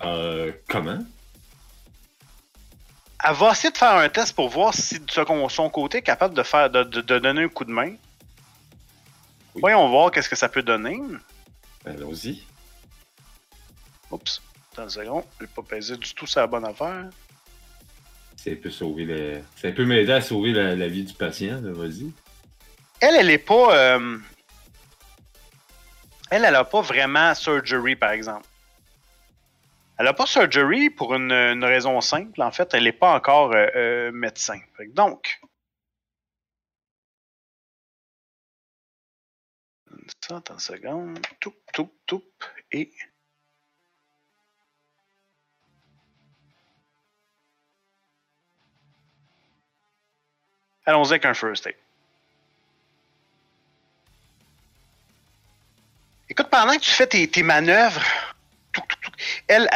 Euh, 0.04 0.52
comment? 0.68 1.00
Elle 3.24 3.36
va 3.36 3.52
essayer 3.52 3.72
de 3.72 3.78
faire 3.78 3.96
un 3.96 4.10
test 4.10 4.36
pour 4.36 4.50
voir 4.50 4.74
si 4.74 5.00
de 5.00 5.12
son 5.50 5.70
côté 5.70 6.00
est 6.00 6.04
capable 6.04 6.34
de 6.34 6.44
faire 6.44 6.70
de, 6.70 6.84
donner 7.02 7.44
un 7.44 7.48
coup 7.48 7.66
de 7.66 7.72
main. 7.72 7.94
Voyons 9.54 9.90
voir 9.90 10.12
qu'est-ce 10.12 10.30
que 10.30 10.36
ça 10.36 10.50
peut 10.50 10.64
donner. 10.64 11.00
Allons-y. 11.86 12.44
Oups. 14.10 14.42
Attends 14.72 14.84
une 14.84 14.90
seconde. 14.90 15.24
Je 15.40 15.46
pas 15.48 15.62
pesé 15.62 15.98
du 15.98 16.14
tout 16.14 16.26
sa 16.26 16.48
bonne 16.48 16.66
affaire. 16.66 17.10
Ça 18.38 18.52
peut 18.56 18.72
sauver 18.72 19.06
le... 19.06 19.42
Ça 19.56 19.72
peut 19.72 19.86
m'aider 19.86 20.14
à 20.14 20.22
sauver 20.22 20.52
la, 20.52 20.88
vie 20.88 21.04
du 21.04 21.14
patient, 21.14 21.60
vas-y. 21.62 22.12
Elle, 23.00 23.16
elle 23.20 23.30
est 23.30 23.38
pas. 23.38 23.76
Euh, 23.76 24.18
elle, 26.32 26.46
elle 26.46 26.56
a 26.56 26.64
pas 26.64 26.82
vraiment 26.82 27.36
surgery, 27.36 27.96
par 27.96 28.12
exemple. 28.12 28.48
Elle 29.98 30.06
n'a 30.06 30.14
pas 30.14 30.26
surgery 30.26 30.90
pour 30.90 31.14
une, 31.14 31.64
raison 31.64 32.00
simple. 32.02 32.42
En 32.42 32.52
fait, 32.52 32.74
elle 32.74 32.86
n'est 32.86 32.94
pas 32.94 33.14
encore 33.14 33.52
euh, 33.54 33.68
euh, 33.76 34.12
médecin. 34.12 34.60
Donc, 34.88 35.42
ça, 40.22 40.38
attends 40.38 40.54
une 40.54 40.60
seconde. 40.60 41.20
Toup. 41.40 42.24
Et. 42.72 42.92
Allons-y 50.86 51.12
avec 51.12 51.26
un 51.26 51.34
first 51.34 51.68
aid. 51.68 51.76
Écoute, 56.32 56.48
pendant 56.50 56.72
que 56.76 56.80
tu 56.80 56.92
fais 56.92 57.08
tes 57.08 57.44
manœuvres, 57.44 58.02
elle, 59.50 59.70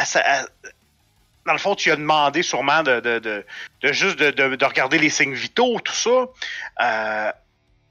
dans 1.45 1.52
le 1.52 1.60
fond, 1.60 1.76
tu 1.76 1.91
as 1.91 1.98
demandé 1.98 2.44
sûrement 2.44 2.82
de, 2.82 3.44
juste 3.84 4.18
de, 4.19 4.65
regarder 4.65 4.98
les 4.98 5.10
signes 5.10 5.34
vitaux, 5.34 5.82
tout 5.82 5.94
ça. 5.94 6.27
Euh, 6.82 7.32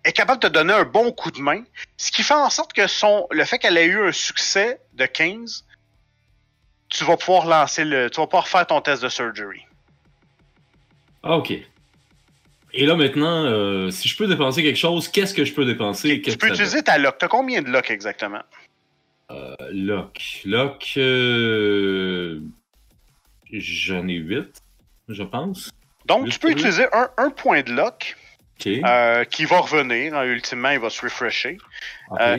est 0.03 0.13
capable 0.13 0.41
de 0.41 0.49
te 0.49 0.53
donner 0.53 0.73
un 0.73 0.85
bon 0.85 1.13
coup 1.13 1.31
de 1.31 1.41
main, 1.41 1.63
ce 1.99 2.11
qui 2.11 2.23
fait 2.23 2.33
en 2.33 2.49
sorte 2.49 2.73
que 2.73 2.87
son, 2.87 3.27
le 3.31 3.45
fait 3.45 3.59
qu'elle 3.59 3.77
ait 3.77 3.85
eu 3.85 4.09
un 4.09 4.13
succès 4.13 4.81
de 4.95 5.05
15, 5.05 5.67
tu 6.89 7.05
vas 7.05 7.19
pouvoir 7.19 7.45
lancer 7.45 7.85
le, 7.85 8.09
tu 8.09 8.19
vas 8.19 8.27
pouvoir 8.27 8.49
faire 8.49 8.67
ton 8.67 8.81
test 8.81 9.03
de 9.03 9.11
surgery. 9.11 9.63
Ah, 11.23 11.37
ok. 11.37 11.53
Et 12.77 12.87
là, 12.87 12.97
maintenant, 12.97 13.45
euh, 13.45 13.91
si 13.91 14.09
je 14.09 14.17
peux 14.17 14.27
dépenser 14.27 14.65
quelque 14.65 14.79
chose, 14.79 15.07
qu'est-ce 15.07 15.33
que 15.33 15.45
je 15.45 15.55
peux 15.55 15.65
dépenser? 15.65 16.21
Tu 16.21 16.37
peux 16.37 16.49
utiliser 16.49 16.83
ta 16.83 16.99
lock. 16.99 17.19
T'as 17.19 17.29
combien 17.29 17.63
de 17.63 17.71
lock 17.71 17.89
exactement? 17.89 18.43
Euh, 19.31 19.55
lock. 19.71 20.41
Lock. 20.45 20.95
Euh, 20.97 22.41
j'en 23.53 24.09
ai 24.09 24.15
8, 24.15 24.61
je 25.09 25.23
pense. 25.23 25.71
Donc, 26.07 26.29
tu 26.29 26.39
peux 26.41 26.51
utiliser 26.51 26.87
un, 27.17 27.31
point 27.31 27.63
de 27.63 27.73
lock. 27.73 28.17
Euh, 28.67 29.25
qui 29.25 29.45
va 29.45 29.59
revenir. 29.61 30.15
Hein, 30.15 30.25
ultimement, 30.25 30.71
il 30.71 30.81
va 30.81 30.91
se 30.91 31.01
refresher. 31.01 31.59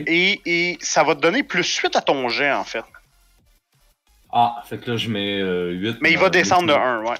et, 0.06 0.78
ça 0.82 1.02
va 1.02 1.14
te 1.14 1.20
donner 1.20 1.44
plus 1.44 1.78
8 1.78 1.96
à 1.96 2.02
ton 2.02 2.28
jet, 2.28 2.52
en 2.52 2.64
fait. 2.64 2.84
Ah, 4.30 4.62
fait 4.66 4.76
que 4.78 4.90
là, 4.90 4.96
je 4.98 5.08
mets 5.08 5.40
8. 5.40 5.96
Mais 6.02 6.12
il 6.12 6.18
va 6.18 6.28
descendre 6.28 6.66
de 6.66 6.78
1, 6.78 7.04
ouais. 7.04 7.16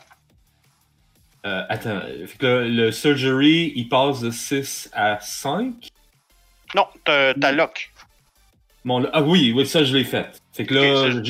Euh, 1.47 1.63
attends, 1.69 2.01
le, 2.41 2.91
surgery, 2.91 3.73
il 3.77 3.89
passe 3.89 4.21
de 4.21 4.31
6 4.31 4.91
à 4.93 5.21
5? 5.21 5.75
Non, 6.75 6.87
ta 7.05 7.53
lock. 7.53 7.93
ah 9.13 9.23
oui, 9.23 9.53
oui, 9.55 9.65
ça 9.65 9.85
je 9.85 9.97
l'ai 9.97 10.03
fait. 10.03 10.43
Fait 10.53 10.67
que 10.67 10.75
là, 10.75 11.23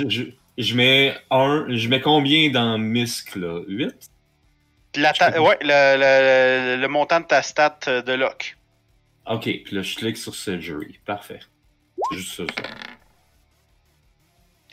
je, 0.56 0.74
mets 0.74 1.14
un, 1.30 1.66
je 1.68 1.88
mets 1.88 2.00
combien 2.00 2.48
dans 2.50 2.78
MISC 2.78 3.36
là? 3.36 3.60
8? 3.68 3.92
ouais, 4.96 5.58
le, 5.60 6.86
montant 6.86 7.20
de 7.20 7.26
ta 7.26 7.42
stat 7.42 7.78
de 7.86 8.12
lock. 8.12 8.56
Ok, 9.26 9.42
puis 9.42 9.76
là 9.76 9.82
je 9.82 9.96
clique 9.96 10.16
sur 10.16 10.34
surgery. 10.34 10.98
Parfait. 11.04 11.40
Juste 12.12 12.36
ça. 12.36 12.44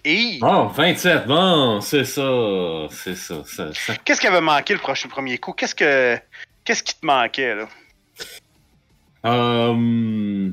Et... 0.05 0.39
Oh, 0.41 0.67
27, 0.67 1.27
bon, 1.27 1.80
c'est 1.80 2.03
ça, 2.03 2.88
c'est 2.89 3.15
ça. 3.15 3.43
ça, 3.45 3.95
Qu'est-ce 4.03 4.19
qui 4.19 4.27
avait 4.27 4.41
manqué 4.41 4.73
le 4.73 4.80
prochain 4.80 5.07
premier 5.07 5.38
coup? 5.38 5.53
Qu'est-ce 5.53 5.75
que 5.75 6.17
qu'est-ce 6.65 6.84
qui 6.84 6.99
te 6.99 7.05
manquait, 7.05 7.55
là? 7.55 7.69
Euh... 9.25 10.51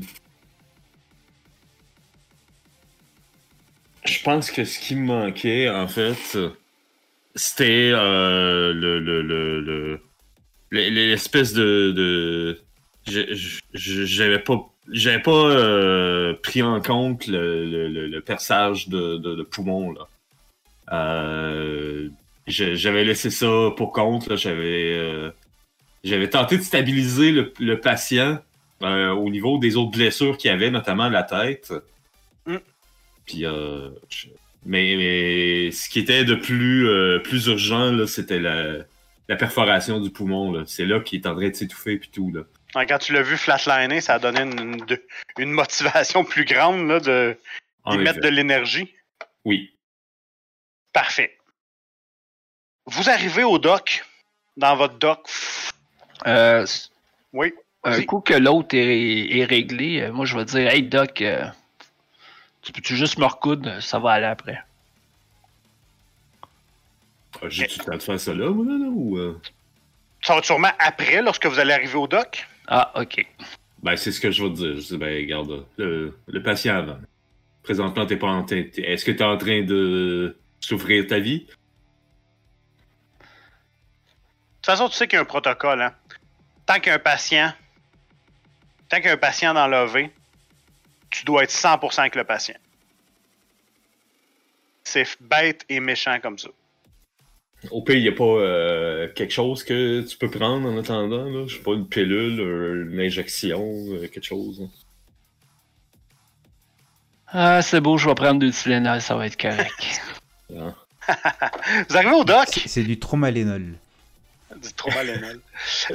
Je 4.04 4.22
pense 4.22 4.50
que 4.50 4.64
ce 4.64 4.78
qui 4.78 4.94
me 4.94 5.06
manquait, 5.06 5.68
en 5.68 5.88
fait, 5.88 6.38
c'était 7.34 7.90
euh, 7.92 8.72
le, 8.72 9.00
le, 9.00 9.22
le, 9.22 10.00
l'espèce 10.70 11.52
de, 11.52 11.92
de... 11.92 12.62
J'avais 13.74 14.38
pas 14.38 14.69
j'avais 14.88 15.20
pas 15.20 15.30
euh, 15.30 16.34
pris 16.42 16.62
en 16.62 16.80
compte 16.80 17.26
le, 17.26 17.88
le, 17.88 18.20
perçage 18.20 18.88
de, 18.88 19.16
de, 19.16 19.42
poumon. 19.42 19.92
Là. 19.92 20.08
Euh, 20.92 22.08
j'avais 22.46 23.04
laissé 23.04 23.30
ça 23.30 23.70
pour 23.76 23.92
compte. 23.92 24.34
J'avais 24.36 24.94
euh, 24.96 25.30
j'avais 26.02 26.28
tenté 26.28 26.56
de 26.56 26.62
stabiliser 26.62 27.32
le, 27.32 27.80
patient 27.80 28.40
au 28.80 29.28
niveau 29.28 29.58
des 29.58 29.76
autres 29.76 29.90
blessures 29.90 30.38
qu'il 30.38 30.50
avait, 30.50 30.70
notamment 30.70 31.08
la 31.08 31.22
tête. 31.22 31.72
Mm. 32.46 32.56
Puis, 33.26 33.44
mais, 34.64 35.70
ce 35.70 35.88
qui 35.90 35.98
était 35.98 36.24
de 36.24 36.34
plus, 36.34 36.88
plus 37.22 37.46
urgent, 37.46 38.06
c'était 38.06 38.40
la, 38.40 38.78
la 39.28 39.36
perforation 39.36 40.00
du 40.00 40.10
poumon. 40.10 40.64
C'est 40.66 40.86
là 40.86 41.00
qu'il 41.00 41.20
est 41.20 41.26
en 41.26 41.34
train 41.34 41.50
de 41.50 41.54
s'étouffer 41.54 41.94
et 41.94 42.00
tout. 42.10 42.32
Là. 42.32 42.42
Quand 42.74 42.98
tu 42.98 43.12
l'as 43.12 43.22
vu 43.22 43.36
flatliner, 43.36 44.00
ça 44.00 44.14
a 44.14 44.18
donné 44.18 44.42
une, 45.38 45.50
motivation 45.50 46.24
plus 46.24 46.44
grande 46.44 46.86
là, 46.86 47.00
de 47.00 47.36
mettre 47.86 48.20
de 48.20 48.28
l'énergie. 48.28 48.94
Oui. 49.44 49.72
Parfait. 50.92 51.36
Vous 52.86 53.08
arrivez 53.08 53.44
au 53.44 53.58
dock, 53.58 54.04
dans 54.56 54.76
votre 54.76 54.98
dock. 54.98 55.28
Euh, 56.26 56.66
oui. 57.32 57.52
Un 57.82 58.02
coup 58.02 58.20
que 58.20 58.34
l'autre 58.34 58.74
est, 58.74 59.44
réglé, 59.44 60.02
euh, 60.02 60.12
moi 60.12 60.26
je 60.26 60.36
vais 60.36 60.44
dire 60.44 60.68
Hey 60.68 60.82
Doc, 60.82 61.22
euh, 61.22 61.46
tu 62.60 62.72
peux-tu 62.72 62.94
juste 62.94 63.18
me 63.18 63.24
recoudre, 63.24 63.82
ça 63.82 63.98
va 63.98 64.12
aller 64.12 64.26
après. 64.26 64.62
Ah, 67.40 67.46
j'ai-tu 67.48 67.78
le 67.78 67.84
temps 67.86 67.96
de 67.96 68.02
faire 68.02 68.20
ça 68.20 68.34
là, 68.34 68.50
moi, 68.50 68.66
là, 68.66 68.86
ou. 68.86 69.40
Ça 70.22 70.34
va 70.34 70.42
sûrement 70.42 70.72
après, 70.78 71.22
lorsque 71.22 71.46
vous 71.46 71.58
allez 71.58 71.72
arriver 71.72 71.94
au 71.94 72.06
dock? 72.06 72.46
Ah, 72.70 72.92
OK. 72.94 73.26
Ben, 73.82 73.96
c'est 73.96 74.12
ce 74.12 74.20
que 74.20 74.30
je 74.30 74.44
vais 74.44 74.50
te 74.50 74.54
dire. 74.54 74.76
Je 74.76 74.86
dis, 74.86 74.96
ben, 74.96 75.12
regarde, 75.16 75.66
le, 75.76 76.42
patient 76.42 76.76
avant. 76.76 76.98
Présentement, 77.64 78.06
t'es 78.06 78.16
pas 78.16 78.28
en 78.28 78.46
Est-ce 78.46 79.04
que 79.04 79.10
tu 79.10 79.18
es 79.18 79.24
en 79.24 79.36
train 79.36 79.62
de 79.62 80.38
souffrir 80.60 81.06
ta 81.06 81.18
vie? 81.18 81.40
De 81.40 81.46
toute 84.62 84.66
façon, 84.66 84.88
tu 84.88 84.94
sais 84.94 85.08
qu'il 85.08 85.16
y 85.16 85.18
a 85.18 85.22
un 85.22 85.26
protocole, 85.26 85.82
hein. 85.82 85.94
Tant 86.64 86.78
qu'un 86.78 87.00
patient. 87.00 87.52
Tant 88.88 89.00
qu'un 89.00 89.16
patient 89.16 89.52
dans 89.52 89.66
l'OV, 89.66 90.08
tu 91.10 91.24
dois 91.24 91.42
être 91.42 91.50
100% 91.50 92.00
avec 92.00 92.14
le 92.14 92.24
patient. 92.24 92.56
C'est 94.84 95.20
bête 95.20 95.64
et 95.68 95.80
méchant 95.80 96.20
comme 96.20 96.38
ça. 96.38 96.50
Au 97.70 97.82
pire, 97.82 97.96
il 97.96 98.02
n'y 98.02 98.08
a 98.08 98.12
pas 98.12 98.24
euh, 98.24 99.08
quelque 99.14 99.32
chose 99.32 99.64
que 99.64 100.00
tu 100.00 100.16
peux 100.16 100.30
prendre 100.30 100.66
en 100.66 100.78
attendant, 100.78 101.24
là? 101.24 101.44
Je 101.46 101.56
sais 101.56 101.62
pas, 101.62 101.72
une 101.72 101.86
pilule, 101.86 102.88
une 102.90 103.00
injection, 103.00 103.62
euh, 103.92 104.08
quelque 104.08 104.24
chose. 104.24 104.66
Ah, 107.28 107.60
c'est 107.62 107.80
beau, 107.80 107.98
je 107.98 108.08
vais 108.08 108.14
prendre 108.14 108.40
du 108.40 108.50
Tylenol, 108.50 109.00
ça 109.00 109.14
va 109.14 109.26
être 109.26 109.40
correct. 109.40 110.00
Ah. 110.52 110.74
vous 111.88 111.96
arrivez 111.96 112.14
au 112.14 112.24
doc? 112.24 112.48
C'est 112.66 112.82
du 112.82 112.98
tromalénol. 112.98 113.74
Du 114.60 114.72
tromalénol. 114.72 115.40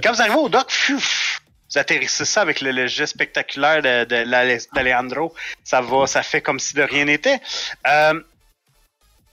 Quand 0.02 0.14
vous 0.14 0.22
arrivez 0.22 0.38
au 0.38 0.48
doc, 0.48 0.72
vous 0.90 1.78
atterrissez 1.78 2.24
ça 2.24 2.42
avec 2.42 2.62
le, 2.62 2.88
geste 2.88 3.16
spectaculaire 3.16 3.82
d'Alejandro. 4.08 5.34
Ça 5.64 5.82
va, 5.82 6.08
ça 6.08 6.24
fait 6.24 6.42
comme 6.42 6.60
si 6.60 6.74
de 6.74 6.84
rien 6.84 7.04
n'était. 7.04 7.42
Euh, 7.86 8.22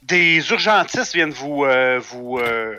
des 0.02 0.50
urgentistes 0.50 1.14
viennent 1.14 1.30
vous, 1.30 1.64
euh, 1.64 1.98
vous 1.98 2.38
euh, 2.38 2.78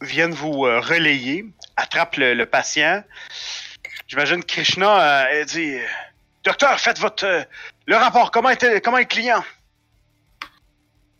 viennent 0.00 0.32
vous 0.32 0.66
euh, 0.66 0.80
relayer, 0.80 1.46
attrapent 1.76 2.16
le, 2.16 2.44
patient. 2.44 3.02
J'imagine 4.08 4.42
Krishna 4.42 5.44
dit 5.44 5.76
Docteur, 6.44 6.78
faites 6.78 6.98
votre 6.98 7.46
le 7.86 7.96
rapport. 7.96 8.30
Comment 8.30 8.50
est, 8.50 8.80
comment 8.84 8.98
est 8.98 9.02
le 9.02 9.08
client? 9.08 9.44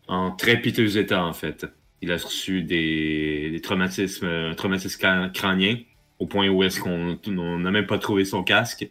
En 0.07 0.31
très 0.31 0.57
piteux 0.57 0.97
état, 0.97 1.23
en 1.23 1.33
fait. 1.33 1.65
Il 2.01 2.11
a 2.11 2.15
reçu 2.15 2.61
des, 2.61 3.59
traumatismes, 3.63 4.25
un 4.25 4.53
traumatisme 4.53 5.31
crânien, 5.33 5.79
au 6.19 6.27
point 6.27 6.47
où 6.47 6.63
est-ce 6.63 6.79
qu'on 6.79 7.17
n'a 7.57 7.71
même 7.71 7.87
pas 7.87 7.97
trouvé 7.97 8.23
son 8.23 8.43
casque. 8.43 8.87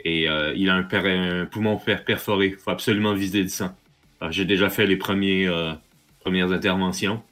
Et 0.00 0.22
il 0.24 0.70
a 0.70 0.74
un, 0.74 1.46
poumon 1.46 1.78
perforé. 1.78 2.46
Il 2.46 2.56
faut 2.56 2.70
absolument 2.70 3.14
viser 3.14 3.42
le 3.42 3.48
sang. 3.48 3.76
Ah, 4.20 4.30
j'ai 4.30 4.44
déjà 4.44 4.70
fait 4.70 4.86
les 4.86 4.96
premiers, 4.96 5.46
euh, 5.46 5.74
premières 6.20 6.52
interventions, 6.52 7.22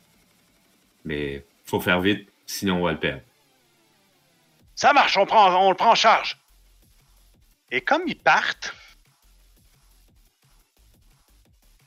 mais 1.05 1.45
faut 1.65 1.81
faire 1.81 2.01
vite, 2.01 2.29
sinon 2.47 2.77
on 2.77 2.83
va 2.85 2.93
le 2.93 2.99
perdre. 2.99 3.23
Ça 4.75 4.93
marche, 4.93 5.17
on, 5.17 5.23
le 5.23 5.75
prend 5.75 5.91
en 5.91 5.95
charge. 5.95 6.39
Et 7.71 7.81
comme 7.81 8.03
ils 8.07 8.19
partent, 8.19 8.75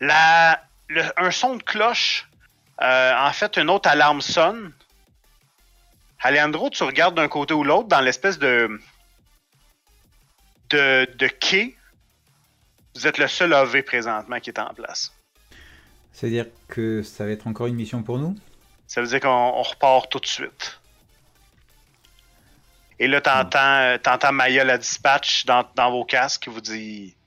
un 0.01 1.31
son 1.31 1.55
de 1.55 1.63
cloche, 1.63 2.27
euh, 2.81 3.13
en 3.17 3.31
fait, 3.31 3.57
une 3.57 3.69
autre 3.69 3.89
alarme 3.89 4.21
sonne. 4.21 4.73
Alejandro, 6.21 6.69
tu 6.69 6.83
regardes 6.83 7.15
d'un 7.15 7.27
côté 7.27 7.53
ou 7.53 7.63
l'autre 7.63 7.87
dans 7.87 8.01
l'espèce 8.01 8.39
de, 8.39 8.81
de, 10.69 11.07
de 11.15 11.27
quai 11.27 11.77
vous 12.95 13.07
êtes 13.07 13.17
le 13.17 13.27
seul 13.27 13.53
AV 13.53 13.83
présentement 13.83 14.39
qui 14.39 14.49
est 14.49 14.59
en 14.59 14.73
place. 14.73 15.13
C'est-à-dire 16.13 16.47
que 16.69 17.03
ça 17.03 17.25
va 17.25 17.31
être 17.31 17.45
encore 17.45 17.67
une 17.67 17.75
mission 17.75 18.01
pour 18.01 18.17
nous? 18.17 18.35
Ça 18.87 19.01
veut 19.01 19.07
dire 19.07 19.19
qu'on 19.19 19.61
repart 19.61 20.09
tout 20.09 20.19
de 20.19 20.25
suite. 20.25 20.79
Et 22.99 23.07
là, 23.07 23.19
t'entends, 23.19 23.97
hmm. 23.97 23.99
entends 24.07 24.31
Maya 24.31 24.63
la 24.63 24.77
dispatch 24.77 25.45
dans, 25.45 25.91
vos 25.91 26.05
casques 26.05 26.43
qui 26.43 26.49
vous 26.49 26.61
dit 26.61 27.17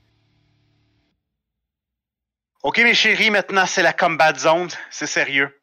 Ok, 2.63 2.79
mes 2.79 2.95
chéris, 2.95 3.31
maintenant 3.31 3.67
c'est 3.67 3.83
la 3.83 3.93
combat 3.93 4.35
zone, 4.35 4.71
c'est 4.91 5.07
sérieux. 5.07 5.55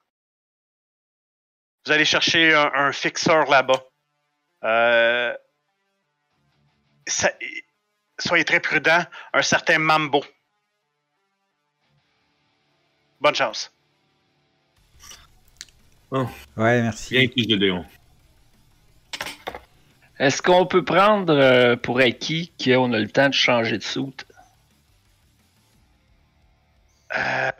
Vous 1.85 1.91
allez 1.91 2.05
chercher 2.05 2.53
un, 2.53 2.91
fixeur 2.91 3.49
là-bas. 3.49 3.83
Euh, 4.63 5.35
ça, 7.05 7.31
soyez 8.19 8.45
très 8.45 8.59
prudent, 8.59 9.05
un 9.33 9.41
certain 9.41 9.79
Mambo. 9.79 10.23
Bonne 13.21 13.35
chance. 13.35 13.71
Oh. 16.11 16.27
Ouais, 16.55 16.81
merci. 16.81 17.17
Bien 17.17 17.27
plus 17.27 17.47
de 17.47 17.55
Léon. 17.55 17.85
Est-ce 20.17 20.41
qu'on 20.41 20.65
peut 20.65 20.85
prendre 20.85 21.33
euh, 21.33 21.75
pour 21.75 21.99
acquis 21.99 22.53
qu'on 22.63 22.93
a 22.93 22.99
le 22.99 23.09
temps 23.09 23.27
de 23.27 23.33
changer 23.33 23.77
de 23.77 23.83
soute? 23.83 24.25
Euh... 27.17 27.51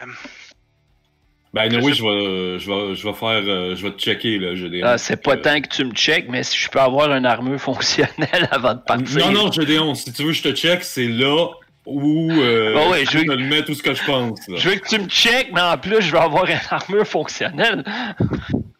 Ben 1.55 1.73
oui, 1.81 1.93
je 1.93 2.03
vais, 2.03 2.59
je 2.59 2.69
vais, 2.69 2.95
je 2.95 3.07
vais 3.07 3.13
faire, 3.13 3.41
euh, 3.47 3.77
je 3.77 3.83
vais 3.83 3.91
te 3.91 3.97
checker 3.97 4.39
là, 4.39 4.49
Ah, 4.83 4.97
c'est 4.97 5.23
pas 5.23 5.37
tant 5.37 5.61
que 5.61 5.69
tu 5.69 5.85
me 5.85 5.93
checkes, 5.93 6.27
mais 6.27 6.43
si 6.43 6.57
je 6.59 6.69
peux 6.69 6.81
avoir 6.81 7.13
une 7.13 7.25
armure 7.25 7.57
fonctionnelle 7.57 8.49
avant 8.51 8.73
de 8.73 8.81
partir. 8.81 9.25
Non, 9.25 9.45
non, 9.45 9.51
Gédéon, 9.53 9.95
si 9.95 10.11
tu 10.11 10.23
veux 10.23 10.31
que 10.31 10.35
je 10.35 10.43
te 10.43 10.53
check, 10.53 10.83
c'est 10.83 11.07
là 11.07 11.47
où 11.85 12.29
euh, 12.29 12.89
ouais, 12.89 13.05
je 13.09 13.19
veux 13.19 13.37
mettre 13.37 13.67
tout 13.67 13.73
ce 13.73 13.83
que 13.83 13.93
je 13.93 14.03
pense. 14.03 14.37
Je 14.53 14.69
veux 14.69 14.75
que 14.75 14.85
tu 14.85 14.99
me 14.99 15.07
checkes, 15.07 15.53
mais 15.53 15.61
en 15.61 15.77
plus, 15.77 16.01
je 16.01 16.11
veux 16.11 16.19
avoir 16.19 16.43
une 16.43 16.59
armure 16.69 17.07
fonctionnelle. 17.07 17.85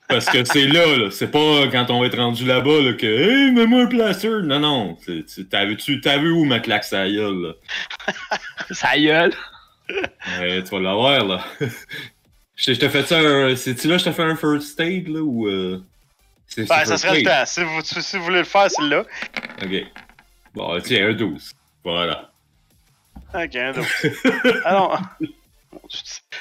Parce 0.10 0.26
que 0.26 0.43
c'est 0.43 0.68
là, 0.68 0.97
là. 0.97 1.11
c'est 1.11 1.31
pas 1.31 1.68
quand 1.72 1.89
on 1.91 2.02
va 2.02 2.07
être 2.07 2.18
rendu 2.18 2.45
là-bas 2.45 2.81
là, 2.81 2.91
que 2.93 3.06
Hey, 3.06 3.53
mets-moi 3.53 3.84
un 3.84 3.88
placeur. 3.88 4.43
Non, 4.43 4.60
non. 4.60 4.97
T'as 5.49 5.65
vu, 5.65 5.77
vu 5.77 6.31
où 6.31 6.43
ma 6.43 6.60
claque 6.60 6.84
sa 6.84 7.10
gueule, 7.10 7.41
là? 7.41 7.53
sa 8.72 8.99
gueule? 8.99 9.31
Ouais, 10.39 10.61
tu 10.61 10.69
vas 10.72 10.80
l'avoir, 10.80 11.26
là. 11.26 11.45
Je 12.56 12.73
te 12.73 12.88
fais 12.88 13.03
ça 13.03 13.19
un. 13.19 13.56
C'est-tu 13.56 13.88
là 13.88 13.98
je 13.98 14.06
te 14.06 14.11
fais 14.11 14.23
un 14.23 14.36
first 14.36 14.80
aid 14.80 15.07
là 15.10 15.22
ou. 15.22 15.48
Euh... 15.48 15.84
Ben, 16.57 16.86
ça 16.86 16.98
serait 16.98 17.19
le 17.19 17.26
temps. 17.26 17.45
Si 17.45 17.64
vous, 17.64 17.82
si 17.82 18.18
vous 18.18 18.23
voulez 18.23 18.40
le 18.40 18.45
faire, 18.45 18.69
c'est 18.69 18.84
là. 18.84 19.03
Ok. 19.61 19.86
Bon, 20.53 20.80
tiens, 20.80 21.10
un 21.10 21.14
12. 21.14 21.52
Voilà. 21.84 22.32
Ok, 23.34 23.56
un 23.56 23.73
12. 23.73 23.86
Alors. 24.65 25.02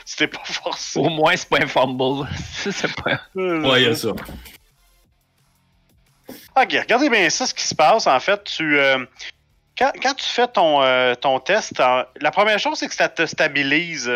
C'était 0.04 0.28
pas 0.28 0.44
forcé. 0.44 0.98
Au 0.98 1.08
moins, 1.08 1.36
c'est 1.36 1.48
pas 1.48 1.58
un 1.62 1.66
fumble. 1.66 2.28
c'est 2.52 2.94
pas. 2.94 3.20
Ouais, 3.34 3.82
il 3.82 3.88
y 3.88 3.90
a 3.90 3.94
ça. 3.94 4.10
Ok, 6.56 6.72
regardez 6.72 7.10
bien 7.10 7.28
ça, 7.28 7.46
ce 7.46 7.54
qui 7.54 7.64
se 7.64 7.74
passe. 7.74 8.06
En 8.06 8.20
fait, 8.20 8.44
tu. 8.44 8.78
Euh, 8.78 9.04
quand, 9.76 9.90
quand, 10.00 10.14
tu 10.14 10.26
fais 10.26 10.46
ton, 10.46 10.82
euh, 10.82 11.16
ton 11.16 11.40
test, 11.40 11.76
la 11.78 12.30
première 12.30 12.60
chose, 12.60 12.78
c'est 12.78 12.86
que 12.86 12.94
ça 12.94 13.08
te 13.08 13.26
stabilise. 13.26 14.08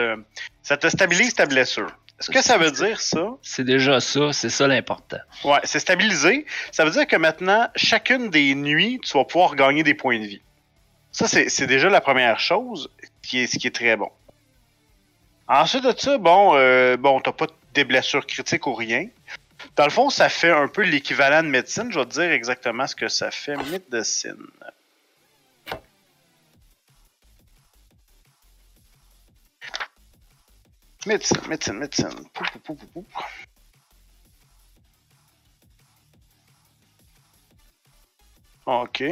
Ça 0.68 0.76
te 0.76 0.86
stabilise 0.86 1.32
ta 1.32 1.46
blessure. 1.46 1.90
Est-ce 2.20 2.30
que 2.30 2.42
ça 2.42 2.58
veut 2.58 2.70
dire 2.70 3.00
ça? 3.00 3.38
C'est 3.40 3.64
déjà 3.64 4.00
ça, 4.00 4.34
c'est 4.34 4.50
ça 4.50 4.66
l'important. 4.66 5.16
Ouais, 5.42 5.60
c'est 5.64 5.78
stabilisé. 5.78 6.44
Ça 6.72 6.84
veut 6.84 6.90
dire 6.90 7.06
que 7.06 7.16
maintenant, 7.16 7.68
chacune 7.74 8.28
des 8.28 8.54
nuits, 8.54 9.00
tu 9.02 9.16
vas 9.16 9.24
pouvoir 9.24 9.56
gagner 9.56 9.82
des 9.82 9.94
points 9.94 10.20
de 10.20 10.26
vie. 10.26 10.42
Ça, 11.10 11.26
c'est 11.26 11.66
déjà 11.66 11.88
la 11.88 12.02
première 12.02 12.38
chose, 12.38 12.90
qui 13.22 13.38
est, 13.38 13.46
ce 13.46 13.58
qui 13.58 13.66
est 13.66 13.74
très 13.74 13.96
bon. 13.96 14.10
Ensuite 15.48 15.84
de 15.84 15.94
ça, 15.96 16.18
bon, 16.18 16.54
euh, 16.54 16.98
bon, 16.98 17.18
t'as 17.22 17.32
pas 17.32 17.46
des 17.72 17.84
blessures 17.84 18.26
critiques 18.26 18.66
ou 18.66 18.74
rien. 18.74 19.06
Dans 19.76 19.84
le 19.84 19.90
fond, 19.90 20.10
ça 20.10 20.28
fait 20.28 20.52
un 20.52 20.68
peu 20.68 20.82
l'équivalent 20.82 21.42
de 21.42 21.48
médecine. 21.48 21.90
Je 21.90 21.98
vais 21.98 22.04
te 22.04 22.10
dire 22.10 22.30
exactement 22.30 22.86
ce 22.86 22.94
que 22.94 23.08
ça 23.08 23.30
fait. 23.30 23.56
Médecine. 23.56 24.36
Médecine, 31.06 31.40
médecine, 31.48 31.78
médecine. 31.78 32.08
OK. 38.66 39.02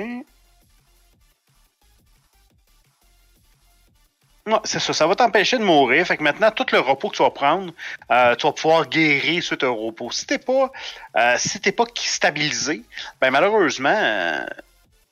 Non, 4.46 4.60
c'est 4.64 4.78
ça. 4.78 4.92
Ça 4.92 5.06
va 5.06 5.16
t'empêcher 5.16 5.58
de 5.58 5.64
mourir. 5.64 6.06
Fait 6.06 6.16
que 6.16 6.22
maintenant, 6.22 6.50
tout 6.52 6.66
le 6.72 6.78
repos 6.80 7.08
que 7.10 7.16
tu 7.16 7.22
vas 7.22 7.30
prendre, 7.30 7.72
euh, 8.12 8.36
tu 8.36 8.46
vas 8.46 8.52
pouvoir 8.52 8.88
guérir 8.88 9.42
suite 9.42 9.64
au 9.64 9.74
repos. 9.74 10.10
Si 10.12 10.26
t'es 10.26 10.38
pas, 10.38 10.70
euh, 11.16 11.36
si 11.38 11.58
pas 11.72 11.84
stabilisé, 11.96 12.82
ben 13.20 13.30
malheureusement, 13.30 13.88
euh, 13.96 14.46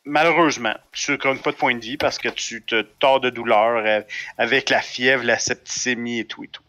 malheureusement, 0.04 0.74
tu 0.92 1.12
ne 1.12 1.16
gagnes 1.16 1.38
pas 1.38 1.50
de 1.52 1.56
points 1.56 1.74
de 1.74 1.80
vie 1.80 1.96
parce 1.96 2.18
que 2.18 2.28
tu 2.28 2.62
te 2.62 2.82
tords 2.82 3.20
de 3.20 3.30
douleur 3.30 4.04
avec 4.38 4.70
la 4.70 4.80
fièvre, 4.82 5.24
la 5.24 5.38
septicémie 5.38 6.20
et 6.20 6.26
tout 6.26 6.44
et 6.44 6.48
tout. 6.48 6.63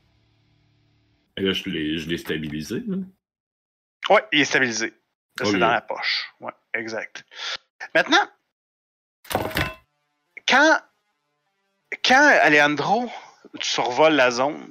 Et 1.38 1.42
là, 1.42 1.52
je 1.54 1.70
l'ai 1.70 2.18
stabilisé. 2.18 2.84
Oui, 4.10 4.22
il 4.32 4.42
est 4.42 4.46
stabilisé. 4.46 4.94
C'est 5.38 5.58
dans 5.58 5.72
la 5.72 5.82
poche. 5.82 6.26
Oui, 6.40 6.52
exact. 6.74 7.26
Maintenant, 7.94 8.26
quand, 10.48 10.78
quand 12.04 12.30
Alejandro, 12.42 13.12
tu 13.60 13.68
survoles 13.70 14.14
la 14.14 14.32
zone. 14.32 14.70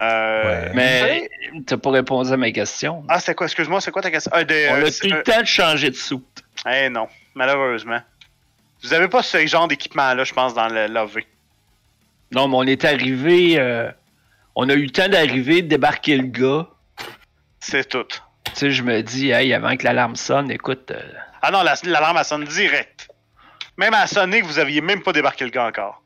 Euh, 0.00 0.70
Mais 0.74 1.30
tu 1.52 1.74
n'as 1.74 1.76
pas 1.76 1.90
répondu 1.90 2.32
à 2.32 2.36
ma 2.36 2.50
question. 2.50 3.04
Ah, 3.08 3.20
c'est 3.20 3.34
quoi 3.34 3.46
Excuse-moi, 3.46 3.80
c'est 3.80 3.90
quoi 3.90 4.02
ta 4.02 4.10
question? 4.10 4.32
Ah, 4.34 4.40
On 4.40 4.50
a 4.50 4.52
euh, 4.52 4.90
plus 4.90 5.10
le 5.10 5.22
temps 5.22 5.40
de 5.40 5.46
changer 5.46 5.90
de 5.90 5.94
soute. 5.94 6.42
Eh 6.68 6.88
non, 6.88 7.08
malheureusement. 7.34 8.00
Vous 8.82 8.88
n'avez 8.88 9.06
pas 9.08 9.22
ce 9.22 9.46
genre 9.46 9.68
d'équipement-là, 9.68 10.24
je 10.24 10.32
pense, 10.32 10.54
dans 10.54 10.66
le 10.68 10.86
love. 10.88 11.18
Non, 12.32 12.48
mais 12.48 12.56
on 12.56 12.62
est 12.64 12.84
arrivé. 12.84 13.58
On 14.54 14.68
a 14.68 14.74
eu 14.74 14.84
le 14.84 14.90
temps 14.90 15.08
d'arriver, 15.08 15.62
de 15.62 15.68
débarquer 15.68 16.16
le 16.16 16.26
gars. 16.26 16.68
C'est 17.60 17.88
tout. 17.88 18.04
Tu 18.44 18.52
sais, 18.54 18.70
je 18.70 18.82
me 18.82 19.02
dis, 19.02 19.30
hey, 19.30 19.54
avant 19.54 19.76
que 19.76 19.84
l'alarme 19.84 20.16
sonne, 20.16 20.50
écoute. 20.50 20.90
Euh, 20.90 21.12
ah 21.40 21.50
non, 21.50 21.62
l'alarme, 21.62 22.18
a 22.18 22.24
sonne 22.24 22.44
direct. 22.44 23.08
Même 23.78 23.94
à 23.94 24.06
sonner, 24.06 24.42
vous 24.42 24.58
aviez 24.58 24.82
même 24.82 25.02
pas 25.02 25.12
débarqué 25.12 25.44
le 25.44 25.50
gars 25.50 25.66
encore. 25.66 26.02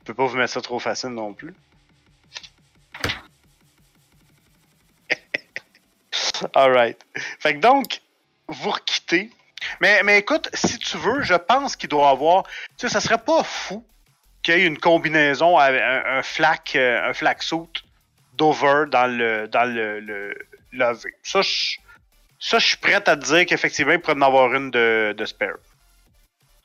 Je 0.00 0.06
peux 0.06 0.14
pas 0.14 0.24
vous 0.24 0.36
mettre 0.36 0.54
ça 0.54 0.62
trop 0.62 0.78
facile 0.78 1.10
non 1.10 1.34
plus. 1.34 1.54
Alright. 6.54 7.04
Fait 7.38 7.54
que 7.54 7.60
donc, 7.60 8.00
vous 8.48 8.70
requittez. 8.70 9.30
Mais, 9.82 10.02
mais 10.04 10.18
écoute, 10.18 10.48
si 10.54 10.78
tu 10.78 10.96
veux, 10.96 11.20
je 11.20 11.34
pense 11.34 11.76
qu'il 11.76 11.90
doit 11.90 12.08
avoir. 12.08 12.44
Tu 12.78 12.88
sais, 12.88 12.88
ça 12.88 13.00
serait 13.00 13.22
pas 13.22 13.42
fou 13.42 13.84
qu'il 14.42 14.58
y 14.58 14.62
ait 14.62 14.66
une 14.66 14.78
combinaison 14.78 15.56
avec 15.56 15.82
un, 15.82 16.02
un 16.18 16.22
flak, 16.22 16.72
euh, 16.76 17.08
un 17.08 17.12
flak 17.12 17.42
suit 17.42 17.84
d'over 18.34 18.84
dans 18.90 19.06
le 19.06 19.48
dans 19.48 19.64
le, 19.64 20.00
le 20.00 20.34
lever. 20.72 21.14
Ça, 21.22 21.42
je, 21.42 21.76
ça, 22.38 22.58
je 22.58 22.66
suis 22.66 22.76
prêt 22.76 22.94
à 22.94 23.00
te 23.00 23.14
dire 23.14 23.46
qu'effectivement, 23.46 23.92
il 23.92 24.00
pourrait 24.00 24.16
en 24.16 24.22
avoir 24.22 24.52
une 24.54 24.70
de, 24.70 25.14
de 25.16 25.24
spare. 25.24 25.58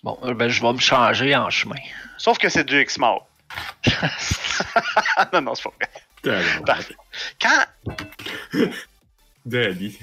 Bon, 0.03 0.18
euh, 0.23 0.34
ben, 0.34 0.47
je 0.47 0.61
vais 0.61 0.73
me 0.73 0.80
changer 0.80 1.35
en 1.35 1.49
chemin. 1.49 1.76
Sauf 2.18 2.38
que 2.38 2.47
c'est 2.49 2.64
du 2.64 2.80
X-Mode. 2.81 3.22
non, 5.34 5.41
non, 5.41 5.56
c'est 5.56 5.64
pas 5.64 5.73
vrai. 6.30 6.85
Quand. 7.41 7.65
Daddy. 9.45 9.99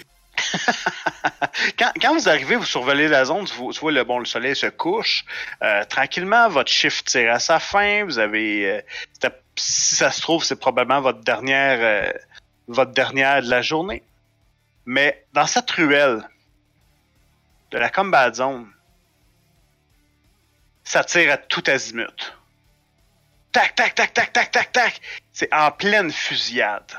quand, 1.79 2.15
vous 2.15 2.29
arrivez, 2.29 2.57
vous 2.57 2.65
survolez 2.65 3.09
la 3.09 3.25
zone, 3.25 3.45
vous, 3.57 3.73
voyez 3.81 3.99
le, 3.99 4.05
bon, 4.05 4.19
le 4.19 4.25
soleil 4.25 4.57
se 4.57 4.67
couche. 4.67 5.25
Euh, 5.63 5.85
tranquillement, 5.85 6.49
votre 6.49 6.71
shift 6.71 7.07
tire 7.07 7.33
à 7.33 7.39
sa 7.39 7.59
fin. 7.59 8.05
Vous 8.05 8.19
avez. 8.19 8.83
Euh, 9.23 9.31
si 9.57 9.97
ça 9.97 10.11
se 10.11 10.21
trouve, 10.21 10.45
c'est 10.45 10.57
probablement 10.57 11.01
votre 11.01 11.21
dernière, 11.21 11.79
euh, 11.81 12.13
votre 12.69 12.93
dernière 12.93 13.43
de 13.43 13.51
la 13.51 13.63
journée. 13.63 14.03
Mais 14.87 15.25
dans 15.33 15.47
cette 15.47 15.71
ruelle 15.71 16.27
de 17.71 17.79
la 17.79 17.91
combat 17.91 18.33
zone, 18.33 18.69
ça 20.85 21.05
tire 21.05 21.33
à 21.33 21.37
tout 21.37 21.63
azimut. 21.67 22.37
Tac, 23.53 23.75
tac, 23.75 23.95
tac, 23.95 24.15
tac, 24.15 24.33
tac, 24.33 24.51
tac, 24.51 24.73
tac. 24.73 25.01
C'est 25.33 25.53
en 25.53 25.71
pleine 25.71 26.11
fusillade. 26.11 26.91